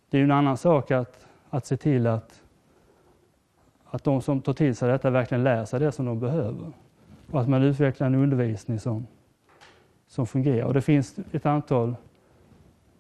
Det 0.10 0.18
är 0.18 0.20
ju 0.20 0.24
en 0.24 0.32
annan 0.32 0.58
sak 0.58 0.92
att, 0.92 1.28
att 1.50 1.66
se 1.66 1.78
till 1.78 2.08
att, 2.08 2.44
att 3.86 4.04
de 4.04 4.22
som 4.22 4.42
tar 4.42 4.54
till 4.54 4.76
sig 4.76 4.92
detta 4.92 5.10
verkligen 5.10 5.44
lär 5.44 5.66
sig 5.66 5.80
det 5.80 5.92
som 5.92 6.06
de 6.06 6.20
behöver. 6.20 6.72
Och 7.32 7.42
att 7.42 7.50
man 7.50 7.64
utvecklar 7.64 8.08
en 8.08 8.16
undervisning 8.16 8.80
som, 8.80 9.08
som 10.08 10.28
fungerar. 10.28 10.66
Och 10.66 10.74
det 10.74 10.82
finns 10.82 11.16
ett 11.32 11.46
antal 11.46 11.96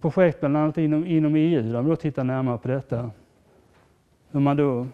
projekt, 0.01 0.39
bland 0.39 0.57
annat 0.57 0.77
inom, 0.77 1.05
inom 1.05 1.35
EU, 1.35 1.61
där 1.61 1.81
man 1.81 1.89
då 1.89 1.95
tittar 1.95 2.23
närmare 2.23 2.57
på 2.57 2.67
detta. 2.67 3.11
Hur 4.37 4.41
man 4.41 4.57
då 4.57 4.87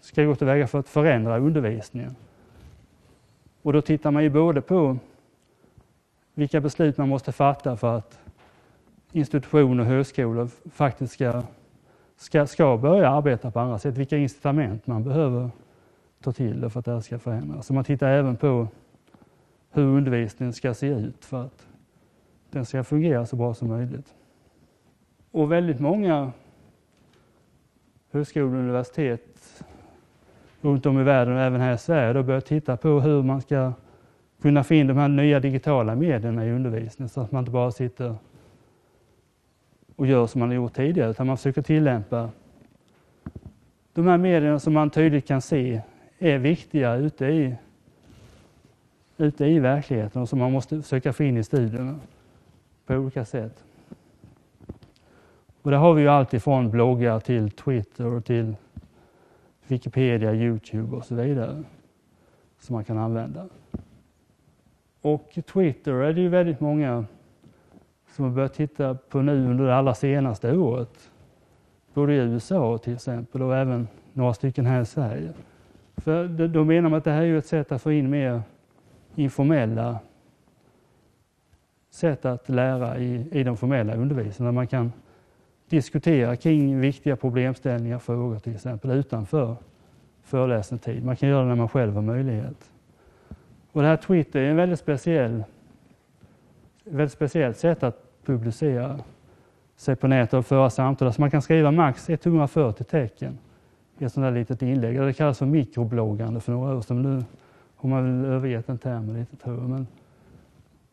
ska 0.00 0.24
gå 0.24 0.34
tillväga 0.34 0.66
för 0.66 0.78
att 0.78 0.88
förändra 0.88 1.38
undervisningen. 1.38 2.16
Och 3.62 3.72
då 3.72 3.82
tittar 3.82 4.10
man 4.10 4.22
ju 4.22 4.30
både 4.30 4.60
på 4.60 4.98
vilka 6.34 6.60
beslut 6.60 6.98
man 6.98 7.08
måste 7.08 7.32
fatta 7.32 7.76
för 7.76 7.96
att 7.96 8.18
institutioner 9.12 9.82
och 9.82 9.88
högskolor 9.88 10.48
faktiskt 10.70 11.12
ska, 11.12 11.42
ska, 12.16 12.46
ska 12.46 12.76
börja 12.76 13.10
arbeta 13.10 13.50
på 13.50 13.60
andra 13.60 13.78
sätt. 13.78 13.96
Vilka 13.96 14.16
incitament 14.16 14.86
man 14.86 15.04
behöver 15.04 15.50
ta 16.20 16.32
till 16.32 16.70
för 16.70 16.80
att 16.80 16.84
det 16.84 16.92
här 16.92 17.00
ska 17.00 17.18
förändras. 17.18 17.66
Så 17.66 17.74
man 17.74 17.84
tittar 17.84 18.08
även 18.08 18.36
på 18.36 18.68
hur 19.70 19.84
undervisningen 19.84 20.52
ska 20.52 20.74
se 20.74 20.86
ut 20.86 21.24
för 21.24 21.44
att 21.44 21.66
den 22.50 22.66
ska 22.66 22.84
fungera 22.84 23.26
så 23.26 23.36
bra 23.36 23.54
som 23.54 23.68
möjligt. 23.68 24.14
Och 25.30 25.52
väldigt 25.52 25.80
många 25.80 26.32
högskolor 28.14 28.54
och 28.54 28.58
universitet 28.58 29.64
runt 30.60 30.86
om 30.86 31.00
i 31.00 31.02
världen 31.02 31.34
och 31.34 31.40
även 31.40 31.60
här 31.60 31.74
i 31.74 31.78
Sverige 31.78 32.22
börjar 32.22 32.40
titta 32.40 32.76
på 32.76 33.00
hur 33.00 33.22
man 33.22 33.42
ska 33.42 33.72
kunna 34.42 34.64
få 34.64 34.74
in 34.74 34.86
de 34.86 34.96
här 34.96 35.08
nya 35.08 35.40
digitala 35.40 35.94
medierna 35.94 36.46
i 36.46 36.50
undervisningen 36.50 37.08
så 37.08 37.20
att 37.20 37.32
man 37.32 37.40
inte 37.42 37.50
bara 37.50 37.70
sitter 37.70 38.16
och 39.96 40.06
gör 40.06 40.26
som 40.26 40.38
man 40.38 40.48
har 40.48 40.56
gjort 40.56 40.74
tidigare 40.74 41.10
utan 41.10 41.26
man 41.26 41.36
försöker 41.36 41.62
tillämpa 41.62 42.30
de 43.92 44.06
här 44.06 44.18
medierna 44.18 44.58
som 44.58 44.72
man 44.72 44.90
tydligt 44.90 45.26
kan 45.26 45.42
se 45.42 45.80
är 46.18 46.38
viktiga 46.38 46.94
ute 46.94 47.26
i, 47.26 47.54
ute 49.16 49.46
i 49.46 49.58
verkligheten 49.58 50.22
och 50.22 50.28
som 50.28 50.38
man 50.38 50.52
måste 50.52 50.82
försöka 50.82 51.12
få 51.12 51.22
in 51.24 51.36
i 51.36 51.44
studierna 51.44 52.00
på 52.86 52.94
olika 52.94 53.24
sätt. 53.24 53.64
Och 55.64 55.70
där 55.70 55.78
har 55.78 55.94
vi 55.94 56.02
ju 56.02 56.08
allt 56.08 56.34
ifrån 56.34 56.70
bloggar 56.70 57.20
till 57.20 57.50
Twitter 57.50 58.06
och 58.06 58.24
till 58.24 58.56
Wikipedia, 59.66 60.34
Youtube 60.34 60.96
och 60.96 61.04
så 61.04 61.14
vidare 61.14 61.62
som 62.58 62.74
man 62.74 62.84
kan 62.84 62.98
använda. 62.98 63.48
Och 65.00 65.38
Twitter 65.52 65.92
är 65.92 66.12
det 66.12 66.20
ju 66.20 66.28
väldigt 66.28 66.60
många 66.60 67.04
som 68.10 68.24
har 68.24 68.32
börjat 68.32 68.54
titta 68.54 68.94
på 68.94 69.22
nu 69.22 69.50
under 69.50 69.64
det 69.64 69.76
allra 69.76 69.94
senaste 69.94 70.56
året. 70.56 71.10
Både 71.94 72.14
i 72.14 72.16
USA 72.16 72.78
till 72.78 72.94
exempel 72.94 73.42
och 73.42 73.56
även 73.56 73.88
några 74.12 74.34
stycken 74.34 74.66
här 74.66 74.80
i 74.80 74.86
Sverige. 74.86 75.32
För 75.96 76.28
då 76.48 76.64
menar 76.64 76.88
man 76.88 76.98
att 76.98 77.04
det 77.04 77.10
här 77.10 77.22
är 77.22 77.38
ett 77.38 77.46
sätt 77.46 77.72
att 77.72 77.82
få 77.82 77.92
in 77.92 78.10
mer 78.10 78.42
informella 79.14 79.98
sätt 81.90 82.24
att 82.24 82.48
lära 82.48 82.98
i, 82.98 83.26
i 83.32 83.42
den 83.42 83.56
formella 83.56 83.94
undervisningen. 83.94 84.54
Man 84.54 84.66
kan 84.66 84.92
diskutera 85.68 86.36
kring 86.36 86.80
viktiga 86.80 87.16
problemställningar, 87.16 87.98
frågor 87.98 88.38
till 88.38 88.54
exempel, 88.54 88.90
utanför 88.90 89.56
föreläsningstid. 90.22 91.04
Man 91.04 91.16
kan 91.16 91.28
göra 91.28 91.42
det 91.42 91.48
när 91.48 91.54
man 91.54 91.68
själv 91.68 91.94
har 91.94 92.02
möjlighet. 92.02 92.70
Och 93.72 93.82
det 93.82 93.88
här 93.88 93.96
Twitter 93.96 94.40
är 94.40 94.50
en 94.50 94.56
väldigt 94.56 94.78
speciell, 94.78 95.44
väldigt 96.84 97.12
speciellt 97.12 97.58
sätt 97.58 97.82
att 97.82 98.02
publicera 98.24 98.98
sig 99.76 99.96
på 99.96 100.08
nätet 100.08 100.34
och 100.34 100.46
föra 100.46 100.70
samtal. 100.70 101.06
Alltså 101.06 101.20
man 101.20 101.30
kan 101.30 101.42
skriva 101.42 101.70
max 101.70 102.10
140 102.10 102.84
tecken 102.84 103.38
i 103.98 104.04
ett 104.04 104.12
sånt 104.12 104.24
här 104.24 104.32
litet 104.32 104.62
inlägg. 104.62 105.00
Det 105.00 105.12
kallas 105.12 105.38
för 105.38 105.46
mikrobloggande 105.46 106.40
för 106.40 106.52
några 106.52 106.76
år 106.76 106.80
sedan. 106.80 107.02
Nu 107.02 107.24
har 107.76 107.88
man 107.88 108.22
väl 108.22 108.32
övergett 108.32 108.66
den 108.66 108.78
termen 108.78 109.20
lite 109.20 109.36
tror 109.36 109.60
jag. 109.60 109.68
Men, 109.70 109.86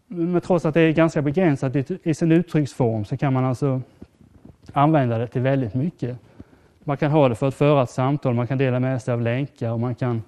men 0.08 0.42
trots 0.42 0.66
att 0.66 0.74
det 0.74 0.82
är 0.82 0.92
ganska 0.92 1.22
begränsat 1.22 1.76
i 2.04 2.14
sin 2.14 2.32
uttrycksform 2.32 3.06
så 3.06 3.18
kan 3.18 3.34
man 3.34 3.46
alltså 3.46 3.82
använda 4.74 5.18
det 5.18 5.28
till 5.28 5.42
väldigt 5.42 5.74
mycket. 5.74 6.18
Man 6.84 6.98
kan 6.98 7.12
ha 7.12 7.30
det 7.30 7.36
för 7.36 7.48
att 7.48 7.56
föra 7.56 7.84
ett 7.84 7.90
samtal, 7.90 8.34
man 8.34 8.48
kan 8.48 8.58
dela 8.58 8.80
med 8.80 9.02
sig 9.02 9.14
av 9.14 9.22
länkar 9.22 9.72
och 9.72 9.80
man 9.80 9.96
kan 9.96 10.24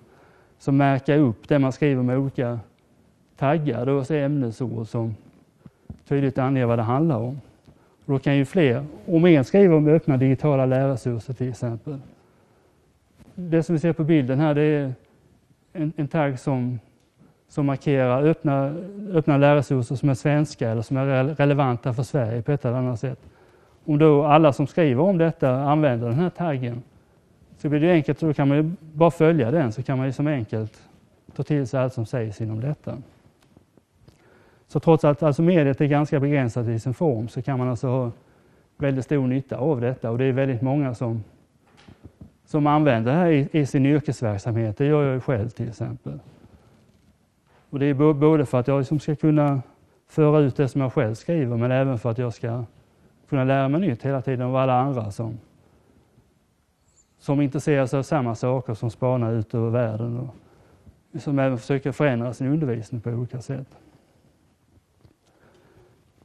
så 0.59 0.71
märka 0.71 1.15
upp 1.15 1.47
det 1.47 1.59
man 1.59 1.71
skriver 1.71 2.03
med 2.03 2.17
olika 2.17 2.59
taggar, 3.37 3.85
då 3.85 4.15
ämnesord 4.15 4.87
som 4.87 5.15
tydligt 6.07 6.37
anger 6.37 6.65
vad 6.65 6.79
det 6.79 6.83
handlar 6.83 7.17
om. 7.17 7.41
Och 8.05 8.13
då 8.13 8.19
kan 8.19 8.37
ju 8.37 8.45
fler, 8.45 8.85
om 9.05 9.25
en 9.25 9.43
skriver 9.43 9.75
om 9.75 9.87
öppna 9.87 10.17
digitala 10.17 10.65
lärresurser 10.65 11.33
till 11.33 11.49
exempel. 11.49 11.99
Det 13.35 13.63
som 13.63 13.73
vi 13.75 13.79
ser 13.79 13.93
på 13.93 14.03
bilden 14.03 14.39
här 14.39 14.55
det 14.55 14.61
är 14.61 14.93
en, 15.73 15.93
en 15.95 16.07
tagg 16.07 16.39
som, 16.39 16.79
som 17.47 17.65
markerar 17.65 18.23
öppna, 18.27 18.75
öppna 19.11 19.37
lärresurser 19.37 19.95
som 19.95 20.09
är 20.09 20.13
svenska 20.13 20.69
eller 20.69 20.81
som 20.81 20.97
är 20.97 21.23
relevanta 21.23 21.93
för 21.93 22.03
Sverige 22.03 22.41
på 22.41 22.51
ett 22.51 22.65
eller 22.65 22.77
annat 22.77 22.99
sätt. 22.99 23.19
Om 23.85 23.97
då 23.97 24.25
alla 24.25 24.53
som 24.53 24.67
skriver 24.67 25.03
om 25.03 25.17
detta 25.17 25.49
använder 25.49 26.07
den 26.07 26.19
här 26.19 26.29
taggen 26.29 26.83
så 27.57 27.69
blir 27.69 27.79
det 27.79 27.91
enkelt, 27.91 28.19
då 28.19 28.33
kan 28.33 28.47
man 28.47 28.57
ju 28.57 28.71
bara 28.93 29.11
följa 29.11 29.51
den 29.51 29.71
så 29.71 29.83
kan 29.83 29.97
man 29.97 30.07
ju 30.07 30.13
som 30.13 30.27
enkelt 30.27 30.81
ta 31.35 31.43
till 31.43 31.67
sig 31.67 31.79
allt 31.79 31.93
som 31.93 32.05
sägs 32.05 32.41
inom 32.41 32.61
detta. 32.61 32.97
Så 34.67 34.79
trots 34.79 35.03
att 35.03 35.23
alltså 35.23 35.41
mediet 35.41 35.81
är 35.81 35.85
ganska 35.85 36.19
begränsat 36.19 36.67
i 36.67 36.79
sin 36.79 36.93
form 36.93 37.27
så 37.27 37.41
kan 37.41 37.59
man 37.59 37.69
alltså 37.69 37.87
ha 37.87 38.11
väldigt 38.77 39.05
stor 39.05 39.27
nytta 39.27 39.57
av 39.57 39.81
detta 39.81 40.11
och 40.11 40.17
det 40.17 40.25
är 40.25 40.31
väldigt 40.31 40.61
många 40.61 40.95
som, 40.95 41.23
som 42.45 42.67
använder 42.67 43.11
det 43.11 43.17
här 43.17 43.27
i, 43.27 43.47
i 43.51 43.65
sin 43.65 43.85
yrkesverksamhet. 43.85 44.77
Det 44.77 44.85
gör 44.85 45.13
jag 45.13 45.23
själv 45.23 45.49
till 45.49 45.67
exempel. 45.67 46.19
Och 47.69 47.79
det 47.79 47.85
är 47.85 48.13
både 48.13 48.45
för 48.45 48.59
att 48.59 48.67
jag 48.67 48.79
liksom 48.79 48.99
ska 48.99 49.15
kunna 49.15 49.61
föra 50.07 50.39
ut 50.39 50.55
det 50.55 50.67
som 50.67 50.81
jag 50.81 50.93
själv 50.93 51.15
skriver 51.15 51.57
men 51.57 51.71
även 51.71 51.99
för 51.99 52.11
att 52.11 52.17
jag 52.17 52.33
ska 52.33 52.63
kunna 53.33 53.43
lära 53.43 53.69
mig 53.69 53.81
nytt 53.81 54.03
hela 54.03 54.21
tiden 54.21 54.41
av 54.41 54.55
alla 54.55 54.79
andra 54.79 55.11
som, 55.11 55.39
som 57.19 57.41
intresserar 57.41 57.85
sig 57.85 57.99
av 57.99 58.03
samma 58.03 58.35
saker, 58.35 58.73
som 58.73 58.89
spanar 58.89 59.33
ut 59.33 59.53
över 59.53 59.69
världen 59.69 60.17
och 60.19 61.21
som 61.21 61.39
även 61.39 61.57
försöker 61.57 61.91
förändra 61.91 62.33
sin 62.33 62.47
undervisning 62.47 63.01
på 63.01 63.09
olika 63.09 63.41
sätt. 63.41 63.77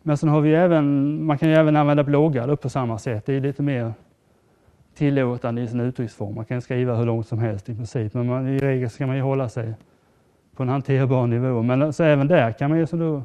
Men 0.03 0.17
sen 0.17 0.29
har 0.29 0.41
vi 0.41 0.55
även, 0.55 1.25
man 1.25 1.39
kan 1.39 1.49
ju 1.49 1.55
även 1.55 1.77
använda 1.77 2.05
bloggar 2.05 2.57
på 2.57 2.69
samma 2.69 2.99
sätt. 2.99 3.27
Det 3.27 3.35
är 3.35 3.41
lite 3.41 3.63
mer 3.63 3.93
tillåtande 4.95 5.63
i 5.63 5.69
sin 5.69 5.81
uttrycksform. 5.81 6.35
Man 6.35 6.45
kan 6.45 6.63
skriva 6.63 6.95
hur 6.95 7.07
långt 7.07 7.27
som 7.27 7.39
helst 7.39 7.69
i 7.69 7.75
princip, 7.75 8.15
men 8.15 8.27
man, 8.27 8.49
i 8.49 8.59
regel 8.59 8.91
ska 8.91 9.07
man 9.07 9.17
ju 9.17 9.23
hålla 9.23 9.49
sig 9.49 9.75
på 10.57 10.63
en 10.63 10.69
hanterbar 10.69 11.27
nivå. 11.27 11.63
Men 11.63 11.93
så 11.93 12.05
även 12.05 12.29
där 12.29 12.53
kan 12.53 12.71
man 12.71 12.79
ju 12.79 12.87
så 12.87 12.97
då 12.97 13.23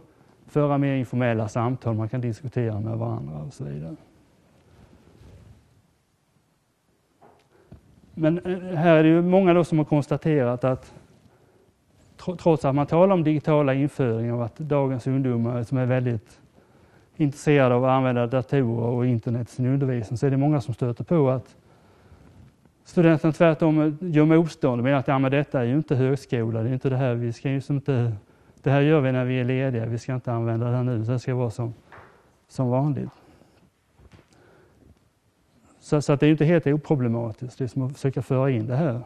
föra 0.47 0.77
mer 0.77 0.95
informella 0.95 1.47
samtal, 1.47 1.95
man 1.95 2.09
kan 2.09 2.21
diskutera 2.21 2.79
med 2.79 2.97
varandra 2.97 3.37
och 3.37 3.53
så 3.53 3.63
vidare. 3.63 3.95
Men 8.13 8.39
eh, 8.39 8.77
här 8.77 8.97
är 8.97 9.03
det 9.03 9.09
ju 9.09 9.21
många 9.21 9.53
då 9.53 9.63
som 9.63 9.77
har 9.77 9.85
konstaterat 9.85 10.63
att 10.63 10.93
trots 12.37 12.65
att 12.65 12.75
man 12.75 12.85
talar 12.85 13.13
om 13.13 13.23
digitala 13.23 13.73
införingar 13.73 14.33
och 14.33 14.45
att 14.45 14.57
dagens 14.57 15.07
ungdomar 15.07 15.63
som 15.63 15.77
är 15.77 15.85
väldigt 15.85 16.39
intresserade 17.17 17.75
av 17.75 17.85
att 17.85 17.91
använda 17.91 18.27
datorer 18.27 18.87
och 18.87 19.05
internet 19.05 19.49
i 19.49 19.51
sin 19.51 19.65
undervisning 19.65 20.17
så 20.17 20.25
är 20.25 20.31
det 20.31 20.37
många 20.37 20.61
som 20.61 20.73
stöter 20.73 21.03
på 21.03 21.29
att 21.29 21.55
studenterna 22.83 23.33
tvärtom 23.33 23.97
gör 24.01 24.25
motstånd 24.25 24.79
och 24.79 24.83
menar 24.83 24.99
att 24.99 25.07
ja, 25.07 25.19
men 25.19 25.31
detta 25.31 25.61
är 25.61 25.65
ju 25.65 25.75
inte 25.75 25.95
högskola, 25.95 26.63
det 26.63 26.69
är 26.69 26.73
inte 26.73 26.89
det 26.89 26.97
här, 26.97 27.13
vi 27.15 27.33
ska 27.33 27.49
ju 27.49 27.61
inte 27.69 28.13
det 28.63 28.71
här 28.71 28.81
gör 28.81 29.01
vi 29.01 29.11
när 29.11 29.25
vi 29.25 29.39
är 29.39 29.45
lediga, 29.45 29.85
vi 29.85 29.97
ska 29.97 30.13
inte 30.13 30.31
använda 30.33 30.69
det 30.69 30.75
här 30.75 30.83
nu, 30.83 30.99
det 30.99 31.19
ska 31.19 31.35
vara 31.35 31.49
som, 31.49 31.73
som 32.47 32.69
vanligt. 32.69 33.09
Så, 35.79 36.01
så 36.01 36.13
att 36.13 36.19
det 36.19 36.27
är 36.27 36.31
inte 36.31 36.45
helt 36.45 36.67
oproblematiskt 36.67 37.59
liksom 37.59 37.81
att 37.81 37.93
försöka 37.93 38.21
föra 38.21 38.49
in 38.49 38.67
det 38.67 38.75
här. 38.75 39.01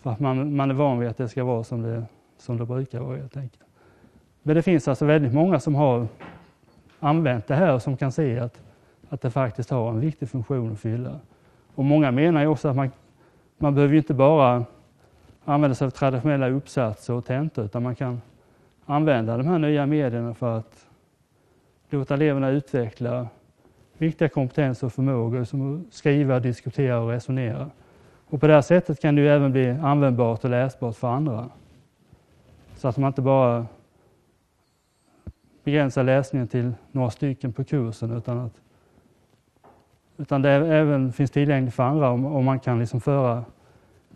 För 0.00 0.10
att 0.10 0.20
man, 0.20 0.56
man 0.56 0.70
är 0.70 0.74
van 0.74 0.98
vid 0.98 1.08
att 1.08 1.16
det 1.16 1.28
ska 1.28 1.44
vara 1.44 1.64
som 1.64 1.82
det, 1.82 2.04
som 2.38 2.56
det 2.56 2.66
brukar 2.66 3.00
vara 3.00 3.16
helt 3.16 3.36
enkelt. 3.36 3.64
Men 4.42 4.56
det 4.56 4.62
finns 4.62 4.88
alltså 4.88 5.04
väldigt 5.04 5.34
många 5.34 5.60
som 5.60 5.74
har 5.74 6.06
använt 7.00 7.46
det 7.46 7.54
här 7.54 7.74
och 7.74 7.82
som 7.82 7.96
kan 7.96 8.12
se 8.12 8.38
att, 8.38 8.60
att 9.08 9.20
det 9.20 9.30
faktiskt 9.30 9.70
har 9.70 9.90
en 9.90 10.00
viktig 10.00 10.28
funktion 10.28 10.72
att 10.72 10.80
fylla. 10.80 11.20
Och 11.74 11.84
många 11.84 12.10
menar 12.10 12.40
ju 12.40 12.46
också 12.46 12.68
att 12.68 12.76
man, 12.76 12.90
man 13.58 13.74
behöver 13.74 13.94
inte 13.94 14.14
bara 14.14 14.64
använda 15.44 15.74
sig 15.74 15.86
av 15.86 15.90
traditionella 15.90 16.48
uppsatser 16.48 17.14
och 17.14 17.24
tentor 17.24 17.64
utan 17.64 17.82
man 17.82 17.94
kan 17.94 18.20
använda 18.92 19.36
de 19.36 19.46
här 19.46 19.58
nya 19.58 19.86
medierna 19.86 20.34
för 20.34 20.58
att 20.58 20.86
låta 21.90 22.14
eleverna 22.14 22.50
utveckla 22.50 23.28
viktiga 23.98 24.28
kompetenser 24.28 24.86
och 24.86 24.92
förmågor 24.92 25.44
som 25.44 25.80
att 25.80 25.94
skriva, 25.94 26.40
diskutera 26.40 27.00
och 27.00 27.10
resonera. 27.10 27.70
Och 28.28 28.40
på 28.40 28.46
det 28.46 28.54
här 28.54 28.62
sättet 28.62 29.00
kan 29.00 29.14
det 29.14 29.20
ju 29.20 29.28
även 29.28 29.52
bli 29.52 29.70
användbart 29.70 30.44
och 30.44 30.50
läsbart 30.50 30.96
för 30.96 31.08
andra. 31.08 31.48
Så 32.76 32.88
att 32.88 32.96
man 32.96 33.08
inte 33.08 33.22
bara 33.22 33.66
begränsar 35.64 36.04
läsningen 36.04 36.48
till 36.48 36.72
några 36.92 37.10
stycken 37.10 37.52
på 37.52 37.64
kursen 37.64 38.16
utan 38.16 38.38
att 38.38 38.60
utan 40.16 40.42
det 40.42 40.50
även 40.50 41.12
finns 41.12 41.30
tillgängligt 41.30 41.74
för 41.74 41.82
andra 41.82 42.10
och 42.10 42.44
man 42.44 42.60
kan 42.60 42.78
liksom 42.78 43.00
föra 43.00 43.44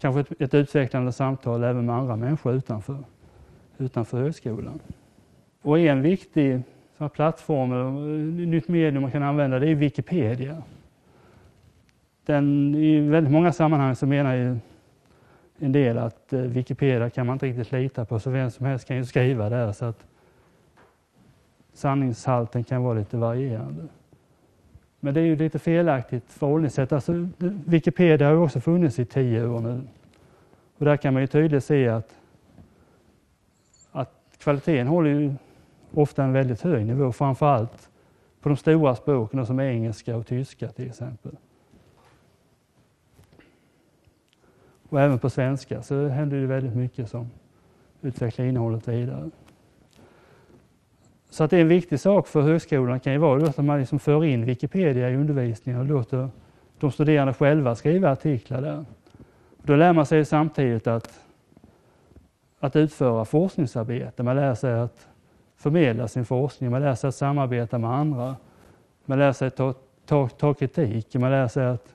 kanske 0.01 0.21
ett, 0.21 0.33
ett 0.39 0.55
utvecklande 0.55 1.13
samtal 1.13 1.65
även 1.65 1.87
med 1.87 1.97
andra 1.97 2.17
människor 2.17 2.53
utanför 2.53 2.97
utanför 3.79 4.23
högskolan. 4.23 4.81
Och 5.63 5.79
en 5.79 6.03
viktig 6.03 6.63
plattform, 7.13 7.73
eller 7.73 8.47
nytt 8.47 8.69
medium 8.69 9.03
man 9.03 9.11
kan 9.11 9.23
använda, 9.23 9.59
det 9.59 9.69
är 9.69 9.75
Wikipedia. 9.75 10.63
Den, 12.27 12.75
I 12.75 13.01
väldigt 13.01 13.33
många 13.33 13.53
sammanhang 13.53 13.97
så 13.97 14.07
menar 14.07 14.35
ju 14.35 14.57
en 15.59 15.73
del 15.73 15.99
att 15.99 16.33
eh, 16.33 16.41
Wikipedia 16.41 17.11
kan 17.11 17.27
man 17.27 17.35
inte 17.35 17.47
riktigt 17.47 17.73
lita 17.73 18.05
på, 18.05 18.21
så 18.21 18.31
vem 18.31 18.51
som 18.51 18.67
helst 18.67 18.89
kan 18.89 18.97
ju 18.97 19.05
skriva 19.05 19.49
där 19.49 19.73
så 19.73 19.85
att 19.85 20.07
sanningshalten 21.73 22.65
kan 22.65 22.83
vara 22.83 22.99
lite 22.99 23.17
varierande. 23.17 23.83
Men 25.01 25.15
det 25.15 25.21
är 25.21 25.25
ju 25.25 25.37
lite 25.37 25.59
felaktigt 25.59 26.33
förhållningssätt. 26.33 26.93
Alltså, 26.93 27.29
Wikipedia 27.67 28.27
har 28.27 28.35
ju 28.35 28.41
också 28.41 28.61
funnits 28.61 28.99
i 28.99 29.05
tio 29.05 29.47
år 29.47 29.61
nu. 29.61 29.81
Och 30.79 30.85
där 30.85 30.97
kan 30.97 31.13
man 31.13 31.23
ju 31.23 31.27
tydligt 31.27 31.65
se 31.65 31.89
att 31.89 32.15
kvaliteten 34.47 34.87
håller 34.87 35.11
ju 35.11 35.35
ofta 35.95 36.25
en 36.25 36.33
väldigt 36.33 36.63
hög 36.63 36.87
nivå, 36.87 37.13
framförallt 37.13 37.89
på 38.41 38.49
de 38.49 38.57
stora 38.57 38.95
språken 38.95 39.47
som 39.47 39.61
engelska 39.61 40.17
och 40.17 40.27
tyska 40.27 40.69
till 40.69 40.87
exempel. 40.87 41.33
Och 44.89 45.01
även 45.01 45.19
på 45.19 45.31
svenska 45.31 45.83
så 45.83 46.09
händer 46.09 46.37
det 46.37 46.47
väldigt 46.47 46.77
mycket 46.77 47.11
som 47.11 47.31
utvecklar 48.03 48.45
innehållet 48.45 48.89
vidare. 48.89 49.31
Så 51.31 51.45
att 51.45 51.51
det 51.51 51.57
är 51.57 51.61
en 51.61 51.69
viktig 51.69 52.01
sak 52.01 52.27
för 52.27 52.43
högskolan 52.43 53.01
kan 53.01 53.13
ju 53.13 53.19
vara 53.19 53.47
att 53.47 53.57
man 53.59 53.79
liksom 53.79 53.99
för 53.99 54.25
in 54.25 54.45
Wikipedia 54.45 55.11
i 55.11 55.17
undervisningen 55.17 55.81
och 55.81 55.87
låter 55.87 56.29
de 56.79 56.93
studerande 56.93 57.35
själva 57.35 57.75
skriva 57.75 58.11
artiklar 58.11 58.61
där. 58.61 58.85
Då 59.63 59.77
lär 59.77 59.93
man 59.93 60.07
sig 60.07 60.25
samtidigt 60.25 60.87
att 60.87 61.26
att 62.67 62.77
utföra 62.77 63.25
forskningsarbete. 63.25 64.23
Man 64.23 64.37
lär 64.37 64.55
sig 64.55 64.75
att 64.75 65.09
förmedla 65.57 66.09
sin 66.09 66.25
forskning, 66.25 66.71
man 66.71 66.81
lär 66.81 66.95
sig 66.95 67.09
att 67.09 67.15
samarbeta 67.15 67.79
med 67.79 67.91
andra. 67.91 68.37
Man 69.05 69.19
lär 69.19 69.33
sig 69.33 69.49
att 69.49 69.57
ta, 69.57 69.75
ta, 70.07 70.29
ta 70.29 70.55
kritik, 70.55 71.15
man 71.15 71.31
lär 71.31 71.49
sig 71.49 71.67
att 71.67 71.95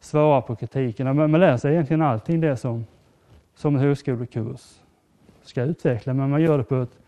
svara 0.00 0.40
på 0.42 0.56
kritiken. 0.56 1.16
Man, 1.16 1.30
man 1.30 1.40
lär 1.40 1.56
sig 1.56 1.72
egentligen 1.72 2.02
allting 2.02 2.40
det 2.40 2.56
som, 2.56 2.86
som 3.54 3.74
en 3.74 3.80
högskolekurs 3.80 4.80
ska 5.42 5.62
utveckla, 5.62 6.14
men 6.14 6.30
man 6.30 6.42
gör 6.42 6.58
det 6.58 6.64
på 6.64 6.76
ett, 6.76 6.98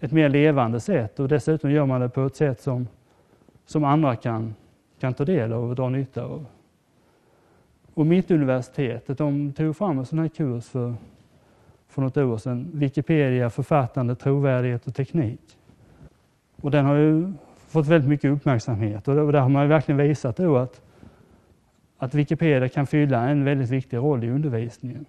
ett 0.00 0.12
mer 0.12 0.28
levande 0.28 0.80
sätt 0.80 1.20
och 1.20 1.28
dessutom 1.28 1.70
gör 1.70 1.86
man 1.86 2.00
det 2.00 2.08
på 2.08 2.26
ett 2.26 2.36
sätt 2.36 2.60
som, 2.60 2.88
som 3.66 3.84
andra 3.84 4.16
kan, 4.16 4.54
kan 5.00 5.14
ta 5.14 5.24
del 5.24 5.52
av 5.52 5.68
och 5.68 5.74
dra 5.74 5.88
nytta 5.88 6.24
av. 6.24 6.46
Och 7.94 8.06
Mittuniversitetet 8.06 9.18
de 9.18 9.52
tog 9.52 9.76
fram 9.76 9.98
en 9.98 10.06
sån 10.06 10.18
här 10.18 10.28
kurs 10.28 10.64
för, 10.64 10.94
för 11.94 12.02
något 12.02 12.16
år 12.16 12.38
sedan. 12.38 12.70
Wikipedia, 12.74 13.50
författande, 13.50 14.14
trovärdighet 14.14 14.86
och 14.86 14.94
teknik. 14.94 15.58
Och 16.62 16.70
den 16.70 16.84
har 16.84 16.94
ju 16.94 17.32
fått 17.68 17.86
väldigt 17.86 18.08
mycket 18.08 18.30
uppmärksamhet 18.30 19.08
och 19.08 19.32
där 19.32 19.40
har 19.40 19.48
man 19.48 19.68
verkligen 19.68 19.98
visat 19.98 20.36
då 20.36 20.56
att, 20.56 20.80
att 21.98 22.14
Wikipedia 22.14 22.68
kan 22.68 22.86
fylla 22.86 23.28
en 23.28 23.44
väldigt 23.44 23.70
viktig 23.70 23.96
roll 23.96 24.24
i 24.24 24.30
undervisningen. 24.30 25.04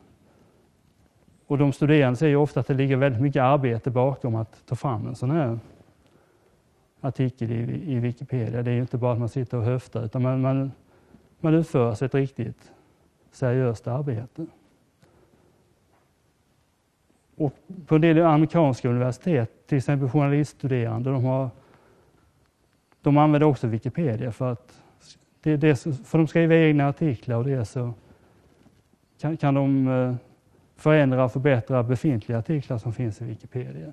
Och 1.47 1.57
de 1.57 1.73
studerande 1.73 2.17
säger 2.17 2.35
ofta 2.35 2.59
att 2.59 2.67
det 2.67 2.73
ligger 2.73 2.97
väldigt 2.97 3.21
mycket 3.21 3.41
arbete 3.41 3.91
bakom 3.91 4.35
att 4.35 4.65
ta 4.65 4.75
fram 4.75 5.07
en 5.07 5.15
sån 5.15 5.31
här 5.31 5.59
artikel 7.01 7.51
i, 7.51 7.91
i 7.91 7.99
Wikipedia. 7.99 8.61
Det 8.61 8.71
är 8.71 8.79
inte 8.79 8.97
bara 8.97 9.13
att 9.13 9.19
man 9.19 9.29
sitter 9.29 9.57
och 9.57 9.63
höftar 9.63 10.05
utan 10.05 10.21
man, 10.21 10.41
man, 10.41 10.71
man 11.39 11.53
utför 11.53 12.03
ett 12.03 12.15
riktigt 12.15 12.71
seriöst 13.31 13.87
arbete. 13.87 14.45
Och 17.35 17.53
på 17.87 17.95
en 17.95 18.01
del 18.01 18.21
amerikanska 18.21 18.89
universitet, 18.89 19.67
till 19.67 19.77
exempel 19.77 20.09
journaliststuderande, 20.09 21.09
de, 21.09 21.25
har, 21.25 21.49
de 23.01 23.17
använder 23.17 23.47
också 23.47 23.67
Wikipedia 23.67 24.31
för 24.31 24.51
att 24.51 24.81
det, 25.41 25.57
det, 25.57 25.75
för 26.05 26.17
de 26.17 26.27
skriver 26.27 26.55
egna 26.55 26.87
artiklar 26.87 27.37
och 27.37 27.43
det 27.43 27.65
så 27.65 27.93
kan, 29.19 29.37
kan 29.37 29.53
de 29.53 29.87
eh, 29.87 30.15
förändra 30.75 31.25
och 31.25 31.31
förbättra 31.31 31.83
befintliga 31.83 32.39
artiklar 32.39 32.77
som 32.77 32.93
finns 32.93 33.21
i 33.21 33.25
Wikipedia. 33.25 33.91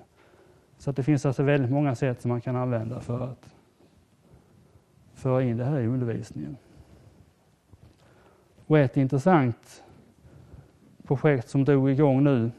Så 0.77 0.89
att 0.89 0.95
det 0.95 1.03
finns 1.03 1.25
alltså 1.25 1.43
väldigt 1.43 1.71
många 1.71 1.95
sätt 1.95 2.21
som 2.21 2.29
man 2.29 2.41
kan 2.41 2.55
använda 2.55 3.01
för 3.01 3.23
att 3.23 3.55
föra 5.13 5.43
in 5.43 5.57
det 5.57 5.65
här 5.65 5.79
i 5.79 5.87
undervisningen. 5.87 6.57
Och 8.65 8.79
ett 8.79 8.97
intressant 8.97 9.83
projekt 11.03 11.49
som 11.49 11.65
drog 11.65 11.89
igång 11.89 12.23
nu 12.23 12.51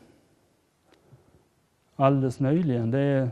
alldeles 1.96 2.40
nyligen, 2.40 2.90
det 2.90 2.98
är 2.98 3.28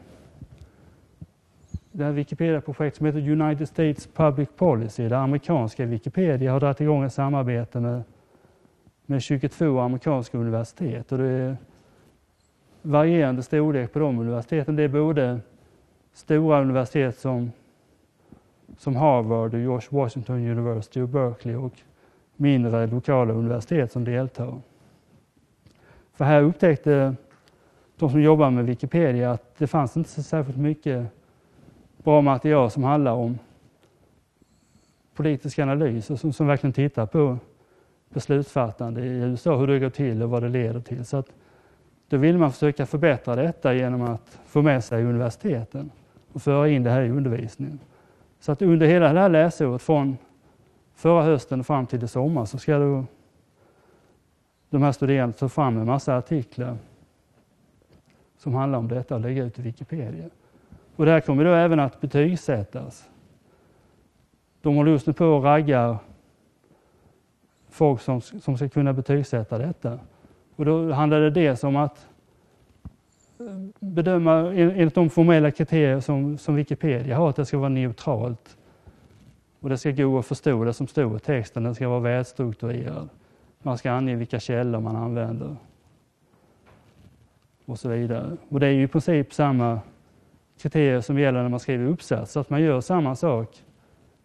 det 1.93 2.05
här 2.05 2.13
Wikipedia-projekt 2.13 2.97
som 2.97 3.07
heter 3.07 3.31
United 3.31 3.69
States 3.69 4.07
Public 4.07 4.49
Policy, 4.57 5.09
där 5.09 5.17
amerikanska 5.17 5.87
Wikipedia 5.87 6.53
har 6.53 6.61
dragit 6.61 6.81
igång 6.81 7.05
ett 7.05 7.13
samarbete 7.13 7.81
med, 7.81 8.03
med 9.07 9.23
22 9.23 9.79
amerikanska 9.79 10.39
universitet. 10.39 11.13
Och 11.13 11.19
det 11.19 11.29
är 11.29 11.57
varierande 12.83 13.43
storlek 13.43 13.93
på 13.93 13.99
de 13.99 14.19
universiteten. 14.19 14.77
Det 14.77 14.83
är 14.83 14.89
både 14.89 15.41
stora 16.13 16.61
universitet 16.61 17.19
som, 17.19 17.53
som 18.79 18.97
Harvard, 18.97 19.55
och 19.55 19.61
George 19.61 19.89
Washington 19.91 20.37
University 20.37 21.01
och 21.01 21.09
Berkeley 21.09 21.57
och 21.57 21.73
mindre 22.37 22.87
lokala 22.87 23.33
universitet 23.33 23.93
som 23.93 24.05
deltar. 24.05 24.61
För 26.15 26.25
här 26.25 26.43
upptäckte 26.43 27.15
de 28.03 28.11
som 28.11 28.23
jobbar 28.23 28.51
med 28.51 28.67
Wikipedia 28.67 29.31
att 29.31 29.59
det 29.59 29.67
fanns 29.67 29.97
inte 29.97 30.11
så 30.11 30.23
särskilt 30.23 30.59
mycket 30.59 31.07
bra 32.05 32.21
material 32.21 32.71
som 32.71 32.85
handlar 32.85 33.13
om 33.13 33.39
politisk 35.15 35.59
analys 35.59 36.11
och 36.11 36.21
som, 36.21 36.33
som 36.33 36.47
verkligen 36.47 36.73
tittar 36.73 37.07
på 37.07 37.39
beslutsfattande 38.09 39.01
i 39.01 39.09
USA, 39.09 39.57
hur 39.57 39.67
det 39.67 39.79
går 39.79 39.91
till 39.91 40.23
och 40.23 40.31
vad 40.31 40.43
det 40.43 40.49
leder 40.49 40.81
till. 40.81 41.05
Så 41.05 41.17
att 41.17 41.27
då 42.09 42.17
vill 42.17 42.39
man 42.39 42.53
försöka 42.53 42.87
förbättra 42.87 43.37
detta 43.37 43.75
genom 43.75 44.03
att 44.03 44.39
få 44.47 44.63
med 44.63 44.85
sig 44.85 45.05
universiteten 45.05 45.91
och 46.33 46.43
föra 46.43 46.69
in 46.69 46.83
det 46.83 46.91
här 46.91 47.03
i 47.03 47.11
undervisningen. 47.11 47.79
Så 48.41 48.53
att 48.53 48.63
under 48.63 48.87
hela 48.87 49.13
det 49.13 49.21
här 49.21 49.29
läsåret 49.29 49.83
från 49.83 50.17
förra 50.95 51.23
hösten 51.23 51.65
fram 51.65 51.87
till 51.87 52.05
i 52.05 52.09
sommar 52.09 52.45
så 52.45 52.59
ska 52.59 52.79
då 52.79 53.05
de 54.71 54.83
här 54.83 54.93
studerande 54.93 55.37
ta 55.39 55.49
fram 55.49 55.79
en 55.79 55.87
massa 55.87 56.17
artiklar 56.17 56.77
som 58.43 58.55
handlar 58.55 58.79
om 58.79 58.89
detta 58.89 59.15
och 59.15 59.21
lägga 59.21 59.45
ut 59.45 59.59
i 59.59 59.63
Wikipedia. 59.63 60.25
Och 60.97 61.05
det 61.05 61.11
här 61.11 61.21
kommer 61.21 61.45
då 61.45 61.51
även 61.51 61.81
att 61.81 62.01
betygsättas. 62.01 63.09
De 64.63 64.77
håller 64.77 64.93
just 64.93 65.07
nu 65.07 65.13
på 65.13 65.27
och 65.27 65.45
raggar 65.45 65.97
folk 67.71 68.01
som, 68.01 68.21
som 68.21 68.57
ska 68.57 68.69
kunna 68.69 68.93
betygsätta 68.93 69.59
detta. 69.59 69.99
Och 70.57 70.65
då 70.65 70.93
handlar 70.93 71.21
det 71.21 71.31
dels 71.31 71.65
om 71.65 71.77
att 71.77 72.07
eh, 73.41 73.47
bedöma 73.81 74.33
enligt 74.53 74.95
de 74.95 75.11
formella 75.11 75.51
kriterier 75.51 76.01
som, 76.01 76.39
som 76.39 76.55
Wikipedia 76.55 77.17
har, 77.17 77.31
att 77.31 77.37
det 77.37 77.47
ska 77.47 77.59
vara 77.59 77.69
neutralt. 77.69 78.57
Och 79.61 79.69
det 79.69 79.79
ska 79.79 79.91
gå 79.91 80.19
att 80.19 80.27
förstå 80.27 80.65
det 80.65 80.73
som 80.73 80.87
står 80.87 81.17
i 81.17 81.21
texten, 81.21 81.63
den 81.63 81.75
ska 81.75 81.89
vara 81.89 82.01
välstrukturerad. 82.01 83.09
Man 83.63 83.79
ska 83.79 83.93
ange 83.93 84.15
vilka 84.15 84.41
källor 84.41 84.81
man 84.81 84.97
använder. 84.97 85.57
Och 87.67 87.79
så 87.79 87.89
vidare. 87.89 88.37
Och 88.49 88.61
det 88.61 88.67
är 88.67 88.71
ju 88.71 88.83
i 88.83 88.89
princip 88.89 89.35
samma 89.35 89.81
kriterier 90.59 91.01
som 91.01 91.19
gäller 91.19 91.43
när 91.43 91.49
man 91.49 91.61
skriver 91.61 91.87
uppsats, 91.87 92.33
så 92.33 92.41
att 92.41 92.51
man 92.51 92.63
gör 92.63 92.81
samma 92.81 93.17
sak 93.17 93.65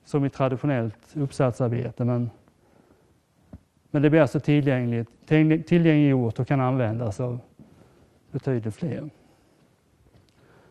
som 0.05 0.25
i 0.25 0.29
traditionellt 0.29 1.15
uppsatsarbete 1.15 2.05
men 2.05 2.29
men 3.91 4.01
det 4.01 4.09
blir 4.09 4.21
alltså 4.21 4.39
tillgängligt, 4.39 5.09
tillgängliggjort 5.67 6.39
och 6.39 6.47
kan 6.47 6.61
användas 6.61 7.19
av 7.19 7.39
betydligt 8.31 8.75
fler. 8.75 9.09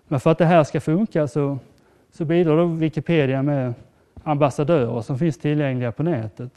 Men 0.08 0.20
för 0.20 0.30
att 0.30 0.38
det 0.38 0.44
här 0.44 0.64
ska 0.64 0.80
funka 0.80 1.28
så, 1.28 1.58
så 2.10 2.24
bidrar 2.24 2.56
då 2.56 2.66
Wikipedia 2.66 3.42
med 3.42 3.74
ambassadörer 4.22 5.00
som 5.00 5.18
finns 5.18 5.38
tillgängliga 5.38 5.92
på 5.92 6.02
nätet. 6.02 6.52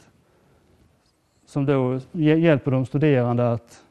Som 1.46 1.66
då 1.66 2.00
hjälper 2.12 2.70
de 2.70 2.86
studerande 2.86 3.52
att, 3.52 3.84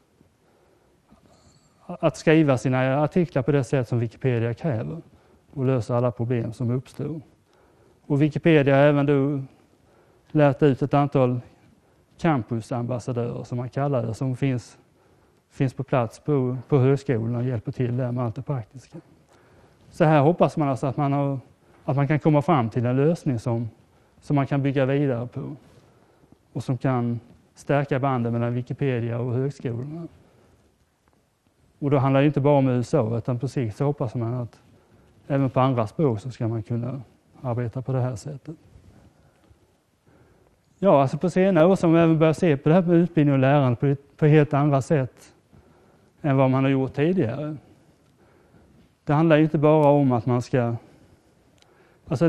att 2.00 2.16
skriva 2.16 2.58
sina 2.58 3.02
artiklar 3.02 3.42
på 3.42 3.52
det 3.52 3.64
sätt 3.64 3.88
som 3.88 3.98
Wikipedia 3.98 4.54
kräver 4.54 5.02
och 5.52 5.64
lösa 5.64 5.96
alla 5.96 6.10
problem 6.10 6.52
som 6.52 6.70
uppstår. 6.70 7.20
Och 8.06 8.22
Wikipedia 8.22 8.76
har 8.76 8.82
även 8.82 9.06
då 9.06 9.42
lärt 10.30 10.62
ut 10.62 10.82
ett 10.82 10.94
antal 10.94 11.40
campusambassadörer 12.18 13.44
som 13.44 13.58
man 13.58 13.68
kallar 13.68 14.06
det, 14.06 14.14
som 14.14 14.36
finns, 14.36 14.78
finns 15.50 15.74
på 15.74 15.82
plats 15.82 16.20
på, 16.20 16.56
på 16.68 16.78
högskolorna 16.78 17.38
och 17.38 17.44
hjälper 17.44 17.72
till 17.72 17.96
där 17.96 18.12
med 18.12 18.24
allt 18.24 18.34
det 18.34 18.42
praktiska. 18.42 18.98
Så 19.90 20.04
här 20.04 20.20
hoppas 20.20 20.56
man 20.56 20.68
alltså 20.68 20.86
att 20.86 20.96
man, 20.96 21.12
har, 21.12 21.38
att 21.84 21.96
man 21.96 22.08
kan 22.08 22.18
komma 22.18 22.42
fram 22.42 22.70
till 22.70 22.86
en 22.86 22.96
lösning 22.96 23.38
som, 23.38 23.68
som 24.20 24.36
man 24.36 24.46
kan 24.46 24.62
bygga 24.62 24.86
vidare 24.86 25.26
på 25.26 25.56
och 26.52 26.64
som 26.64 26.78
kan 26.78 27.20
stärka 27.54 27.98
banden 27.98 28.32
mellan 28.32 28.54
Wikipedia 28.54 29.18
och 29.18 29.34
högskolorna. 29.34 30.08
Och 31.80 31.90
då 31.90 31.98
handlar 31.98 32.20
det 32.20 32.26
inte 32.26 32.40
bara 32.40 32.58
om 32.58 32.68
USA 32.68 33.18
utan 33.18 33.38
på 33.38 33.48
sikt 33.48 33.76
så 33.76 33.84
hoppas 33.84 34.14
man 34.14 34.34
att 34.34 34.60
även 35.26 35.50
på 35.50 35.60
andra 35.60 35.86
språk 35.86 36.20
så 36.20 36.30
ska 36.30 36.48
man 36.48 36.62
kunna 36.62 37.02
arbeta 37.42 37.82
på 37.82 37.92
det 37.92 38.00
här 38.00 38.16
sättet. 38.16 38.56
Ja, 40.78 41.02
alltså 41.02 41.18
på 41.18 41.30
senare 41.30 41.66
år 41.66 41.76
så 41.76 41.86
har 41.86 41.92
man 41.92 42.00
även 42.00 42.18
börjat 42.18 42.38
se 42.38 42.56
på 42.56 42.68
det 42.68 42.74
här 42.74 42.82
med 42.82 42.96
utbildning 42.96 43.32
och 43.32 43.38
lärande 43.38 43.76
på, 43.76 43.96
på 44.16 44.26
helt 44.26 44.54
andra 44.54 44.82
sätt 44.82 45.34
än 46.22 46.36
vad 46.36 46.50
man 46.50 46.64
har 46.64 46.70
gjort 46.70 46.94
tidigare. 46.94 47.56
Det 49.04 49.12
handlar 49.12 49.38
inte 49.38 49.58
bara 49.58 49.88
om 49.88 50.12
att 50.12 50.26
man 50.26 50.42
ska... 50.42 50.74
Alltså 52.08 52.28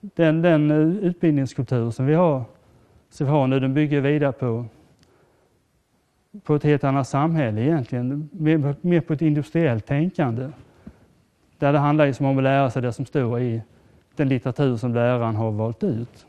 den, 0.00 0.42
den 0.42 0.70
utbildningskultur 0.70 1.90
som 1.90 2.06
vi 2.06 2.14
har, 2.14 2.44
som 3.10 3.26
vi 3.26 3.32
har 3.32 3.46
nu, 3.46 3.60
den 3.60 3.74
bygger 3.74 4.00
vidare 4.00 4.32
på, 4.32 4.64
på 6.44 6.54
ett 6.54 6.62
helt 6.62 6.84
annat 6.84 7.08
samhälle 7.08 7.60
egentligen, 7.60 8.28
mer, 8.32 8.74
mer 8.80 9.00
på 9.00 9.12
ett 9.12 9.22
industriellt 9.22 9.86
tänkande. 9.86 10.48
Där 11.58 11.72
det 11.72 11.78
handlar 11.78 12.06
liksom 12.06 12.26
om 12.26 12.38
att 12.38 12.44
lära 12.44 12.70
sig 12.70 12.82
det 12.82 12.92
som 12.92 13.06
står 13.06 13.40
i 13.40 13.62
den 14.16 14.28
litteratur 14.28 14.76
som 14.76 14.94
läraren 14.94 15.36
har 15.36 15.50
valt 15.50 15.84
ut. 15.84 16.26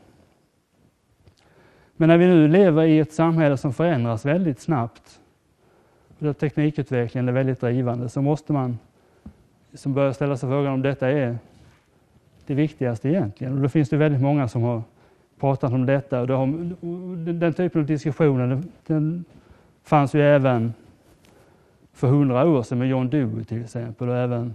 Men 1.96 2.08
när 2.08 2.18
vi 2.18 2.26
nu 2.26 2.48
lever 2.48 2.82
i 2.82 2.98
ett 2.98 3.12
samhälle 3.12 3.56
som 3.56 3.72
förändras 3.72 4.24
väldigt 4.24 4.60
snabbt, 4.60 5.20
där 6.18 6.32
teknikutvecklingen 6.32 7.28
är 7.28 7.32
väldigt 7.32 7.60
drivande, 7.60 8.08
så 8.08 8.22
måste 8.22 8.52
man 8.52 8.78
som 9.74 9.94
börja 9.94 10.14
ställa 10.14 10.36
sig 10.36 10.48
frågan 10.48 10.72
om 10.72 10.82
detta 10.82 11.10
är 11.10 11.38
det 12.46 12.54
viktigaste 12.54 13.08
egentligen. 13.08 13.52
Och 13.52 13.62
då 13.62 13.68
finns 13.68 13.88
det 13.88 13.96
väldigt 13.96 14.22
många 14.22 14.48
som 14.48 14.62
har 14.62 14.82
pratat 15.40 15.72
om 15.72 15.86
detta. 15.86 16.20
Och, 16.20 16.28
har, 16.28 16.46
den 17.32 17.52
typen 17.52 17.80
av 17.80 17.86
diskussioner 17.86 18.46
den, 18.46 18.72
den 18.86 19.24
fanns 19.88 20.14
ju 20.14 20.22
även 20.22 20.74
för 21.92 22.08
hundra 22.08 22.48
år 22.48 22.62
sedan 22.62 22.78
med 22.78 22.88
John 22.88 23.10
Dewey 23.10 23.44
till 23.44 23.62
exempel 23.62 24.08
och 24.08 24.16
även 24.16 24.54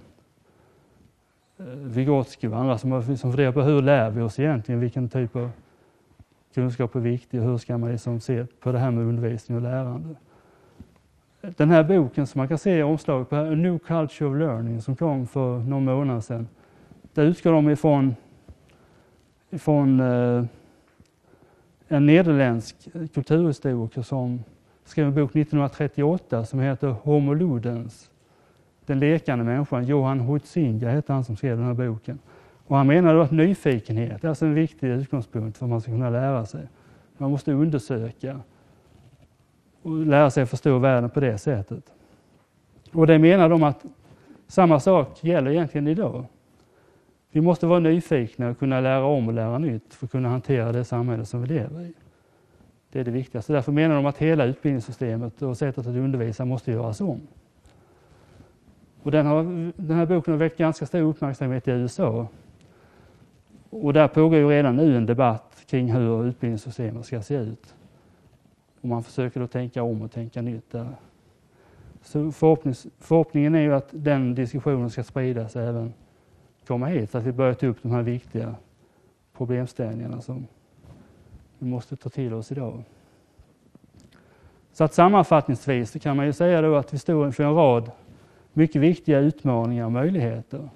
eh, 1.58 1.66
Vygotsky 1.66 2.48
och 2.48 2.58
andra 2.58 2.78
som, 2.78 3.02
som 3.02 3.12
liksom 3.12 3.32
funderar 3.32 3.52
på 3.52 3.62
hur 3.62 3.82
lär 3.82 4.10
vi 4.10 4.22
oss 4.22 4.40
egentligen, 4.40 4.82
vilken 4.82 5.10
typ 5.10 5.36
av 5.36 5.52
kunskap 6.54 6.96
är 6.96 7.00
viktig 7.00 7.40
och 7.40 7.46
hur 7.46 7.58
ska 7.58 7.78
man 7.78 7.92
liksom 7.92 8.20
se 8.20 8.46
på 8.60 8.72
det 8.72 8.80
här 8.80 8.92
med 8.92 9.04
undervisning 9.04 9.58
och 9.58 9.64
lärande. 9.64 10.16
Den 11.42 11.70
här 11.70 11.84
boken 11.84 12.28
som 12.28 12.40
man 12.40 12.48
kan 12.48 12.58
se 12.58 12.78
i 12.78 12.84
omslaget 12.84 13.30
på 13.30 13.36
A 13.36 13.44
New 13.44 13.80
Culture 13.80 14.30
of 14.30 14.38
Learning 14.38 14.82
som 14.82 14.96
kom 14.96 15.28
för 15.28 15.60
någon 15.60 15.86
månad 15.86 16.24
sedan. 16.24 16.48
Där 17.14 17.24
utgår 17.24 17.52
de 17.52 17.70
ifrån, 17.70 18.16
ifrån 19.50 20.00
eh, 20.00 20.46
en 21.88 22.06
nederländsk 22.06 22.76
kulturhistoriker 23.14 24.02
som 24.02 24.44
skrev 24.86 25.08
en 25.08 25.14
bok 25.14 25.30
1938 25.30 26.46
som 26.46 26.60
heter 26.60 26.88
Homo 26.88 27.34
ludens, 27.34 28.12
den 28.86 29.00
lekande 29.00 29.46
människan. 29.46 29.86
Johan 29.86 30.20
Huizinga 30.20 30.90
hette 30.90 31.14
han 31.14 31.24
som 31.24 31.36
skrev 31.36 31.58
den 31.58 31.66
här 31.66 31.74
boken. 31.74 32.20
Och 32.68 32.78
han 32.78 32.88
menade 32.88 33.22
att 33.22 33.32
nyfikenhet 33.32 34.24
är 34.24 34.30
alltså 34.30 34.46
en 34.46 34.54
viktig 34.54 34.88
utgångspunkt 34.88 35.58
för 35.58 35.66
att 35.66 35.70
man 35.70 35.82
ska 35.82 35.92
kunna 35.92 36.10
lära 36.10 36.46
sig. 36.46 36.68
Man 37.18 37.32
måste 37.32 37.52
undersöka 37.52 38.40
och 39.82 40.06
lära 40.06 40.30
sig 40.30 40.46
förstå 40.46 40.78
världen 40.78 41.10
på 41.10 41.20
det 41.20 41.38
sättet. 41.38 41.84
Och 42.92 43.08
det 43.08 43.20
menar 43.20 43.50
de 43.50 43.64
att 43.64 43.86
samma 44.48 44.80
sak 44.80 45.24
gäller 45.24 45.52
egentligen 45.52 45.88
idag. 45.88 46.26
Vi 47.32 47.42
måste 47.42 47.68
vara 47.68 47.80
nyfikna 47.80 48.50
och 48.50 48.60
kunna 48.60 48.80
lära 48.80 49.06
om 49.06 49.28
och 49.28 49.34
lära 49.34 49.58
nytt 49.58 49.94
för 49.94 50.06
att 50.06 50.12
kunna 50.12 50.30
hantera 50.30 50.72
det 50.72 50.86
samhälle 50.86 51.26
som 51.26 51.42
vi 51.42 51.48
lever 51.48 51.82
i. 51.82 51.94
Det 52.94 53.00
är 53.00 53.04
det 53.04 53.12
viktigaste. 53.12 53.54
Därför 53.54 53.72
menar 53.72 53.96
de 53.96 54.06
att 54.06 54.18
hela 54.18 54.46
utbildningssystemet 54.46 55.41
och 55.41 55.58
sättet 55.58 55.88
att 55.88 55.96
undervisa 55.96 56.46
måste 56.46 56.72
göras 56.72 57.02
om. 57.02 57.22
Och 59.04 59.12
den, 59.12 59.26
har, 59.26 59.44
den 59.76 59.98
här 59.98 60.06
boken 60.06 60.34
har 60.34 60.39
väckt 60.39 60.58
ganska 60.58 60.86
stor 60.86 61.02
uppmärksamhet 61.02 61.68
i 61.68 61.72
USA. 61.72 62.28
Och 63.70 63.94
där 63.94 64.08
pågår 64.08 64.39
ju 64.39 64.50
redan 64.50 64.76
nu 64.76 64.98
en 64.98 65.06
debatt 65.06 65.64
kring 65.68 65.91
hur 65.94 66.26
utbildningssystemet 66.26 67.06
ska 67.06 67.22
se 67.22 67.36
ut. 67.36 67.76
Och 68.82 68.89
man 68.89 69.04
försöker 69.04 69.39
då 69.39 69.48
tänka 69.48 69.84
om 69.84 70.02
och 70.02 70.12
tänka 70.12 70.41
nytt 70.41 70.72
där. 70.72 70.96
Så 72.02 72.32
förhoppningen 72.32 73.56
är 73.56 73.62
ju 73.62 73.74
att 73.74 73.89
den 73.91 74.36
diskussionen 74.36 74.89
ska 74.89 75.04
spridas 75.04 75.56
även 75.56 75.94
komma 76.68 76.86
hit, 76.86 77.12
så 77.12 77.18
att 77.18 77.24
vi 77.24 77.32
börjar 77.32 77.54
ta 77.54 77.68
upp 77.68 77.78
de 77.82 77.91
här 77.91 78.02
viktiga 78.02 78.56
problemställningarna 79.38 80.22
som 80.22 80.48
vi 81.64 81.70
måste 81.70 81.95
ta 81.95 82.09
till 82.09 82.34
oss 82.34 82.51
idag. 82.51 82.84
Så 84.74 84.84
att 84.84 84.93
sammanfattningsvis 84.93 85.91
så 85.91 85.99
kan 85.99 86.18
man 86.18 86.26
ju 86.26 86.34
säga 86.34 86.61
då 86.61 86.76
att 86.76 86.93
vi 86.93 86.97
står 86.97 87.26
inför 87.26 87.43
en 87.43 87.55
rad 87.55 87.91
mycket 88.53 88.82
viktiga 88.82 89.20
utmaningar 89.20 89.86
och 89.86 89.91
möjligheter. 89.91 90.70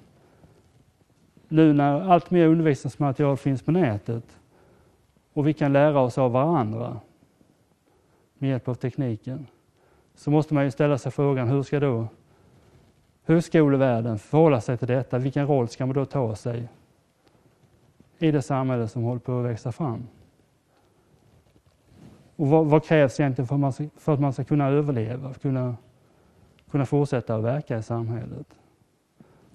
Nu 1.48 1.72
när 1.72 2.10
allt 2.10 2.30
mer 2.30 2.46
undervisningsmaterial 2.46 3.36
finns 3.36 3.62
på 3.62 3.72
nätet 3.72 4.38
och 5.32 5.46
vi 5.46 5.52
kan 5.52 5.72
lära 5.72 6.00
oss 6.00 6.18
av 6.18 6.32
varandra 6.32 7.00
med 8.38 8.50
hjälp 8.50 8.68
av 8.68 8.74
tekniken 8.74 9.46
så 10.14 10.30
måste 10.30 10.54
man 10.54 10.64
ju 10.64 10.70
ställa 10.70 10.98
sig 10.98 11.12
frågan 11.12 11.48
hur 11.48 11.62
ska 11.62 11.80
då 11.80 12.06
högskolevärlden 13.24 14.18
förhålla 14.18 14.60
sig 14.60 14.78
till 14.78 14.88
detta? 14.88 15.18
Vilken 15.18 15.46
roll 15.46 15.68
ska 15.68 15.86
man 15.86 15.94
då 15.94 16.04
ta 16.04 16.36
sig 16.36 16.68
i 18.18 18.30
det 18.30 18.42
samhälle 18.42 18.88
som 18.88 19.02
håller 19.02 19.20
på 19.20 19.38
att 19.38 19.44
växa 19.44 19.72
fram? 19.72 20.06
Och 22.38 22.48
vad, 22.48 22.66
vad 22.66 22.84
krävs 22.84 23.20
egentligen 23.20 23.46
för 23.46 23.54
att, 23.54 23.60
man 23.60 23.72
ska, 23.72 23.84
för 23.96 24.14
att 24.14 24.20
man 24.20 24.32
ska 24.32 24.44
kunna 24.44 24.68
överleva, 24.68 25.34
kunna, 25.34 25.76
kunna 26.70 26.86
fortsätta 26.86 27.36
att 27.36 27.44
verka 27.44 27.78
i 27.78 27.82
samhället? 27.82 28.46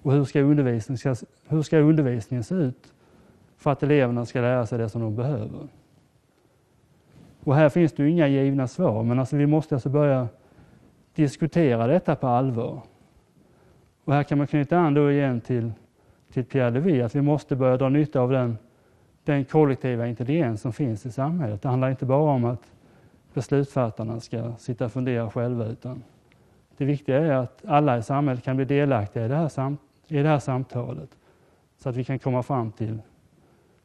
Och 0.02 0.12
hur 0.12 0.24
ska, 0.24 0.40
undervisningen, 0.40 0.98
ska, 0.98 1.26
hur 1.48 1.62
ska 1.62 1.78
undervisningen 1.78 2.44
se 2.44 2.54
ut 2.54 2.92
för 3.56 3.70
att 3.72 3.82
eleverna 3.82 4.26
ska 4.26 4.40
lära 4.40 4.66
sig 4.66 4.78
det 4.78 4.88
som 4.88 5.00
de 5.00 5.16
behöver? 5.16 5.68
Och 7.44 7.54
här 7.54 7.68
finns 7.68 7.92
det 7.92 8.02
ju 8.02 8.10
inga 8.10 8.28
givna 8.28 8.68
svar, 8.68 9.02
men 9.02 9.18
alltså 9.18 9.36
vi 9.36 9.46
måste 9.46 9.74
alltså 9.74 9.88
börja 9.88 10.28
diskutera 11.14 11.86
detta 11.86 12.16
på 12.16 12.26
allvar. 12.26 12.80
Och 14.04 14.12
här 14.12 14.22
kan 14.22 14.38
man 14.38 14.46
knyta 14.46 14.78
an 14.78 14.94
då 14.94 15.10
igen 15.10 15.40
till, 15.40 15.72
till 16.32 16.44
Pierre 16.44 16.70
Levy, 16.70 17.02
att 17.02 17.14
vi 17.14 17.22
måste 17.22 17.56
börja 17.56 17.76
dra 17.76 17.88
nytta 17.88 18.20
av 18.20 18.30
den, 18.30 18.58
den 19.24 19.44
kollektiva 19.44 20.06
intelligens 20.06 20.60
som 20.60 20.72
finns 20.72 21.06
i 21.06 21.12
samhället. 21.12 21.62
Det 21.62 21.68
handlar 21.68 21.90
inte 21.90 22.06
bara 22.06 22.32
om 22.32 22.44
att 22.44 22.73
beslutsfattarna 23.34 24.20
ska 24.20 24.52
sitta 24.58 24.84
och 24.84 24.92
fundera 24.92 25.30
själva, 25.30 25.66
utan 25.66 26.02
det 26.76 26.84
viktiga 26.84 27.18
är 27.18 27.32
att 27.32 27.64
alla 27.66 27.98
i 27.98 28.02
samhället 28.02 28.44
kan 28.44 28.56
bli 28.56 28.64
delaktiga 28.64 29.24
i 29.24 29.28
det 29.28 29.36
här, 29.36 29.48
samt, 29.48 29.80
i 30.08 30.16
det 30.16 30.28
här 30.28 30.38
samtalet, 30.38 31.10
så 31.78 31.88
att 31.88 31.96
vi 31.96 32.04
kan 32.04 32.18
komma 32.18 32.42
fram 32.42 32.72
till, 32.72 32.98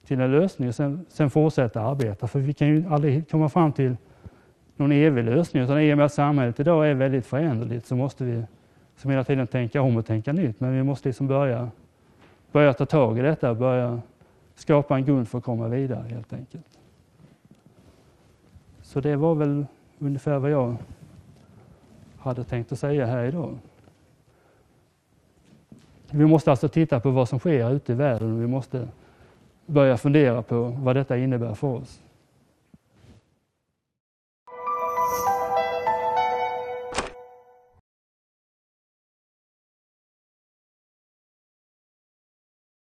till 0.06 0.20
en 0.20 0.32
lösning 0.32 0.68
och 0.68 0.76
sen, 0.76 1.06
sen 1.10 1.30
fortsätta 1.30 1.82
arbeta. 1.82 2.28
För 2.28 2.40
vi 2.40 2.54
kan 2.54 2.68
ju 2.68 2.86
aldrig 2.90 3.30
komma 3.30 3.50
fram 3.50 3.72
till 3.72 3.98
någon 4.76 4.92
evig 4.92 5.24
lösning, 5.24 5.64
utan 5.64 5.80
i 5.80 5.94
och 5.94 5.98
med 5.98 6.06
att 6.06 6.14
samhället 6.14 6.60
idag 6.60 6.90
är 6.90 6.94
väldigt 6.94 7.26
föränderligt 7.26 7.86
så 7.86 7.96
måste 7.96 8.24
vi 8.24 8.44
som 8.98 9.12
hela 9.12 9.24
tiden 9.24 9.48
tänka 9.48 9.82
om 9.82 9.98
och 9.98 10.06
tänka 10.06 10.34
nytt. 10.34 10.60
Men 10.60 10.76
vi 10.76 10.84
måste 10.84 11.10
liksom 11.10 11.28
börja, 11.28 11.70
börja 12.52 12.74
ta 12.74 12.86
tag 12.86 13.20
i 13.20 13.22
detta 13.22 13.50
och 13.50 13.58
börja 13.58 14.02
skapa 14.56 14.96
en 14.96 15.06
grund 15.06 15.28
för 15.28 15.38
att 15.38 15.44
komma 15.44 15.68
vidare 15.68 16.08
helt 16.08 16.34
enkelt. 16.34 16.79
Så 18.90 19.02
det 19.02 19.16
var 19.16 19.36
väl 19.36 19.66
ungefär 20.00 20.40
vad 20.40 20.52
jag 20.52 20.76
hade 22.18 22.44
tänkt 22.44 22.72
att 22.72 22.80
säga 22.80 23.06
här 23.06 23.24
idag. 23.24 23.58
Vi 26.12 26.26
måste 26.26 26.52
alltså 26.52 26.68
titta 26.70 27.00
på 27.00 27.12
vad 27.12 27.30
som 27.30 27.40
sker 27.40 27.72
ute 27.72 27.92
i 27.92 27.96
världen 27.96 28.34
och 28.34 28.42
vi 28.42 28.48
måste 28.48 28.88
börja 29.66 29.98
fundera 29.98 30.42
på 30.42 30.64
vad 30.64 30.96
detta 30.96 31.18
innebär 31.18 31.54
för 31.54 31.68
oss. 31.68 32.02